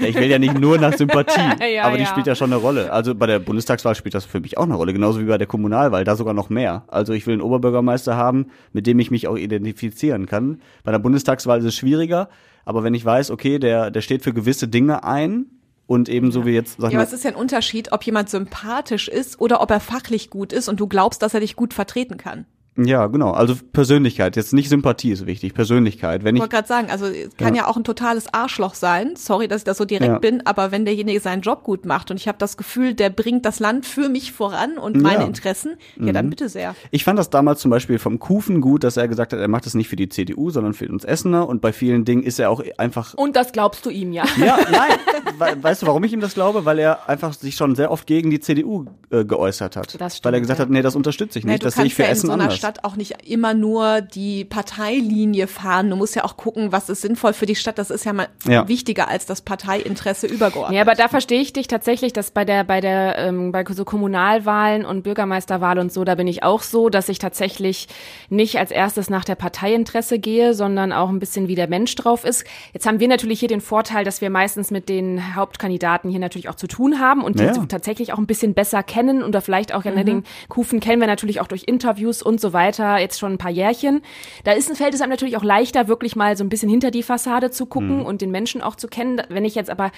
Ich 0.00 0.14
will 0.16 0.30
ja 0.30 0.38
nicht 0.38 0.58
nur 0.58 0.78
nach 0.78 0.94
Sympathie, 0.94 1.40
Ja, 1.74 1.84
aber 1.84 1.96
die 1.96 2.04
ja. 2.04 2.08
spielt 2.08 2.26
ja 2.26 2.34
schon 2.34 2.52
eine 2.52 2.60
Rolle. 2.60 2.92
Also 2.92 3.14
bei 3.14 3.26
der 3.26 3.38
Bundestagswahl 3.38 3.94
spielt 3.94 4.14
das 4.14 4.24
für 4.24 4.40
mich 4.40 4.56
auch 4.56 4.64
eine 4.64 4.74
Rolle, 4.74 4.92
genauso 4.92 5.20
wie 5.20 5.24
bei 5.24 5.36
der 5.38 5.46
Kommunalwahl, 5.46 6.04
da 6.04 6.16
sogar 6.16 6.32
noch 6.34 6.48
mehr. 6.48 6.84
Also 6.88 7.12
ich 7.12 7.26
will 7.26 7.34
einen 7.34 7.42
Oberbürgermeister 7.42 8.16
haben, 8.16 8.46
mit 8.72 8.86
dem 8.86 8.98
ich 8.98 9.10
mich 9.10 9.28
auch 9.28 9.36
identifizieren 9.36 10.26
kann. 10.26 10.60
Bei 10.84 10.92
der 10.92 10.98
Bundestagswahl 10.98 11.58
ist 11.58 11.64
es 11.64 11.74
schwieriger, 11.76 12.28
aber 12.64 12.84
wenn 12.84 12.94
ich 12.94 13.04
weiß, 13.04 13.30
okay, 13.30 13.58
der, 13.58 13.90
der 13.90 14.00
steht 14.00 14.22
für 14.22 14.32
gewisse 14.32 14.68
Dinge 14.68 15.04
ein 15.04 15.46
und 15.86 16.08
ebenso 16.08 16.46
wie 16.46 16.52
jetzt, 16.52 16.80
sag 16.80 16.92
Ja, 16.92 16.98
mal, 16.98 17.02
aber 17.02 17.08
es 17.08 17.12
ist 17.12 17.24
ja 17.24 17.30
ein 17.30 17.36
Unterschied, 17.36 17.92
ob 17.92 18.04
jemand 18.04 18.30
sympathisch 18.30 19.08
ist 19.08 19.40
oder 19.40 19.60
ob 19.60 19.70
er 19.70 19.80
fachlich 19.80 20.30
gut 20.30 20.52
ist 20.52 20.68
und 20.68 20.78
du 20.78 20.86
glaubst, 20.86 21.22
dass 21.22 21.34
er 21.34 21.40
dich 21.40 21.56
gut 21.56 21.74
vertreten 21.74 22.16
kann. 22.16 22.46
Ja, 22.86 23.06
genau. 23.08 23.32
Also 23.32 23.54
Persönlichkeit. 23.72 24.36
Jetzt 24.36 24.52
nicht 24.52 24.68
Sympathie 24.68 25.10
ist 25.12 25.26
wichtig. 25.26 25.54
Persönlichkeit. 25.54 26.24
Wenn 26.24 26.36
Ich 26.36 26.38
ich, 26.38 26.42
wollte 26.42 26.56
gerade 26.56 26.68
sagen, 26.68 26.90
also 26.90 27.06
es 27.06 27.36
kann 27.36 27.54
ja. 27.54 27.66
auch 27.66 27.76
ein 27.76 27.84
totales 27.84 28.32
Arschloch 28.32 28.74
sein. 28.74 29.14
Sorry, 29.16 29.48
dass 29.48 29.62
ich 29.62 29.64
das 29.64 29.78
so 29.78 29.84
direkt 29.84 30.10
Ja. 30.12 30.18
bin, 30.18 30.46
aber 30.46 30.70
wenn 30.72 30.84
derjenige 30.84 31.20
seinen 31.20 31.42
Job 31.42 31.62
gut 31.64 31.84
macht 31.84 32.10
und 32.10 32.16
ich 32.18 32.28
habe 32.28 32.38
das 32.38 32.56
Gefühl, 32.56 32.94
der 32.94 33.10
bringt 33.10 33.44
das 33.44 33.60
Land 33.60 33.86
für 33.86 34.08
mich 34.08 34.32
voran 34.32 34.78
und 34.78 34.96
meine 34.96 35.14
Ja. 35.14 35.20
Mhm. 35.22 35.26
Interessen, 35.26 35.76
ja, 35.98 36.12
dann 36.12 36.30
bitte 36.30 36.48
sehr. 36.48 36.74
ich 36.90 37.04
fand 37.04 37.18
das 37.18 37.30
damals 37.30 37.60
zum 37.60 37.70
Beispiel 37.70 37.98
vom 37.98 38.18
Kufen 38.18 38.60
gut, 38.60 38.84
dass 38.84 38.96
er 38.96 39.08
gesagt 39.08 39.32
hat, 39.32 39.38
er 39.40 39.48
macht 39.48 39.66
das 39.66 39.74
nicht 39.74 39.88
für 39.88 39.96
die 39.96 40.08
CDU, 40.08 40.50
sondern 40.50 40.74
für 40.74 40.88
uns 40.88 41.04
Essener. 41.04 41.48
Und 41.48 41.60
bei 41.60 41.72
vielen 41.72 42.04
Dingen 42.04 42.22
ist 42.22 42.38
er 42.38 42.50
auch 42.50 42.62
einfach. 42.78 43.14
Und 43.14 43.36
das 43.36 43.52
glaubst 43.52 43.84
du 43.86 43.90
ihm 43.90 44.12
ja. 44.12 44.24
Ja, 44.38 44.58
nein. 44.70 44.90
We 45.38 45.62
weißt 45.62 45.82
du, 45.82 45.86
warum 45.86 46.04
ich 46.04 46.12
ihm 46.12 46.20
das 46.20 46.34
glaube? 46.34 46.64
Weil 46.64 46.78
er 46.78 47.08
einfach 47.08 47.32
sich 47.32 47.56
schon 47.56 47.74
sehr 47.74 47.90
oft 47.90 48.06
gegen 48.06 48.30
die 48.30 48.40
CDU 48.40 48.84
äh, 49.10 49.24
geäußert 49.24 49.76
hat. 49.76 50.00
Das 50.00 50.16
stimmt, 50.16 50.24
Weil 50.26 50.34
er 50.34 50.40
gesagt 50.40 50.58
ja. 50.58 50.64
hat, 50.64 50.70
nee, 50.70 50.82
das 50.82 50.94
unterstütze 50.96 51.38
ich 51.38 51.44
Nee, 51.44 51.52
nicht. 51.52 51.62
du 51.62 51.66
das 51.66 51.74
sehe 51.74 51.84
ich 51.86 51.94
für 51.94 52.02
ja 52.02 52.08
Essen 52.08 52.26
so 52.26 52.32
anders. 52.32 52.56
Stadt 52.56 52.69
auch 52.84 52.96
nicht 52.96 53.28
immer 53.28 53.54
nur 53.54 54.00
die 54.00 54.44
Parteilinie 54.44 55.46
fahren. 55.46 55.90
Du 55.90 55.96
musst 55.96 56.14
ja 56.16 56.24
auch 56.24 56.36
gucken, 56.36 56.72
was 56.72 56.88
ist 56.88 57.02
sinnvoll 57.02 57.32
für 57.32 57.46
die 57.46 57.54
Stadt. 57.56 57.78
Das 57.78 57.90
ist 57.90 58.04
ja 58.04 58.12
mal 58.12 58.28
Ja. 58.46 58.66
wichtiger 58.68 59.08
als 59.08 59.26
das 59.26 59.40
Parteiinteresse 59.42 60.26
übergeordnet. 60.26 60.76
Ja, 60.76 60.82
aber 60.82 60.94
da 60.94 61.08
verstehe 61.08 61.40
ich 61.40 61.52
dich 61.52 61.66
tatsächlich, 61.68 62.12
dass 62.12 62.30
bei 62.30 62.44
der, 62.44 62.64
bei 62.64 62.80
der, 62.80 63.18
ähm, 63.18 63.52
bei 63.52 63.64
so 63.70 63.84
Kommunalwahlen 63.84 64.84
und 64.84 65.02
Bürgermeisterwahl 65.02 65.78
und 65.78 65.92
so, 65.92 66.04
da 66.04 66.14
bin 66.14 66.26
ich 66.26 66.42
auch 66.42 66.62
so, 66.62 66.88
dass 66.88 67.08
ich 67.08 67.18
tatsächlich 67.18 67.88
nicht 68.28 68.58
als 68.58 68.70
erstes 68.70 69.10
nach 69.10 69.24
der 69.24 69.34
Parteiinteresse 69.34 70.18
gehe, 70.18 70.54
sondern 70.54 70.92
auch 70.92 71.08
ein 71.08 71.18
bisschen 71.18 71.48
wie 71.48 71.54
der 71.54 71.68
Mensch 71.68 71.94
drauf 71.96 72.24
ist. 72.24 72.44
Jetzt 72.72 72.86
haben 72.86 73.00
wir 73.00 73.08
natürlich 73.08 73.40
hier 73.40 73.48
den 73.48 73.60
Vorteil, 73.60 74.04
dass 74.04 74.20
wir 74.20 74.30
meistens 74.30 74.70
mit 74.70 74.88
den 74.88 75.34
Hauptkandidaten 75.34 76.10
hier 76.10 76.20
natürlich 76.20 76.48
auch 76.48 76.54
zu 76.54 76.66
tun 76.66 77.00
haben 77.00 77.22
und 77.22 77.38
die 77.38 77.44
Ja. 77.44 77.52
tatsächlich 77.68 78.12
auch 78.12 78.18
ein 78.18 78.26
bisschen 78.26 78.54
besser 78.54 78.82
kennen 78.82 79.22
oder 79.22 79.40
vielleicht 79.40 79.74
auch, 79.74 79.84
mhm. 79.84 80.04
den 80.04 80.24
Kufen 80.48 80.80
kennen 80.80 81.00
wir 81.00 81.06
natürlich 81.08 81.40
auch 81.40 81.46
durch 81.48 81.64
Interviews 81.66 82.22
und 82.22 82.40
so 82.40 82.49
weiter, 82.52 82.98
jetzt 82.98 83.18
schon 83.18 83.32
ein 83.32 83.38
paar 83.38 83.50
Jährchen. 83.50 84.02
Da 84.44 84.52
ist, 84.52 84.74
fällt 84.76 84.94
es 84.94 85.00
einem 85.00 85.10
natürlich 85.10 85.36
auch 85.36 85.44
leichter, 85.44 85.88
wirklich 85.88 86.16
mal 86.16 86.36
so 86.36 86.44
ein 86.44 86.48
bisschen 86.48 86.68
hinter 86.68 86.90
die 86.90 87.02
Fassade 87.02 87.50
zu 87.50 87.66
gucken 87.66 88.04
und 88.04 88.20
den 88.20 88.30
Menschen 88.30 88.62
auch 88.62 88.76
zu 88.76 88.88
kennen. 88.88 89.22
Wenn 89.28 89.44
ich 89.44 89.54
jetzt 89.54 89.70
aber 89.70 89.90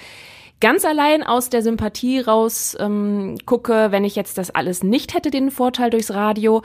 ganz 0.59 0.85
allein 0.85 1.23
aus 1.23 1.49
der 1.49 1.61
Sympathie 1.61 2.21
raus 2.21 2.77
ähm, 2.79 3.37
gucke, 3.45 3.91
wenn 3.91 4.05
ich 4.05 4.15
jetzt 4.15 4.37
das 4.37 4.49
alles 4.49 4.81
nicht 4.81 5.13
hätte, 5.13 5.29
den 5.29 5.51
Vorteil 5.51 5.89
durchs 5.89 6.11
Radio, 6.11 6.61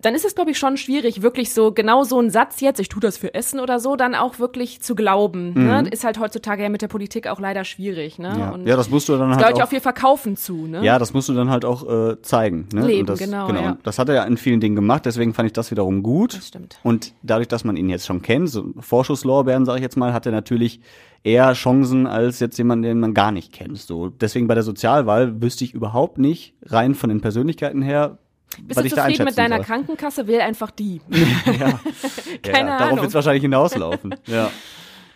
dann 0.00 0.14
ist 0.14 0.24
es, 0.24 0.34
glaube 0.34 0.50
ich, 0.50 0.58
schon 0.58 0.76
schwierig, 0.76 1.22
wirklich 1.22 1.52
so 1.52 1.72
genau 1.72 2.04
so 2.04 2.18
einen 2.18 2.30
Satz 2.30 2.60
jetzt, 2.60 2.80
ich 2.80 2.88
tue 2.88 3.00
das 3.00 3.18
für 3.18 3.34
Essen 3.34 3.60
oder 3.60 3.80
so, 3.80 3.96
dann 3.96 4.14
auch 4.14 4.38
wirklich 4.38 4.80
zu 4.80 4.94
glauben. 4.94 5.52
Ne? 5.54 5.84
Ist 5.90 6.04
halt 6.04 6.18
heutzutage 6.18 6.62
ja 6.62 6.68
mit 6.68 6.82
der 6.82 6.88
Politik 6.88 7.26
auch 7.26 7.40
leider 7.40 7.64
schwierig. 7.64 8.18
Ne? 8.18 8.30
Mhm. 8.30 8.38
Ja. 8.38 8.50
Und 8.50 8.66
ja, 8.66 8.76
das 8.76 8.90
musst 8.90 9.08
du 9.08 9.12
dann 9.16 9.28
das 9.30 9.36
halt 9.36 9.46
glaube 9.46 9.52
ich 9.58 9.62
auch 9.62 9.64
auch 9.64 9.70
viel 9.70 9.80
verkaufen 9.80 10.36
zu. 10.36 10.66
Ne? 10.66 10.84
Ja, 10.84 10.98
das 10.98 11.12
musst 11.12 11.28
du 11.28 11.34
dann 11.34 11.50
halt 11.50 11.64
auch 11.64 11.88
äh, 11.88 12.20
zeigen. 12.22 12.68
Ne? 12.72 12.86
Leben, 12.86 13.06
das, 13.06 13.18
genau, 13.18 13.50
ja. 13.52 13.72
Und 13.72 13.78
Das 13.86 13.98
hat 13.98 14.08
er 14.08 14.14
ja 14.14 14.24
in 14.24 14.36
vielen 14.36 14.60
Dingen 14.60 14.76
gemacht, 14.76 15.06
deswegen 15.06 15.34
fand 15.34 15.46
ich 15.46 15.52
das 15.52 15.70
wiederum 15.70 16.02
gut. 16.02 16.34
Das 16.34 16.48
stimmt. 16.48 16.78
Und 16.82 17.12
dadurch, 17.22 17.48
dass 17.48 17.64
man 17.64 17.76
ihn 17.76 17.88
jetzt 17.88 18.06
schon 18.06 18.22
kennt, 18.22 18.50
so 18.50 18.72
Vorschusslorbeeren, 18.78 19.64
sage 19.64 19.78
ich 19.78 19.82
jetzt 19.82 19.96
mal, 19.96 20.12
hat 20.12 20.26
er 20.26 20.32
natürlich 20.32 20.80
eher 21.22 21.52
Chancen 21.54 22.06
als 22.06 22.40
jetzt 22.40 22.58
jemand, 22.58 22.84
den 22.84 23.00
man 23.00 23.14
gar 23.14 23.32
nicht 23.32 23.52
kennt. 23.52 23.78
So, 23.78 24.08
deswegen 24.08 24.46
bei 24.46 24.54
der 24.54 24.62
Sozialwahl 24.62 25.40
wüsste 25.40 25.64
ich 25.64 25.72
überhaupt 25.72 26.18
nicht, 26.18 26.54
rein 26.66 26.94
von 26.94 27.08
den 27.08 27.20
Persönlichkeiten 27.20 27.82
her, 27.82 28.18
Bist 28.62 28.80
du 28.80 28.88
zufrieden 28.88 29.24
mit 29.24 29.38
deiner 29.38 29.56
soll. 29.56 29.64
Krankenkasse? 29.64 30.26
Wähl 30.26 30.40
einfach 30.40 30.70
die. 30.70 31.00
ja. 31.10 31.78
Keine 32.42 32.70
ja, 32.70 32.78
Darauf 32.78 32.80
Ahnung. 32.82 32.96
wird 32.98 33.08
es 33.08 33.14
wahrscheinlich 33.14 33.42
hinauslaufen. 33.42 34.14
ja. 34.26 34.50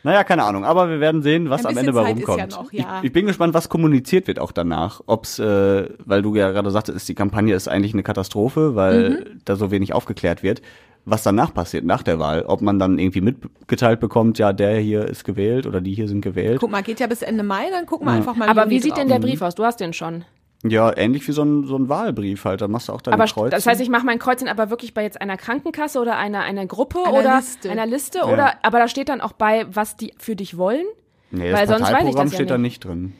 Naja, 0.04 0.22
keine 0.24 0.44
Ahnung. 0.44 0.64
Aber 0.64 0.88
wir 0.88 1.00
werden 1.00 1.22
sehen, 1.22 1.50
was 1.50 1.66
Ein 1.66 1.72
am 1.72 1.78
Ende 1.78 1.92
bei 1.92 2.08
rumkommt. 2.10 2.38
ja 2.38 2.46
noch, 2.46 2.72
ja. 2.72 2.98
Ich, 3.00 3.06
ich 3.08 3.12
bin 3.12 3.26
gespannt, 3.26 3.52
was 3.54 3.68
kommuniziert 3.68 4.28
wird 4.28 4.38
auch 4.38 4.52
danach. 4.52 5.00
Ob's, 5.06 5.38
äh, 5.40 5.88
weil 6.04 6.22
du 6.22 6.34
ja 6.36 6.50
gerade 6.52 6.70
sagtest, 6.70 7.08
die 7.08 7.14
Kampagne 7.14 7.54
ist 7.54 7.66
eigentlich 7.68 7.94
eine 7.94 8.02
Katastrophe, 8.04 8.74
weil 8.76 9.10
Mhm. 9.10 9.40
da 9.44 9.56
so 9.56 9.70
wenig 9.70 9.92
aufgeklärt 9.94 10.42
wird. 10.42 10.62
Was 11.04 11.22
danach 11.22 11.52
passiert, 11.54 11.84
nach 11.84 12.02
der 12.02 12.18
Wahl. 12.18 12.42
Ob 12.46 12.60
man 12.60 12.78
dann 12.78 12.98
irgendwie 12.98 13.22
mitgeteilt 13.22 13.98
bekommt, 13.98 14.38
ja, 14.38 14.52
der 14.52 14.78
hier 14.78 15.06
ist 15.06 15.24
gewählt 15.24 15.66
oder 15.66 15.80
die 15.80 15.94
hier 15.94 16.06
sind 16.06 16.20
gewählt. 16.20 16.58
Guck 16.60 16.70
mal, 16.70 16.82
geht 16.82 17.00
ja 17.00 17.06
bis 17.06 17.22
Ende 17.22 17.42
Mai, 17.42 17.64
dann 17.70 17.86
gucken 17.86 18.06
wir 18.06 18.12
einfach 18.12 18.36
mal. 18.36 18.46
Aber 18.48 18.64
Juni 18.64 18.74
wie 18.74 18.80
sieht 18.80 18.90
drauf. 18.92 18.98
denn 19.00 19.08
der 19.08 19.18
Brief 19.18 19.40
aus? 19.42 19.54
Du 19.54 19.64
hast 19.64 19.80
den 19.80 19.94
schon. 19.94 20.24
Ja, 20.64 20.96
ähnlich 20.96 21.26
wie 21.28 21.32
so 21.32 21.42
ein, 21.42 21.64
so 21.66 21.76
ein 21.76 21.88
Wahlbrief 21.88 22.44
halt. 22.44 22.60
Da 22.60 22.68
machst 22.68 22.88
du 22.88 22.92
auch 22.92 23.00
deine 23.00 23.14
Aber 23.22 23.48
das 23.50 23.66
heißt, 23.66 23.80
ich 23.80 23.88
mache 23.90 24.04
mein 24.04 24.18
Kreuzchen 24.18 24.48
aber 24.48 24.70
wirklich 24.70 24.92
bei 24.92 25.02
jetzt 25.04 25.20
einer 25.20 25.36
Krankenkasse 25.36 26.00
oder 26.00 26.16
einer, 26.16 26.40
einer 26.40 26.66
Gruppe 26.66 26.98
Einer 27.06 27.16
oder 27.18 27.36
Liste. 27.36 27.70
einer 27.70 27.86
Liste 27.86 28.24
oder 28.24 28.54
aber 28.62 28.78
da 28.80 28.88
steht 28.88 29.08
dann 29.08 29.20
auch 29.20 29.32
bei, 29.32 29.66
was 29.72 29.96
die 29.96 30.12
für 30.18 30.34
dich 30.34 30.56
wollen. 30.58 30.84
nee, 31.30 31.50
das 31.50 31.60
weil 31.60 31.68
sonst 31.68 31.92
weiß 31.92 32.08
ich 32.08 32.14
das 32.16 32.32
ja 32.32 32.36
steht 32.36 32.50
da 32.50 32.58
nicht. 32.58 32.84
drin. 32.84 33.12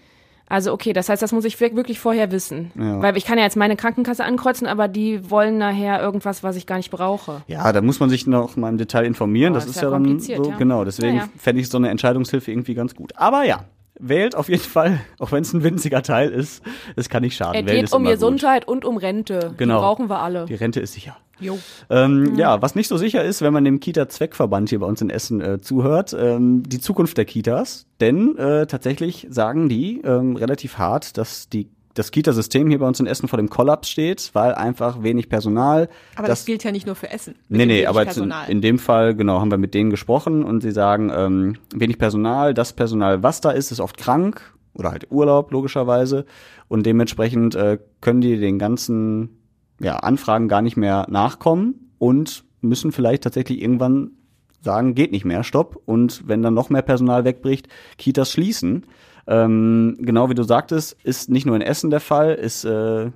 Also 0.51 0.72
okay, 0.72 0.94
das 0.94 1.11
heißt, 1.11 1.20
das 1.22 1.31
muss 1.33 1.44
ich 1.44 1.61
wir- 1.61 1.77
wirklich 1.77 2.01
vorher 2.01 2.33
wissen. 2.33 2.72
Ja. 2.74 3.03
Weil 3.03 3.16
ich 3.18 3.27
kann 3.27 3.37
ja 3.37 3.44
jetzt 3.44 3.57
meine 3.57 3.77
Krankenkasse 3.77 4.24
ankreuzen, 4.24 4.66
aber 4.66 4.88
die 4.88 5.31
wollen 5.31 5.59
nachher 5.59 6.01
irgendwas, 6.01 6.42
was 6.42 6.57
ich 6.57 6.66
gar 6.66 6.79
nicht 6.79 6.90
brauche. 6.90 7.42
Ja, 7.48 7.70
da 7.70 7.83
muss 7.83 8.01
man 8.01 8.09
sich 8.09 8.27
noch 8.27 8.57
mal 8.57 8.70
im 8.70 8.79
Detail 8.79 9.05
informieren. 9.05 9.53
Boah, 9.53 9.59
das 9.59 9.64
ist 9.66 9.77
ist 9.77 9.83
ja 9.83 9.88
ja 9.88 9.90
dann 9.90 10.05
kompliziert, 10.05 10.42
so, 10.44 10.51
ja. 10.51 10.57
genau. 10.57 10.85
Deswegen 10.85 11.16
Naja. 11.18 11.29
fände 11.37 11.61
ich 11.61 11.68
so 11.68 11.77
eine 11.77 11.90
Entscheidungshilfe 11.90 12.51
irgendwie 12.51 12.72
ganz 12.74 12.94
gut. 12.94 13.12
Aber 13.16 13.44
ja, 13.44 13.64
wählt 13.98 14.34
auf 14.34 14.48
jeden 14.48 14.62
Fall, 14.62 15.00
auch 15.18 15.32
wenn 15.32 15.42
es 15.42 15.52
ein 15.52 15.62
winziger 15.62 16.02
Teil 16.02 16.30
ist, 16.30 16.62
es 16.96 17.08
kann 17.08 17.22
nicht 17.22 17.37
schaden. 17.37 17.66
Es 17.66 17.72
geht 17.72 17.92
um 17.92 18.02
immer 18.02 18.11
gut. 18.11 18.14
Gesundheit 18.14 18.66
und 18.68 18.84
um 18.84 18.96
Rente. 18.96 19.54
Genau. 19.56 19.76
Die 19.76 19.80
brauchen 19.80 20.11
wir 20.11 20.20
alle. 20.20 20.44
Die 20.46 20.54
Rente 20.54 20.80
ist 20.80 20.94
sicher. 20.94 21.16
Jo. 21.40 21.58
Ähm, 21.88 22.34
Ja, 22.37 22.61
was 22.62 22.74
nicht 22.74 22.88
so 22.88 22.96
sicher 22.96 23.22
ist, 23.22 23.42
wenn 23.42 23.52
man 23.52 23.64
dem 23.64 23.78
Kita-Zweckverband 23.80 24.70
hier 24.70 24.80
bei 24.80 24.87
uns 24.87 25.00
in 25.00 25.11
Essen 25.11 25.40
äh, 25.40 25.61
zuhört, 25.61 26.16
ähm, 26.18 26.62
die 26.66 26.80
Zukunft 26.80 27.16
der 27.16 27.24
Kitas. 27.24 27.87
Denn 28.00 28.37
äh, 28.37 28.66
tatsächlich 28.66 29.26
sagen 29.30 29.68
die 29.68 30.00
ähm, 30.00 30.37
relativ 30.37 30.78
hart, 30.78 31.16
dass 31.16 31.48
die 31.48 31.70
das 31.98 32.11
Kita-System 32.11 32.68
hier 32.68 32.78
bei 32.78 32.87
uns 32.87 33.00
in 33.00 33.06
Essen 33.06 33.28
vor 33.28 33.37
dem 33.37 33.50
Kollaps 33.50 33.90
steht, 33.90 34.30
weil 34.32 34.54
einfach 34.54 35.02
wenig 35.02 35.28
Personal. 35.28 35.88
Aber 36.16 36.28
das, 36.28 36.44
gilt 36.44 36.62
ja 36.62 36.70
nicht 36.70 36.87
nur 36.87 36.94
für 36.94 37.11
Essen. 37.11 37.34
Nee, 37.48 37.66
nee, 37.66 37.87
aber 37.87 38.06
in, 38.16 38.32
in 38.48 38.61
dem 38.61 38.78
Fall, 38.78 39.14
genau, 39.14 39.40
haben 39.40 39.50
wir 39.50 39.58
mit 39.58 39.74
denen 39.74 39.90
gesprochen 39.90 40.44
und 40.44 40.61
sie 40.61 40.70
sagen, 40.70 41.11
ähm, 41.14 41.56
wenig 41.74 41.98
Personal, 41.98 42.54
das 42.54 42.72
Personal, 42.72 43.22
was 43.22 43.40
da 43.40 43.50
ist, 43.50 43.72
ist 43.72 43.80
oft 43.80 43.98
krank 43.98 44.54
oder 44.74 44.92
halt 44.92 45.11
Urlaub, 45.11 45.50
logischerweise. 45.50 46.24
Und 46.68 46.87
dementsprechend 46.87 47.54
äh, 47.56 47.78
können 48.00 48.20
die 48.20 48.38
den 48.38 48.58
ganzen 48.58 49.40
ja, 49.80 49.96
Anfragen 49.96 50.48
gar 50.48 50.62
nicht 50.62 50.76
mehr 50.76 51.06
nachkommen 51.11 51.92
und 51.98 52.44
müssen 52.61 52.92
vielleicht 52.92 53.24
tatsächlich 53.24 53.61
irgendwann 53.61 54.12
sagen, 54.61 54.94
geht 54.94 55.12
nicht 55.12 55.24
mehr, 55.24 55.44
stopp. 55.44 55.80
Und 55.84 56.26
wenn 56.26 56.42
dann 56.42 56.54
noch 56.54 56.70
mehr 56.70 56.82
Personal 56.82 57.24
wegbricht, 57.24 57.68
Kitas 57.96 58.32
schließen. 58.32 58.84
Ähm, 59.29 59.97
genau 60.01 60.31
wie 60.31 60.35
du 60.35 60.43
sagtest, 60.43 60.97
ist 61.05 61.29
nicht 61.29 61.45
nur 61.47 61.55
in 61.55 61.62
Essen 61.62 61.91
der 61.91 62.01
Fall, 62.01 62.35
ist 62.35 62.64
äh, 62.64 63.11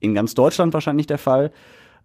in 0.00 0.14
ganz 0.14 0.34
Deutschland 0.34 0.72
wahrscheinlich 0.72 1.06
der 1.06 1.18
Fall. 1.18 1.52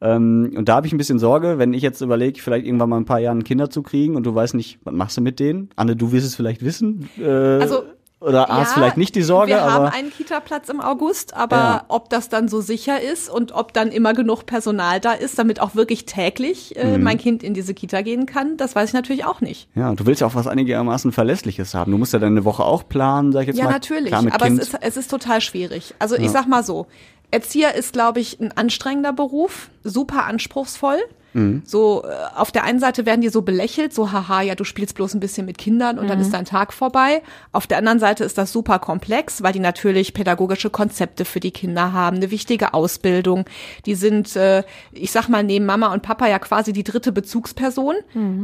Ähm, 0.02 0.54
und 0.56 0.70
da 0.70 0.76
habe 0.76 0.86
ich 0.86 0.94
ein 0.94 0.98
bisschen 0.98 1.18
Sorge, 1.18 1.58
wenn 1.58 1.74
ich 1.74 1.82
jetzt 1.82 2.02
überlege, 2.02 2.40
vielleicht 2.42 2.68
irgendwann 2.68 2.90
mal 2.90 2.98
ein 2.98 3.06
paar 3.06 3.20
Jahren 3.20 3.44
Kinder 3.44 3.70
zu 3.70 3.82
kriegen 3.82 4.16
und 4.16 4.26
du 4.26 4.36
weißt 4.36 4.54
nicht, 4.54 4.80
was 4.84 4.94
machst 4.94 5.18
du 5.18 5.22
mit 5.22 5.40
denen? 5.40 5.70
Anne, 5.76 5.96
du 5.96 6.12
wirst 6.12 6.28
es 6.28 6.36
vielleicht 6.36 6.64
wissen. 6.64 7.10
Äh, 7.18 7.26
Also, 7.26 7.84
oder 8.20 8.48
hast 8.48 8.74
vielleicht 8.74 8.98
nicht 8.98 9.14
die 9.16 9.22
Sorge, 9.22 9.52
wir 9.52 9.62
haben 9.64 9.86
einen 9.86 10.12
Kita-Platz 10.12 10.70
im 10.70 10.82
August, 10.82 11.36
aber 11.36 11.56
Ja. 11.56 11.86
ob 11.90 12.10
das 12.10 12.30
dann 12.30 12.48
so 12.48 12.62
sicher 12.62 13.00
ist 13.00 13.30
und 13.30 13.52
ob 13.52 13.74
dann 13.74 13.90
immer 13.92 14.14
genug 14.14 14.46
Personal 14.48 15.00
da 15.00 15.14
ist, 15.14 15.38
damit 15.38 15.60
auch 15.62 15.76
wirklich 15.76 16.06
täglich 16.06 16.74
Mhm. 16.76 16.82
äh, 16.82 16.98
mein 16.98 17.18
Kind 17.20 17.44
in 17.44 17.54
diese 17.54 17.74
Kita 17.76 18.02
gehen 18.02 18.26
kann, 18.26 18.58
das 18.58 18.76
weiß 18.76 18.90
ich 18.90 18.94
natürlich 18.94 19.26
auch 19.26 19.42
nicht. 19.42 19.68
ja, 19.76 19.94
du 19.94 20.06
willst 20.08 20.22
ja 20.22 20.28
auch 20.28 20.36
was 20.36 20.48
einigermaßen 20.48 21.12
Verlässliches 21.12 21.74
haben. 21.76 21.92
Du 21.92 21.98
musst 22.00 22.14
ja 22.14 22.20
deine 22.20 22.44
Woche 22.44 22.64
auch 22.64 22.88
planen, 22.88 23.32
sag 23.32 23.42
ich 23.42 23.48
jetzt 23.50 23.58
Ja, 23.60 23.66
mal. 23.66 23.72
natürlich, 23.72 24.08
Klar, 24.08 24.24
aber 24.32 24.46
kind. 24.48 24.60
es 24.62 24.70
ist, 24.70 24.78
es 24.82 24.98
ist 24.98 25.12
total 25.12 25.40
schwierig. 25.42 25.94
Also 26.00 26.16
ich 26.16 26.32
sag 26.32 26.48
mal 26.48 26.64
so, 26.64 26.88
Erzieher 27.30 27.76
ist, 27.76 27.92
glaube 27.92 28.22
ich, 28.22 28.40
ein 28.40 28.54
anstrengender 28.56 29.12
Beruf, 29.12 29.70
super 29.90 30.26
anspruchsvoll. 30.26 30.98
Mhm. 31.34 31.62
So, 31.66 32.04
äh, 32.06 32.08
auf 32.36 32.52
der 32.54 32.64
einen 32.64 32.80
Seite 32.80 33.06
werden 33.06 33.20
die 33.22 33.28
so 33.30 33.42
belächelt, 33.42 33.94
so, 33.94 34.12
haha, 34.14 34.42
ja, 34.42 34.56
du 34.56 34.64
spielst 34.64 34.96
bloß 34.96 35.14
ein 35.14 35.20
bisschen 35.20 35.46
mit 35.46 35.58
Kindern 35.58 36.00
und 36.00 36.10
dann 36.10 36.22
ist 36.22 36.34
dein 36.34 36.46
Tag 36.46 36.72
vorbei. 36.74 37.22
Auf 37.52 37.68
der 37.68 37.78
anderen 37.78 38.00
Seite 38.00 38.24
ist 38.24 38.38
das 38.38 38.52
super 38.54 38.80
komplex, 38.80 39.44
weil 39.44 39.52
die 39.52 39.60
natürlich 39.60 40.14
pädagogische 40.14 40.70
Konzepte 40.70 41.26
für 41.26 41.42
die 41.42 41.52
Kinder 41.52 41.92
haben, 41.92 42.16
eine 42.18 42.32
wichtige 42.32 42.74
Ausbildung. 42.74 43.44
Die 43.86 43.94
sind, 43.96 44.36
äh, 44.38 44.64
ich 44.94 45.12
sag 45.12 45.28
mal, 45.28 45.44
neben 45.44 45.66
Mama 45.66 45.92
und 45.94 46.02
Papa 46.02 46.28
ja 46.28 46.40
quasi 46.40 46.72
die 46.74 46.84
dritte 46.86 47.12
Bezugsperson. 47.12 47.96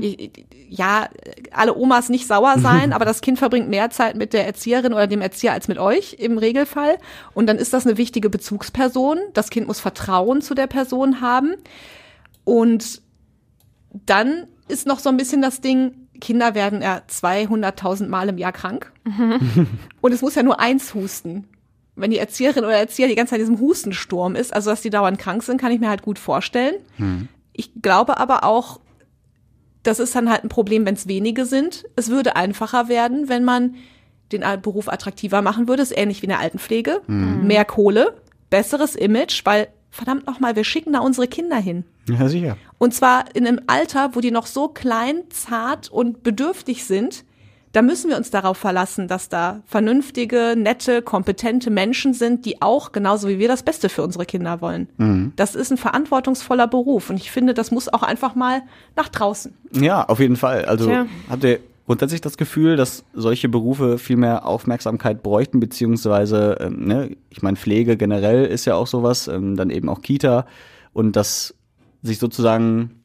Ich- 0.01 0.32
Ja, 0.75 1.08
alle 1.51 1.75
Omas 1.77 2.10
nicht 2.10 2.25
sauer 2.27 2.56
sein, 2.58 2.93
aber 2.93 3.06
das 3.06 3.21
Kind 3.21 3.38
verbringt 3.38 3.69
mehr 3.69 3.91
Zeit 3.91 4.15
mit 4.15 4.34
der 4.34 4.45
Erzieherin 4.47 4.91
oder 4.93 5.06
dem 5.08 5.21
Erzieher 5.21 5.53
als 5.53 5.67
mit 5.67 5.77
euch 5.77 6.15
im 6.19 6.38
Regelfall. 6.39 6.97
Und 7.36 7.45
dann 7.47 7.58
ist 7.58 7.73
das 7.73 7.86
eine 7.86 7.97
wichtige 7.97 8.29
Bezugsperson. 8.29 9.19
Das 9.34 9.49
Kind 9.51 9.67
muss 9.67 9.79
Vertrauen 9.79 10.41
zu 10.41 10.53
der 10.56 10.65
Person 10.67 11.21
haben. 11.21 11.33
Und 12.43 13.02
dann 13.91 14.48
ist 14.67 14.88
noch 14.88 15.00
so 15.00 15.10
ein 15.10 15.17
bisschen 15.17 15.41
das 15.41 15.62
Ding, 15.62 16.08
Kinder 16.19 16.56
werden 16.56 16.82
ja 16.82 17.02
200.000 17.10 18.08
Mal 18.08 18.30
im 18.30 18.38
Jahr 18.38 18.54
krank. 18.54 18.91
Und 20.02 20.12
es 20.12 20.22
muss 20.22 20.36
ja 20.36 20.43
nur 20.43 20.60
eins 20.60 20.93
husten. 20.93 21.48
Wenn 21.96 22.12
die 22.12 22.17
Erzieherin 22.17 22.63
oder 22.63 22.78
Erzieher 22.78 23.08
die 23.08 23.15
ganze 23.15 23.32
Zeit 23.32 23.39
in 23.39 23.46
diesem 23.48 23.60
Hustensturm 23.60 24.36
ist, 24.36 24.54
also 24.54 24.69
dass 24.69 24.82
die 24.82 24.89
dauernd 24.89 25.19
krank 25.19 25.43
sind, 25.43 25.60
kann 25.60 25.72
ich 25.72 25.80
mir 25.80 25.89
halt 25.89 26.02
gut 26.02 26.17
vorstellen. 26.17 26.76
Ich 27.52 27.72
glaube 27.82 28.17
aber 28.17 28.43
auch, 28.46 28.80
das 29.84 30.00
ist 30.00 30.15
dann 30.15 30.30
halt 30.30 30.43
ein 30.43 30.50
Problem, 30.50 30.86
wenn 30.86 30.96
es 30.96 31.08
wenige 31.08 31.46
sind. 31.46 31.86
Es 31.96 32.10
würde 32.10 32.36
einfacher 32.36 32.88
werden, 32.88 33.30
wenn 33.30 33.43
man 33.43 33.76
den 34.32 34.43
Beruf 34.62 34.88
attraktiver 34.88 35.41
machen 35.43 35.67
würde. 35.67 35.84
Das 35.84 35.91
ist 35.91 35.98
ähnlich 35.98 36.22
wie 36.22 36.26
in 36.26 36.32
der 36.32 36.39
Altenpflege. 36.39 37.02
Mehr 37.46 37.65
Kohle, 37.65 38.15
besseres 38.50 38.96
Image, 38.96 39.46
weil 39.46 39.67
verdammt 39.93 40.25
nochmal, 40.27 40.56
wir 40.56 40.63
schicken 40.63 40.93
da 40.93 40.99
unsere 40.99 41.27
Kinder 41.27 41.58
hin. 41.58 41.84
Ja, 42.10 42.27
sicher. 42.27 42.58
Und 42.79 42.93
zwar 42.93 43.25
in 43.36 43.47
einem 43.47 43.62
Alter, 43.67 44.10
wo 44.13 44.19
die 44.19 44.32
noch 44.32 44.47
so 44.47 44.67
klein, 44.67 45.21
zart 45.29 45.89
und 45.89 46.23
bedürftig 46.23 46.84
sind. 46.84 47.23
Da 47.73 47.82
müssen 47.82 48.10
wir 48.10 48.17
uns 48.17 48.29
darauf 48.29 48.58
verlassen, 48.58 49.08
dass 49.08 49.29
da 49.29 49.62
vernünftige, 49.65 50.56
nette, 50.56 51.01
kompetente 51.01 51.71
Menschen 51.71 52.13
sind, 52.13 52.45
die 52.45 52.62
auch, 52.62 52.91
genauso 52.91 53.27
wie 53.27 53.39
wir, 53.39 53.47
das 53.47 53.63
Beste 53.63 53.89
für 53.89 54.03
unsere 54.03 54.25
Kinder 54.25 54.62
wollen. 54.62 55.32
Das 55.36 55.56
ist 55.56 55.71
ein 55.71 55.77
verantwortungsvoller 55.77 56.67
Beruf. 56.67 57.10
Und 57.10 57.15
ich 57.15 57.32
finde, 57.32 57.56
das 57.56 57.71
muss 57.71 57.91
auch 57.91 58.03
einfach 58.03 58.36
mal 58.36 58.62
nach 58.95 59.10
draußen. 59.10 59.56
Ja, 59.71 60.03
auf 60.03 60.19
jeden 60.19 60.36
Fall. 60.36 60.65
Also 60.65 60.86
Tja. 60.86 61.08
habt 61.27 61.43
ihr 61.43 61.60
grundsätzlich 61.86 62.22
das 62.22 62.38
Gefühl, 62.38 62.76
dass 62.78 63.04
solche 63.13 63.50
Berufe 63.50 63.98
viel 63.98 64.15
mehr 64.17 64.46
Aufmerksamkeit 64.46 65.22
bräuchten, 65.24 65.60
beziehungsweise, 65.60 66.58
ähm, 66.60 66.86
ne, 66.86 67.17
ich 67.30 67.41
meine, 67.41 67.58
Pflege 67.58 67.98
generell 67.98 68.46
ist 68.46 68.65
ja 68.65 68.76
auch 68.76 68.88
sowas, 68.88 69.28
ähm, 69.28 69.56
dann 69.56 69.69
eben 69.69 69.89
auch 69.89 70.02
Kita 70.02 70.46
und 70.93 71.15
dass 71.15 71.56
sich 72.02 72.19
sozusagen 72.19 73.02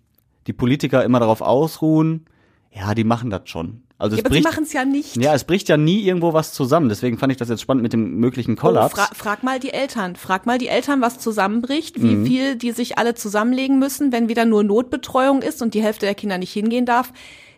die 0.47 0.53
Politiker 0.53 1.05
immer 1.05 1.21
darauf 1.21 1.41
ausruhen, 1.41 2.27
ja, 2.73 2.95
die 2.95 3.05
machen 3.05 3.31
das 3.31 3.43
schon. 3.49 3.83
Also 4.01 4.15
es 4.15 4.21
Ja, 4.21 4.27
aber 4.27 4.35
sie 4.35 4.41
bricht, 4.43 4.55
machen 4.55 4.63
es 4.65 4.73
ja 4.73 4.85
nicht. 4.85 5.17
ja, 5.17 5.35
es 5.35 5.43
bricht 5.43 5.69
ja 5.69 5.77
nie 5.77 6.03
irgendwo 6.03 6.33
was 6.33 6.53
zusammen. 6.53 6.89
Deswegen 6.89 7.19
fand 7.19 7.33
ich 7.33 7.37
das 7.37 7.49
jetzt 7.49 7.61
spannend 7.63 7.83
mit 7.83 7.93
dem 7.93 8.17
möglichen 8.19 8.53
Oh, 8.53 8.61
Kollaps. 8.61 8.95
fra 8.95 9.09
frag 9.13 9.43
mal 9.43 9.59
die 9.59 9.71
Eltern. 9.73 10.15
Frag 10.15 10.47
mal 10.47 10.59
die 10.59 10.69
Eltern, 10.69 11.01
was 11.01 11.19
zusammenbricht, 11.19 12.01
wie 12.01 12.25
viel 12.25 12.55
die 12.55 12.71
sich 12.71 12.97
alle 12.97 13.15
zusammenlegen 13.17 13.81
müssen, 13.81 14.13
wenn 14.13 14.29
wieder 14.29 14.45
nur 14.45 14.63
Notbetreuung 14.63 15.43
ist 15.43 15.63
und 15.63 15.75
die 15.75 15.83
Hälfte 15.83 16.07
der 16.07 16.15
Kinder 16.15 16.39
nicht 16.39 16.53
hingehen 16.53 16.87
darf. 16.87 17.13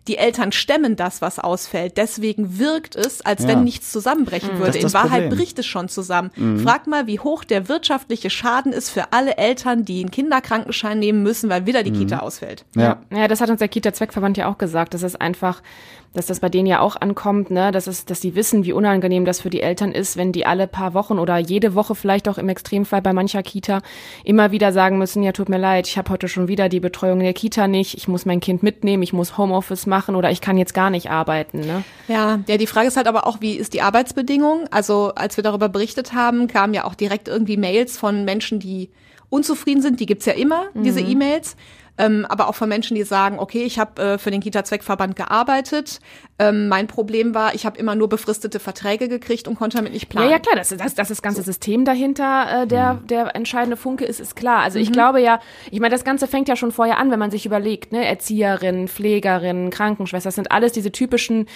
Die 0.08 0.16
Eltern 0.16 0.50
stemmen 0.52 0.96
das, 0.96 1.20
was 1.20 1.38
ausfällt. 1.38 1.96
Deswegen 1.96 2.58
wirkt 2.58 2.96
es, 2.96 3.20
als 3.20 3.42
Ja. 3.42 3.48
wenn 3.48 3.64
nichts 3.64 3.92
zusammenbrechen 3.92 4.52
würde. 4.58 4.66
Das 4.72 4.76
ist 4.76 4.82
In 4.84 4.92
Wahrheit 4.94 5.22
Problem. 5.24 5.36
bricht 5.38 5.58
es 5.58 5.66
schon 5.66 5.88
zusammen. 5.88 6.30
Frag 6.64 6.86
mal, 6.86 7.06
wie 7.06 7.20
hoch 7.20 7.44
der 7.44 7.68
wirtschaftliche 7.68 8.30
Schaden 8.30 8.72
ist 8.72 8.90
für 8.90 9.12
alle 9.12 9.36
Eltern, 9.36 9.84
die 9.84 10.00
einen 10.00 10.10
Kinderkrankenschein 10.10 10.98
nehmen 10.98 11.22
müssen, 11.22 11.50
weil 11.50 11.66
wieder 11.66 11.82
die 11.82 11.92
Kita 11.92 12.18
ausfällt. 12.20 12.64
ja. 12.74 12.98
Ja, 13.12 13.28
das 13.28 13.40
hat 13.40 13.50
uns 13.50 13.58
der 13.58 13.68
Kita-Zweckverband 13.68 14.36
ja 14.36 14.48
auch 14.48 14.58
gesagt. 14.58 14.94
Das 14.94 15.02
ist 15.02 15.20
einfach, 15.20 15.62
dass 16.12 16.26
das 16.26 16.40
bei 16.40 16.48
denen 16.48 16.66
ja 16.66 16.80
auch 16.80 16.96
ankommt, 16.96 17.50
ne, 17.50 17.70
dass 17.70 17.86
es, 17.86 18.04
dass 18.04 18.20
die 18.20 18.34
wissen, 18.34 18.64
wie 18.64 18.72
unangenehm 18.72 19.24
das 19.24 19.40
für 19.40 19.50
die 19.50 19.60
Eltern 19.60 19.92
ist, 19.92 20.16
wenn 20.16 20.32
die 20.32 20.44
alle 20.44 20.66
paar 20.66 20.92
Wochen 20.92 21.18
oder 21.18 21.38
jede 21.38 21.74
Woche 21.74 21.94
vielleicht 21.94 22.28
auch 22.28 22.36
im 22.36 22.48
Extremfall 22.48 23.00
bei 23.00 23.12
mancher 23.12 23.42
Kita 23.42 23.80
immer 24.24 24.50
wieder 24.50 24.72
sagen 24.72 24.98
müssen, 24.98 25.22
ja, 25.22 25.30
tut 25.32 25.48
mir 25.48 25.58
leid, 25.58 25.86
ich 25.86 25.96
habe 25.98 26.10
heute 26.10 26.26
schon 26.26 26.48
wieder 26.48 26.68
die 26.68 26.80
Betreuung 26.80 27.20
in 27.20 27.24
der 27.24 27.32
Kita 27.32 27.68
nicht, 27.68 27.94
ich 27.96 28.08
muss 28.08 28.26
mein 28.26 28.40
Kind 28.40 28.62
mitnehmen, 28.62 29.02
ich 29.04 29.12
muss 29.12 29.38
Homeoffice 29.38 29.86
machen 29.86 30.16
oder 30.16 30.30
ich 30.30 30.40
kann 30.40 30.58
jetzt 30.58 30.74
gar 30.74 30.90
nicht 30.90 31.10
arbeiten, 31.10 31.60
ne? 31.60 31.84
Ja, 32.08 32.40
ja, 32.48 32.56
die 32.56 32.66
Frage 32.66 32.88
ist 32.88 32.96
halt 32.96 33.06
aber 33.06 33.26
auch, 33.26 33.40
wie 33.40 33.54
ist 33.54 33.72
die 33.72 33.82
Arbeitsbedingung? 33.82 34.64
Also, 34.72 35.12
als 35.14 35.36
wir 35.36 35.44
darüber 35.44 35.68
berichtet 35.68 36.12
haben, 36.12 36.48
kamen 36.48 36.74
ja 36.74 36.84
auch 36.84 36.96
direkt 36.96 37.28
irgendwie 37.28 37.56
Mails 37.56 37.96
von 37.96 38.24
Menschen, 38.24 38.58
die 38.58 38.90
unzufrieden 39.28 39.80
sind. 39.80 40.00
Die 40.00 40.06
gibt's 40.06 40.26
ja 40.26 40.32
immer, 40.32 40.64
diese 40.74 41.00
E-Mails. 41.00 41.56
Ähm, 42.00 42.24
aber 42.28 42.48
auch 42.48 42.54
von 42.54 42.68
Menschen, 42.68 42.94
die 42.94 43.02
sagen, 43.02 43.38
okay, 43.38 43.62
ich 43.64 43.78
habe 43.78 44.00
äh, 44.00 44.18
für 44.18 44.30
den 44.30 44.40
Kita-Zweckverband 44.40 45.16
gearbeitet. 45.16 46.00
Ähm, 46.38 46.68
mein 46.68 46.86
Problem 46.86 47.34
war, 47.34 47.54
ich 47.54 47.66
habe 47.66 47.78
immer 47.78 47.94
nur 47.94 48.08
befristete 48.08 48.58
Verträge 48.58 49.08
gekriegt 49.08 49.46
und 49.46 49.56
konnte 49.56 49.76
damit 49.76 49.92
nicht 49.92 50.04
Ja, 50.04 50.08
planen. 50.20 50.30
ja, 50.30 50.38
klar, 50.38 50.56
das, 50.56 50.68
das, 50.70 50.94
das 50.94 51.08
das 51.08 51.20
ganze 51.20 51.42
System 51.42 51.84
dahinter, 51.84 52.62
äh, 52.62 52.66
der, 52.66 52.94
der 52.94 53.36
entscheidende 53.36 53.76
Funke 53.76 54.06
ist, 54.06 54.18
ist 54.20 54.34
klar. 54.36 54.60
Also 54.60 54.78
ich 54.78 54.90
glaube 54.92 55.20
ja, 55.20 55.40
ich 55.70 55.80
meine, 55.80 55.92
das 55.94 56.04
Ganze 56.04 56.26
fängt 56.26 56.48
ja 56.48 56.56
schon 56.56 56.72
vorher 56.72 56.96
an, 56.96 57.10
wenn 57.10 57.18
man 57.18 57.30
sich 57.30 57.44
überlegt, 57.44 57.92
ne, 57.92 58.06
Erzieherinnen, 58.06 58.88
Pflegerinnen, 58.88 59.68
Krankenschwester, 59.70 60.28
das 60.28 60.36
sind 60.36 60.50
alles 60.52 60.72
diese 60.72 60.92
typischen 60.92 61.46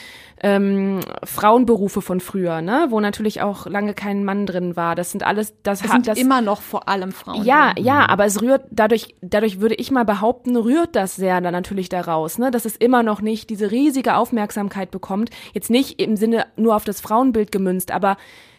ähm, 0.42 1.00
Frauenberufe 1.22 2.02
von 2.02 2.20
früher, 2.20 2.60
ne, 2.60 2.88
wo 2.90 3.00
natürlich 3.00 3.40
auch 3.40 3.66
lange 3.66 3.94
kein 3.94 4.24
Mann 4.24 4.44
drin 4.44 4.76
war. 4.76 4.94
Das 4.94 5.10
sind 5.12 5.22
alles, 5.22 5.54
das, 5.62 5.80
Das 5.80 5.88
hat 5.88 5.92
sind 5.92 6.08
das 6.08 6.18
immer 6.18 6.42
noch 6.42 6.60
vor 6.60 6.88
allem 6.88 7.12
Frauen. 7.12 7.44
ja, 7.44 7.72
ja, 7.78 8.06
aber 8.08 8.26
es 8.26 8.42
rührt 8.42 8.64
dadurch, 8.70 9.14
dadurch 9.22 9.60
würde 9.60 9.76
ich 9.76 9.90
mal 9.90 10.04
behaupten, 10.04 10.33
rührt 10.46 10.96
das 10.96 11.16
sehr 11.16 11.40
dann 11.40 11.52
natürlich 11.52 11.88
daraus, 11.88 12.38
ne, 12.38 12.50
dass 12.50 12.64
es 12.64 12.76
immer 12.76 13.02
noch 13.02 13.20
nicht 13.20 13.50
diese 13.50 13.70
riesige 13.70 14.16
Aufmerksamkeit 14.16 14.90
bekommt. 14.90 15.30
Jetzt 15.52 15.70
nicht 15.70 16.00
im 16.00 16.16
Sinne 16.16 16.46
nur 16.56 16.76
auf 16.76 16.84
das 16.84 17.00
Frauenbild 17.00 17.52
gemünzt, 17.52 17.90
aber 17.90 18.16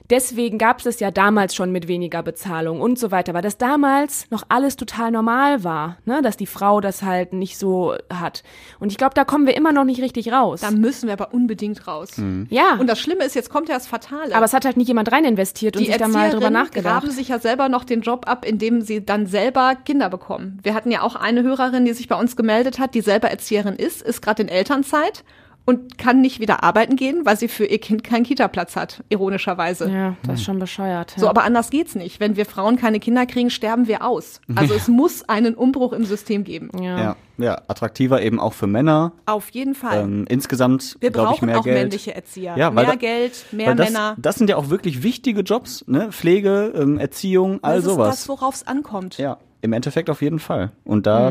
deswegen 0.10 0.58
gab 0.58 0.80
es 0.80 0.86
es 0.86 1.00
ja 1.00 1.12
damals 1.12 1.56
schon 1.56 1.72
mit 1.72 1.88
weniger 1.88 2.24
Bezahlung 2.24 2.82
und 2.82 3.00
so 3.00 3.12
weiter, 3.12 3.34
weil 3.34 3.42
das 3.42 3.58
damals 3.58 4.30
noch 4.32 4.44
alles 4.50 4.76
total 4.76 5.12
normal 5.12 5.64
war, 5.64 5.98
ne, 6.06 6.22
dass 6.22 6.38
die 6.38 6.46
Frau 6.46 6.82
das 6.82 7.02
halt 7.02 7.34
nicht 7.34 7.58
so 7.58 7.96
hat. 8.14 8.44
Und 8.80 8.92
ich 8.92 8.98
glaube, 8.98 9.14
da 9.14 9.24
kommen 9.26 9.46
wir 9.46 9.56
immer 9.56 9.72
noch 9.72 9.84
nicht 9.84 10.02
richtig 10.02 10.32
raus. 10.32 10.62
Da 10.62 10.72
müssen 10.72 11.08
wir 11.08 11.14
aber 11.14 11.34
unbedingt 11.34 11.88
raus. 11.88 12.12
ja, 12.50 12.76
Und 12.80 12.88
das 12.88 13.00
Schlimme 13.00 13.24
ist, 13.24 13.36
jetzt 13.36 13.50
kommt 13.50 13.70
ja 13.70 13.76
das 13.76 13.88
Fatale. 13.88 14.36
aber 14.36 14.46
es 14.46 14.54
hat 14.54 14.66
halt 14.66 14.78
nicht 14.78 14.88
jemand 14.88 15.12
rein 15.12 15.26
investiert 15.26 15.76
und 15.76 15.82
die 15.82 15.88
sich 15.88 15.98
da 15.98 16.08
mal 16.08 16.30
drüber 16.30 16.50
nachgedacht. 16.50 17.02
graben 17.02 17.12
sich 17.12 17.30
ja 17.30 17.40
selber 17.40 17.70
noch 17.70 17.84
den 17.84 18.02
Job 18.02 18.28
ab, 18.28 18.46
indem 18.46 18.82
sie 18.82 19.06
dann 19.06 19.26
selber 19.28 19.76
Kinder 19.76 20.10
bekommen. 20.10 20.60
Wir 20.64 20.74
hatten 20.74 20.92
ja 20.92 21.02
auch 21.02 21.16
eine 21.16 21.44
Hörerin, 21.44 21.86
die 21.86 21.94
sich 21.94 22.08
bei 22.08 22.16
uns 22.16 22.36
gemeldet 22.36 22.80
hat, 22.80 22.94
die 22.96 23.02
selber 23.02 23.30
Erzieherin 23.30 23.76
ist, 23.76 24.02
ist 24.02 24.22
gerade 24.22 24.44
in 24.44 24.50
Elternzeit 24.50 25.24
und 25.66 25.98
kann 25.98 26.22
nicht 26.22 26.40
wieder 26.40 26.64
arbeiten 26.64 26.96
gehen, 26.96 27.22
weil 27.26 27.38
sie 27.38 27.48
für 27.48 27.66
ihr 27.66 27.80
Kind 27.80 28.04
keinen 28.04 28.24
Kita-Platz 28.24 28.76
hat, 28.76 29.04
ironischerweise. 29.10 29.90
Ja, 29.90 30.16
das 30.24 30.36
ist 30.40 30.44
schon 30.46 30.60
bescheuert. 30.60 31.14
Ja. 31.16 31.20
So, 31.22 31.28
aber 31.30 31.44
anders 31.44 31.72
geht's 31.72 31.96
nicht. 31.96 32.20
Wenn 32.20 32.36
wir 32.36 32.46
Frauen 32.46 32.76
keine 32.78 33.00
Kinder 33.00 33.26
kriegen, 33.26 33.50
sterben 33.50 33.88
wir 33.88 34.04
aus. 34.06 34.42
Also 34.56 34.76
es 34.76 34.88
muss 34.88 35.28
einen 35.28 35.56
Umbruch 35.56 35.92
im 35.94 36.06
System 36.06 36.44
geben. 36.44 36.70
ja. 36.82 36.98
Ja, 37.00 37.16
ja, 37.38 37.62
attraktiver 37.68 38.22
eben 38.22 38.40
auch 38.40 38.54
für 38.54 38.68
Männer. 38.68 39.12
Auf 39.26 39.50
jeden 39.50 39.76
Fall. 39.76 40.04
Ähm, 40.04 40.26
insgesamt, 40.30 40.96
wir 41.02 41.12
glaube 41.12 41.32
ich, 41.34 41.40
brauchen 41.40 41.46
mehr 41.48 41.60
auch 41.60 41.64
Geld. 41.64 41.78
männliche 41.80 42.16
Erzieher. 42.16 42.56
Ja, 42.58 42.68
weil 42.74 42.86
mehr 42.86 42.94
da- 42.94 43.00
Geld, 43.00 43.46
mehr 43.52 43.68
Weil 43.70 43.76
das, 43.76 43.90
Männer. 43.92 44.16
das 44.18 44.36
sind 44.36 44.50
ja 44.50 44.56
auch 44.56 44.70
wirklich 44.70 45.04
wichtige 45.04 45.42
Jobs, 45.42 45.84
ne? 45.88 46.12
Pflege, 46.12 46.72
ähm, 46.76 46.98
Erziehung, 46.98 47.60
all 47.62 47.76
das 47.78 47.86
ist 47.86 47.92
sowas. 47.92 48.10
das, 48.16 48.30
worauf 48.30 48.56
es 48.56 48.66
ankommt. 48.68 49.18
ja, 49.18 49.38
im 49.62 49.74
Endeffekt 49.74 50.10
auf 50.10 50.22
jeden 50.22 50.40
Fall. 50.40 50.72
Und 50.86 51.08
da. 51.08 51.28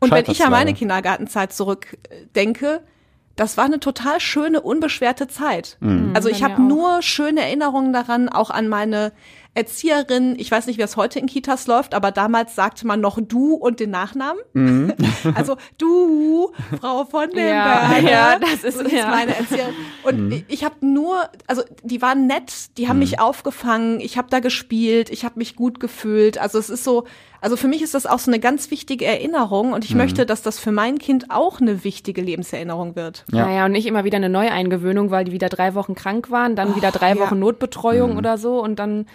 Und 0.00 0.10
wenn 0.10 0.24
ich 0.28 0.44
an 0.44 0.50
meine. 0.50 0.74
Kindergartenzeit 0.74 1.52
zurückdenke, 1.52 2.80
das 3.36 3.56
war 3.56 3.64
eine 3.64 3.80
total 3.80 4.20
schöne, 4.20 4.60
unbeschwerte 4.60 5.26
Zeit. 5.28 5.76
Mhm. 5.80 6.12
Also 6.14 6.28
ich 6.28 6.42
habe 6.42 6.60
nur 6.60 7.02
schöne 7.02 7.40
Erinnerungen 7.42 7.92
daran, 7.92 8.28
auch 8.28 8.50
an 8.50 8.68
meine 8.68 9.12
Erzieherin, 9.54 10.34
ich 10.38 10.50
weiß 10.50 10.66
nicht, 10.66 10.78
wie 10.78 10.80
das 10.82 10.96
heute 10.96 11.18
in 11.18 11.26
Kitas 11.26 11.66
läuft, 11.66 11.92
aber 11.94 12.10
damals 12.10 12.54
sagte 12.54 12.86
man 12.86 13.00
noch 13.00 13.18
du 13.20 13.52
und 13.54 13.80
den 13.80 13.90
Nachnamen. 13.90 14.40
Mhm. 14.54 14.94
also 15.34 15.56
du, 15.76 16.52
Frau 16.80 17.04
von 17.04 17.28
den 17.30 17.48
Ja, 17.48 17.88
Bergen. 17.90 18.06
ja, 18.08 18.38
das 18.38 18.64
ist- 18.64 18.78
so 18.78 18.84
hieß 18.84 18.92
ja. 18.92 19.08
meine 19.08 19.36
Erzieherin. 19.36 19.74
Und 20.04 20.44
ich 20.48 20.64
habe 20.64 20.76
nur, 20.86 21.28
also 21.46 21.62
die 21.82 22.00
waren 22.00 22.26
nett, 22.26 22.76
die 22.78 22.88
haben 22.88 22.98
mich 22.98 23.20
aufgefangen, 23.20 24.00
ich 24.00 24.16
habe 24.16 24.28
da 24.30 24.40
gespielt, 24.40 25.10
ich 25.10 25.24
habe 25.24 25.38
mich 25.38 25.54
gut 25.54 25.80
gefühlt. 25.80 26.38
Also 26.38 26.58
es 26.58 26.70
ist 26.70 26.82
so, 26.84 27.04
also 27.42 27.56
für 27.56 27.66
mich 27.66 27.82
ist 27.82 27.94
das 27.94 28.06
auch 28.06 28.20
so 28.20 28.30
eine 28.30 28.38
ganz 28.38 28.70
wichtige 28.70 29.04
Erinnerung 29.04 29.72
und 29.72 29.84
ich 29.84 29.96
möchte, 29.96 30.24
dass 30.24 30.42
das 30.42 30.60
für 30.60 30.70
mein 30.70 30.98
Kind 30.98 31.30
auch 31.30 31.60
eine 31.60 31.82
wichtige 31.82 32.22
Lebenserinnerung 32.22 32.94
wird. 32.94 33.24
Ja. 33.32 33.46
Naja, 33.46 33.64
und 33.64 33.72
nicht 33.72 33.86
immer 33.86 34.04
wieder 34.04 34.16
eine 34.16 34.28
Neueingewöhnung, 34.28 35.10
weil 35.10 35.24
die 35.24 35.32
wieder 35.32 35.48
drei 35.48 35.74
Wochen 35.74 35.96
krank 35.96 36.30
waren, 36.30 36.54
dann 36.54 36.76
wieder 36.76 36.92
drei 36.92 37.10
ja. 37.10 37.18
Wochen 37.18 37.40
Notbetreuung 37.40 38.16
oder 38.16 38.38
so 38.38 38.62
und 38.62 38.78
dann, 38.78 39.06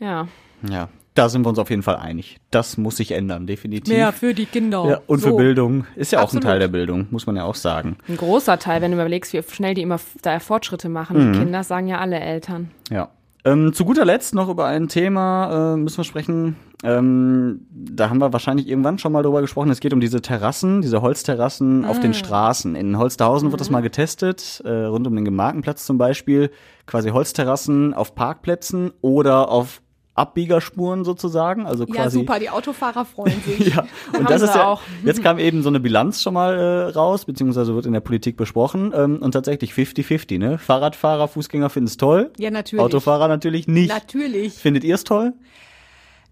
ja. 0.00 0.26
Ja, 0.68 0.88
da 1.14 1.28
sind 1.28 1.44
wir 1.44 1.48
uns 1.50 1.60
auf 1.60 1.70
jeden 1.70 1.84
Fall 1.84 1.96
einig. 1.96 2.38
Das 2.50 2.78
muss 2.78 2.96
sich 2.96 3.12
ändern, 3.12 3.46
definitiv. 3.46 3.96
für 4.10 4.34
die 4.34 4.46
Kinder. 4.46 4.84
ja, 4.88 5.00
und 5.06 5.20
für 5.20 5.30
so. 5.30 5.36
Bildung 5.36 5.86
ist 5.94 6.10
ja 6.10 6.18
auch 6.18 6.24
Absolut. 6.24 6.44
ein 6.44 6.48
Teil 6.48 6.58
der 6.58 6.68
Bildung, 6.68 7.06
muss 7.10 7.26
man 7.26 7.36
ja 7.36 7.44
auch 7.44 7.54
sagen. 7.54 7.96
Ein 8.08 8.16
großer 8.16 8.58
Teil, 8.58 8.82
wenn 8.82 8.90
du 8.90 8.96
überlegst, 8.96 9.32
wie 9.32 9.42
schnell 9.42 9.74
die 9.74 9.82
immer 9.82 10.00
da 10.22 10.40
Fortschritte 10.40 10.88
machen. 10.88 11.32
Die 11.32 11.38
Kinder 11.38 11.58
das 11.58 11.68
sagen 11.68 11.86
ja 11.86 12.00
alle 12.00 12.18
Eltern. 12.18 12.70
Ja. 12.90 13.10
Ähm, 13.44 13.72
zu 13.72 13.84
guter 13.84 14.04
Letzt 14.04 14.34
noch 14.34 14.48
über 14.48 14.66
ein 14.66 14.88
Thema 14.88 15.74
äh, 15.74 15.76
müssen 15.76 15.98
wir 15.98 16.04
sprechen. 16.04 16.56
Ähm, 16.84 17.66
da 17.70 18.10
haben 18.10 18.18
wir 18.18 18.32
wahrscheinlich 18.32 18.68
irgendwann 18.68 18.98
schon 18.98 19.12
mal 19.12 19.22
drüber 19.22 19.40
gesprochen. 19.40 19.70
Es 19.70 19.80
geht 19.80 19.92
um 19.94 20.00
diese 20.00 20.20
Terrassen, 20.20 20.82
diese 20.82 21.00
Holzterrassen 21.02 21.84
auf 21.84 22.00
den 22.00 22.12
Straßen. 22.14 22.74
In 22.76 22.98
Holsterhausen 22.98 23.50
wird 23.50 23.60
das 23.60 23.70
mal 23.70 23.80
getestet, 23.80 24.60
äh, 24.64 24.84
rund 24.84 25.06
um 25.06 25.14
den 25.16 25.24
Gemarkenplatz 25.24 25.86
zum 25.86 25.96
Beispiel. 25.98 26.50
Quasi 26.86 27.10
Holzterrassen 27.10 27.94
auf 27.94 28.14
Parkplätzen 28.14 28.92
oder 29.00 29.48
auf 29.50 29.80
Abbiegerspuren 30.16 31.04
sozusagen. 31.04 31.66
Also 31.66 31.84
Ja, 31.86 31.94
quasi 31.94 32.18
super, 32.20 32.38
die 32.38 32.48
Autofahrer 32.50 33.04
freuen 33.04 33.40
sich. 33.46 33.74
ja, 33.74 33.86
und 34.18 34.28
das 34.30 34.42
ist 34.42 34.54
ja, 34.54 34.66
auch. 34.66 34.82
jetzt 35.04 35.22
kam 35.22 35.38
eben 35.38 35.62
so 35.62 35.68
eine 35.68 35.78
Bilanz 35.80 36.22
schon 36.22 36.34
mal 36.34 36.54
äh, 36.54 36.82
raus, 36.92 37.24
beziehungsweise 37.26 37.74
wird 37.74 37.86
in 37.86 37.92
der 37.92 38.00
Politik 38.00 38.36
besprochen 38.36 38.92
ähm, 38.94 39.18
und 39.20 39.32
tatsächlich 39.32 39.72
50-50, 39.72 40.38
ne? 40.38 40.58
Fahrradfahrer, 40.58 41.28
Fußgänger 41.28 41.68
finden 41.70 41.88
es 41.88 41.96
toll, 41.96 42.32
Ja, 42.38 42.50
natürlich. 42.50 42.82
Autofahrer 42.82 43.28
natürlich 43.28 43.68
nicht. 43.68 43.90
Natürlich. 43.90 44.54
Findet 44.54 44.84
ihr 44.84 44.94
es 44.94 45.04
toll? 45.04 45.34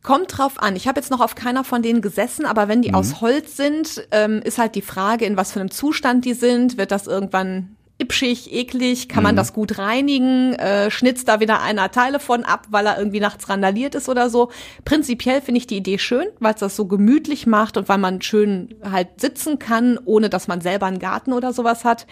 Kommt 0.04 0.38
drauf 0.38 0.62
an. 0.62 0.76
Ich 0.76 0.86
habe 0.86 1.00
jetzt 1.00 1.10
noch 1.10 1.20
auf 1.20 1.34
keiner 1.34 1.64
von 1.64 1.82
denen 1.82 2.00
gesessen, 2.02 2.44
aber 2.46 2.68
wenn 2.68 2.82
die 2.82 2.90
Mhm. 2.90 2.94
aus 2.94 3.20
Holz 3.20 3.56
sind, 3.56 4.06
ähm, 4.12 4.40
ist 4.44 4.58
halt 4.58 4.74
die 4.76 4.82
Frage, 4.82 5.24
in 5.24 5.36
was 5.36 5.50
für 5.50 5.58
einem 5.60 5.70
Zustand 5.72 6.24
die 6.26 6.34
sind. 6.34 6.76
Wird 6.76 6.92
das 6.92 7.06
irgendwann 7.08 7.74
itschig, 7.96 8.52
eklig? 8.52 9.08
Kann 9.08 9.22
Mhm. 9.22 9.28
man 9.28 9.36
das 9.36 9.54
gut 9.54 9.78
reinigen? 9.78 10.52
Äh, 10.54 10.90
schnitzt 10.90 11.26
da 11.26 11.40
wieder 11.40 11.62
einer 11.62 11.90
Teile 11.90 12.20
von 12.20 12.44
ab, 12.44 12.66
weil 12.70 12.86
er 12.86 12.98
irgendwie 12.98 13.20
nachts 13.20 13.48
randaliert 13.48 13.94
ist 13.94 14.08
oder 14.10 14.28
so? 14.28 14.50
Prinzipiell 14.84 15.40
finde 15.40 15.58
ich 15.58 15.66
die 15.66 15.76
Idee 15.78 15.98
schön, 15.98 16.26
weil 16.38 16.52
es 16.52 16.60
das 16.60 16.76
so 16.76 16.84
gemütlich 16.86 17.46
macht 17.46 17.76
und 17.78 17.88
weil 17.88 17.98
man 17.98 18.20
schön 18.20 18.74
halt 18.88 19.20
sitzen 19.20 19.58
kann, 19.58 19.98
ohne 20.04 20.28
dass 20.28 20.48
man 20.48 20.60
selber 20.60 20.84
einen 20.86 20.98
Garten 20.98 21.32
oder 21.32 21.54
sowas 21.54 21.84
hat. 21.84 22.06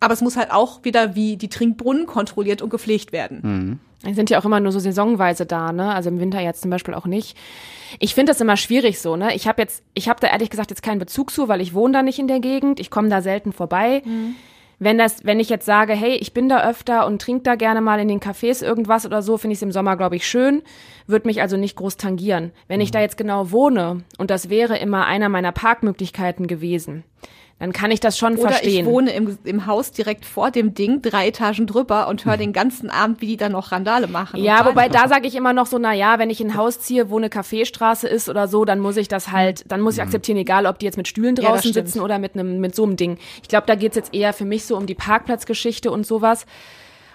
Aber 0.00 0.12
es 0.12 0.20
muss 0.20 0.36
halt 0.36 0.50
auch 0.50 0.84
wieder 0.84 1.14
wie 1.14 1.36
die 1.36 1.48
Trinkbrunnen 1.48 2.06
kontrolliert 2.06 2.62
und 2.62 2.70
gepflegt 2.70 3.12
werden. 3.12 3.80
Die 4.04 4.14
sind 4.14 4.28
ja 4.30 4.38
auch 4.38 4.44
immer 4.44 4.60
nur 4.60 4.72
so 4.72 4.78
saisonweise 4.78 5.46
da, 5.46 5.72
ne? 5.72 5.94
Also 5.94 6.10
im 6.10 6.20
Winter 6.20 6.40
jetzt 6.40 6.60
zum 6.62 6.70
Beispiel 6.70 6.94
auch 6.94 7.06
nicht. 7.06 7.36
Ich 7.98 8.14
finde 8.14 8.30
das 8.30 8.40
immer 8.40 8.56
schwierig 8.56 9.00
so, 9.00 9.16
ne? 9.16 9.34
Ich 9.34 9.48
habe 9.48 9.62
jetzt, 9.62 9.82
ich 9.94 10.08
habe 10.08 10.20
da 10.20 10.28
ehrlich 10.28 10.50
gesagt 10.50 10.70
jetzt 10.70 10.82
keinen 10.82 10.98
Bezug 10.98 11.30
zu, 11.30 11.48
weil 11.48 11.60
ich 11.60 11.74
wohne 11.74 11.94
da 11.94 12.02
nicht 12.02 12.18
in 12.18 12.28
der 12.28 12.40
Gegend. 12.40 12.78
Ich 12.78 12.90
komme 12.90 13.08
da 13.08 13.22
selten 13.22 13.52
vorbei. 13.52 14.02
Wenn 14.78 14.98
das, 14.98 15.24
wenn 15.24 15.40
ich 15.40 15.48
jetzt 15.48 15.64
sage, 15.64 15.94
hey, 15.94 16.16
ich 16.16 16.34
bin 16.34 16.50
da 16.50 16.68
öfter 16.68 17.06
und 17.06 17.22
trinke 17.22 17.44
da 17.44 17.54
gerne 17.54 17.80
mal 17.80 17.98
in 17.98 18.08
den 18.08 18.20
Cafés 18.20 18.62
irgendwas 18.62 19.06
oder 19.06 19.22
so, 19.22 19.38
finde 19.38 19.52
ich 19.52 19.58
es 19.58 19.62
im 19.62 19.72
Sommer, 19.72 19.96
glaube 19.96 20.16
ich, 20.16 20.26
schön, 20.26 20.62
wird 21.06 21.24
mich 21.24 21.40
also 21.40 21.56
nicht 21.56 21.76
groß 21.76 21.96
tangieren. 21.96 22.52
Wenn 22.68 22.82
ich 22.82 22.90
da 22.90 23.00
jetzt 23.00 23.16
genau 23.16 23.50
wohne 23.50 24.04
und 24.18 24.30
das 24.30 24.50
wäre 24.50 24.76
immer 24.76 25.06
einer 25.06 25.30
meiner 25.30 25.52
Parkmöglichkeiten 25.52 26.46
gewesen, 26.46 27.04
dann 27.58 27.72
kann 27.72 27.90
ich 27.90 28.00
das 28.00 28.18
schon 28.18 28.36
Oder 28.36 28.50
verstehen. 28.50 28.80
ich 28.80 28.84
wohne 28.84 29.12
im, 29.12 29.38
im 29.44 29.64
Haus 29.66 29.90
direkt 29.90 30.26
vor 30.26 30.50
dem 30.50 30.74
Ding, 30.74 31.00
drei 31.00 31.28
Etagen 31.28 31.66
drüber 31.66 32.06
und 32.08 32.26
höre 32.26 32.36
den 32.36 32.52
ganzen 32.52 32.90
Abend, 32.90 33.22
wie 33.22 33.28
die 33.28 33.36
dann 33.38 33.52
noch 33.52 33.72
Randale 33.72 34.08
machen. 34.08 34.42
Ja, 34.42 34.66
wobei 34.66 34.90
da 34.90 35.08
sage 35.08 35.26
ich 35.26 35.34
immer 35.34 35.54
noch 35.54 35.64
so, 35.64 35.78
na 35.78 35.94
ja, 35.94 36.18
wenn 36.18 36.28
ich 36.28 36.42
in 36.42 36.48
ein 36.50 36.56
Haus 36.56 36.80
ziehe, 36.80 37.08
wo 37.08 37.16
eine 37.16 37.30
Kaffeestraße 37.30 38.08
ist 38.08 38.28
oder 38.28 38.46
so, 38.46 38.66
dann 38.66 38.78
muss 38.78 38.98
ich 38.98 39.08
das 39.08 39.32
halt, 39.32 39.64
dann 39.72 39.80
muss 39.80 39.94
ich 39.94 40.02
akzeptieren, 40.02 40.36
egal 40.36 40.66
ob 40.66 40.78
die 40.78 40.84
jetzt 40.84 40.98
mit 40.98 41.08
Stühlen 41.08 41.34
Ja, 41.36 41.48
draußen 41.48 41.70
stimmt. 41.70 41.88
sitzen 41.88 42.00
oder 42.00 42.18
mit 42.18 42.34
einem 42.34 42.60
mit 42.60 42.74
so 42.74 42.82
einem 42.82 42.96
Ding. 42.96 43.16
Ich 43.42 43.48
glaube, 43.48 43.66
da 43.66 43.74
geht's 43.74 43.96
jetzt 43.96 44.12
eher 44.12 44.34
für 44.34 44.44
mich 44.44 44.66
so 44.66 44.76
um 44.76 44.84
die 44.84 44.94
Parkplatzgeschichte 44.94 45.90
und 45.90 46.06
sowas. 46.06 46.44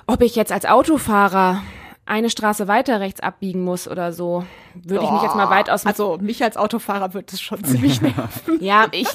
Ob 0.08 0.24
ich 0.24 0.36
jetzt 0.36 0.52
als 0.52 0.66
Autofahrer 0.66 1.62
eine 2.06 2.30
Straße 2.30 2.68
weiter 2.68 3.00
rechts 3.00 3.20
abbiegen 3.20 3.64
muss 3.64 3.88
oder 3.88 4.12
so, 4.12 4.44
würde 4.74 5.06
ich 5.06 5.12
mich 5.12 5.22
jetzt 5.22 5.36
mal 5.36 5.50
weit 5.50 5.70
aus 5.70 5.84
dem 5.84 5.90
Also 5.90 6.18
mich 6.20 6.44
als 6.44 6.58
Autofahrer 6.58 7.14
wird 7.14 7.32
das 7.32 7.42
schon 7.42 7.64
ziemlich 7.64 8.02
nerven. 8.02 8.60
ja, 8.60 8.88
ich, 8.92 9.08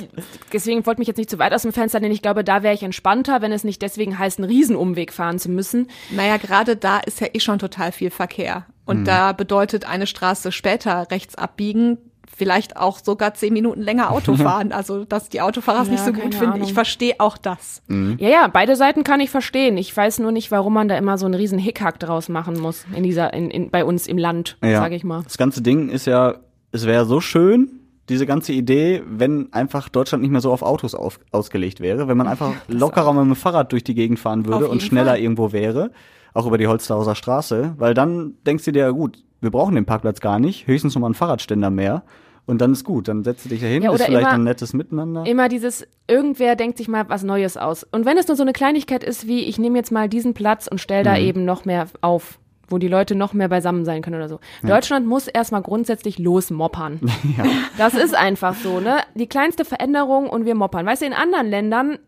deswegen 0.52 0.86
wollte 0.86 1.00
mich 1.00 1.08
jetzt 1.08 1.18
nicht 1.18 1.30
zu 1.30 1.38
weit 1.38 1.52
aus 1.52 1.62
dem 1.62 1.72
Fenster 1.72 2.00
nehmen. 2.00 2.14
Ich 2.14 2.22
glaube, 2.22 2.44
da 2.44 2.62
wäre 2.62 2.74
ich 2.74 2.82
entspannter, 2.82 3.42
wenn 3.42 3.52
es 3.52 3.64
nicht 3.64 3.82
deswegen 3.82 4.18
heißt, 4.18 4.38
einen 4.38 4.48
Riesenumweg 4.48 5.12
fahren 5.12 5.38
zu 5.38 5.50
müssen. 5.50 5.88
Naja, 6.10 6.36
gerade 6.36 6.76
da 6.76 6.98
ist 6.98 7.20
ja 7.20 7.28
eh 7.32 7.40
schon 7.40 7.58
total 7.58 7.92
viel 7.92 8.10
Verkehr. 8.10 8.66
Und 8.84 9.04
da 9.04 9.32
bedeutet 9.32 9.84
eine 9.84 10.06
Straße 10.06 10.52
später 10.52 11.10
rechts 11.10 11.34
abbiegen 11.34 11.98
vielleicht 12.36 12.76
auch 12.76 12.98
sogar 13.02 13.34
zehn 13.34 13.52
Minuten 13.52 13.80
länger 13.80 14.10
Auto 14.12 14.36
fahren. 14.36 14.72
Also, 14.72 15.04
dass 15.04 15.28
die 15.28 15.40
Autofahrer 15.40 15.80
es 15.82 15.86
Ja, 15.88 15.92
nicht 15.92 16.04
so 16.04 16.12
gut 16.12 16.34
finden. 16.34 16.52
Ahnung. 16.54 16.62
Ich 16.66 16.74
verstehe 16.74 17.14
auch 17.18 17.38
das. 17.38 17.82
Ja, 17.88 18.28
ja, 18.28 18.46
beide 18.48 18.76
Seiten 18.76 19.04
kann 19.04 19.20
ich 19.20 19.30
verstehen. 19.30 19.76
Ich 19.78 19.96
weiß 19.96 20.18
nur 20.18 20.32
nicht, 20.32 20.50
warum 20.50 20.74
man 20.74 20.88
da 20.88 20.96
immer 20.98 21.16
so 21.18 21.26
einen 21.26 21.34
riesen 21.34 21.58
Hickhack 21.58 21.98
draus 21.98 22.28
machen 22.28 22.58
muss 22.60 22.84
in 22.94 23.02
dieser, 23.02 23.32
in, 23.32 23.50
in, 23.50 23.70
bei 23.70 23.84
uns 23.84 24.06
im 24.06 24.18
Land, 24.18 24.58
Ja. 24.62 24.80
sage 24.80 24.94
ich 24.96 25.04
mal. 25.04 25.22
Das 25.24 25.38
ganze 25.38 25.62
Ding 25.62 25.88
ist 25.88 26.06
ja, 26.06 26.34
es 26.72 26.86
wäre 26.86 27.06
so 27.06 27.20
schön, 27.20 27.70
diese 28.08 28.26
ganze 28.26 28.52
Idee, 28.52 29.02
wenn 29.08 29.52
einfach 29.52 29.88
Deutschland 29.88 30.22
nicht 30.22 30.30
mehr 30.30 30.40
so 30.40 30.52
auf 30.52 30.62
Autos 30.62 30.94
auf, 30.94 31.18
ausgelegt 31.32 31.80
wäre, 31.80 32.06
wenn 32.06 32.16
man 32.16 32.28
einfach 32.28 32.52
lockerer 32.68 33.12
mit 33.12 33.22
dem 33.24 33.34
Fahrrad 33.34 33.72
durch 33.72 33.82
die 33.82 33.94
Gegend 33.94 34.18
fahren 34.20 34.46
würde 34.46 34.68
und 34.68 34.80
schneller 34.82 35.12
Fall. 35.12 35.20
irgendwo 35.20 35.52
wäre, 35.52 35.90
auch 36.34 36.46
über 36.46 36.58
die 36.58 36.68
Holsterhauser 36.68 37.14
Straße, 37.16 37.74
weil 37.78 37.94
dann 37.94 38.34
denkst 38.46 38.64
du 38.64 38.70
dir, 38.72 38.80
ja 38.84 38.90
gut, 38.90 39.24
wir 39.40 39.50
brauchen 39.50 39.74
den 39.74 39.86
Parkplatz 39.86 40.20
gar 40.20 40.38
nicht, 40.38 40.66
höchstens 40.66 40.94
noch 40.94 41.00
mal 41.00 41.08
einen 41.08 41.14
Fahrradständer 41.14 41.70
mehr 41.70 42.04
und 42.46 42.60
dann 42.60 42.72
ist 42.72 42.84
gut, 42.84 43.08
dann 43.08 43.24
setzt 43.24 43.44
du 43.44 43.48
dich 43.48 43.60
da 43.60 43.66
hin, 43.66 43.82
Ja, 43.82 43.92
ist 43.92 44.02
vielleicht 44.04 44.22
immer- 44.22 44.30
ein 44.32 44.44
nettes 44.44 44.72
Miteinander. 44.72 45.26
Immer 45.26 45.48
dieses, 45.48 45.86
irgendwer 46.08 46.56
denkt 46.56 46.78
sich 46.78 46.88
mal 46.88 47.08
was 47.08 47.22
Neues 47.24 47.56
aus. 47.56 47.84
Und 47.84 48.06
wenn 48.06 48.16
es 48.18 48.28
nur 48.28 48.36
so 48.36 48.42
eine 48.42 48.52
Kleinigkeit 48.52 49.02
ist, 49.04 49.26
wie 49.26 49.40
ich 49.44 49.58
nehme 49.58 49.76
jetzt 49.78 49.90
mal 49.92 50.08
diesen 50.08 50.32
Platz 50.34 50.66
und 50.66 50.80
stelle 50.80 51.02
da 51.04 51.16
eben 51.18 51.44
noch 51.44 51.64
mehr 51.64 51.86
auf, 52.00 52.38
wo 52.68 52.78
die 52.78 52.88
Leute 52.88 53.14
noch 53.14 53.32
mehr 53.32 53.48
beisammen 53.48 53.84
sein 53.84 54.02
können 54.02 54.16
oder 54.16 54.28
so. 54.28 54.40
Deutschland 54.64 55.06
muss 55.06 55.28
erstmal 55.28 55.62
grundsätzlich 55.62 56.18
losmoppern. 56.18 57.00
Das 57.78 57.94
ist 57.94 58.14
einfach 58.14 58.54
so, 58.54 58.80
ne? 58.80 58.96
Die 59.14 59.28
kleinste 59.28 59.64
Veränderung 59.64 60.28
und 60.28 60.44
wir 60.46 60.54
moppern. 60.54 60.86
Weißt 60.86 61.02
du, 61.02 61.06
in 61.06 61.12
anderen 61.12 61.46
Ländern 61.48 61.98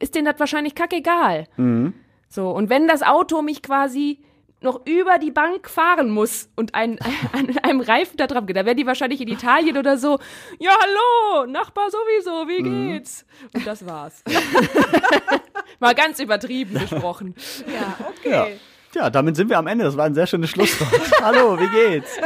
ist 0.00 0.14
denen 0.14 0.24
das 0.26 0.38
wahrscheinlich 0.38 0.74
kackegal. 0.74 1.46
So, 2.30 2.50
und 2.50 2.70
wenn 2.70 2.86
das 2.88 3.02
Auto 3.02 3.42
mich 3.42 3.62
quasi 3.62 4.18
noch 4.60 4.86
über 4.86 5.18
die 5.18 5.30
Bank 5.30 5.68
fahren 5.68 6.10
muss 6.10 6.48
und 6.56 6.74
ein, 6.74 6.98
an 7.32 7.56
einem 7.58 7.80
Reifen 7.80 8.16
da 8.16 8.26
drauf 8.26 8.46
geht, 8.46 8.56
da 8.56 8.66
wären 8.66 8.76
die 8.76 8.86
wahrscheinlich 8.86 9.20
in 9.20 9.28
Italien 9.28 9.76
oder 9.76 9.96
so, 9.98 10.18
ja 10.58 10.70
hallo, 10.70 11.46
Nachbar 11.46 11.90
sowieso, 11.90 12.48
wie 12.48 12.62
geht's? 12.62 13.24
Und 13.54 13.66
das 13.66 13.86
war's. 13.86 14.22
Mal 15.80 15.94
ganz 15.94 16.18
übertrieben 16.20 16.74
gesprochen. 16.78 17.34
Ja, 17.68 17.96
okay. 18.08 18.58
Ja. 18.94 19.02
ja, 19.02 19.10
damit 19.10 19.36
sind 19.36 19.50
wir 19.50 19.58
am 19.58 19.66
Ende. 19.66 19.84
Das 19.84 19.96
war 19.96 20.06
ein 20.06 20.14
sehr 20.14 20.26
schönes 20.26 20.50
Schlusswort. 20.50 20.90
Hallo, 21.22 21.58
wie 21.58 21.68
geht's? 21.68 22.16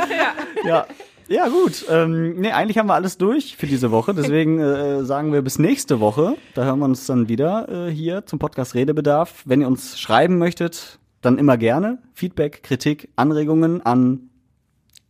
Ja. 0.64 0.87
Ja, 1.29 1.49
gut. 1.49 1.85
Ähm, 1.88 2.40
nee, 2.40 2.53
eigentlich 2.53 2.79
haben 2.79 2.88
wir 2.88 2.95
alles 2.95 3.16
durch 3.18 3.57
für 3.57 3.66
diese 3.66 3.90
Woche. 3.90 4.14
Deswegen 4.14 4.59
äh, 4.59 5.05
sagen 5.05 5.33
wir 5.33 5.42
bis 5.42 5.59
nächste 5.59 6.01
Woche. 6.01 6.37
Da 6.55 6.64
hören 6.64 6.81
wir 6.81 6.85
uns 6.85 7.07
dann 7.07 7.29
wieder 7.29 7.68
äh, 7.88 7.90
hier 7.90 8.27
zum 8.27 8.38
Podcast 8.38 8.75
Redebedarf. 8.75 9.42
Wenn 9.45 9.61
ihr 9.62 9.66
uns 9.66 9.99
schreiben 9.99 10.38
möchtet, 10.38 10.99
dann 11.23 11.39
immer 11.39 11.57
gerne. 11.57 11.99
Feedback, 12.13 12.63
Kritik, 12.63 13.09
Anregungen 13.17 13.81
an 13.81 14.29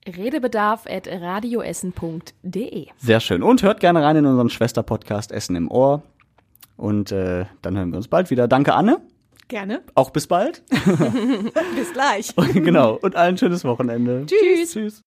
Redebedarf 0.07 0.87
at 0.89 1.07
radioessen.de. 1.09 2.87
sehr 2.99 3.21
schön. 3.21 3.43
Und 3.43 3.63
hört 3.63 3.81
gerne 3.81 4.03
rein 4.03 4.17
in 4.17 4.27
unseren 4.27 4.51
Schwester-Podcast 4.51 5.31
Essen 5.31 5.55
im 5.57 5.71
Ohr. 5.71 6.03
Und 6.77 7.13
äh, 7.13 7.45
dann 7.63 7.77
hören 7.77 7.91
wir 7.91 7.97
uns 7.99 8.09
bald 8.09 8.31
wieder. 8.31 8.49
Danke, 8.49 8.75
Anne. 8.75 9.01
Gerne. 9.49 9.83
Auch 9.95 10.11
bis 10.11 10.27
bald. 10.27 10.63
Bis 11.77 11.93
gleich. 11.93 12.35
genau. 12.55 12.99
Und 13.03 13.17
allen 13.17 13.37
schönes 13.37 13.65
Wochenende. 13.65 14.25
Tschüss. 14.27 14.73
Tschüss. 14.73 15.01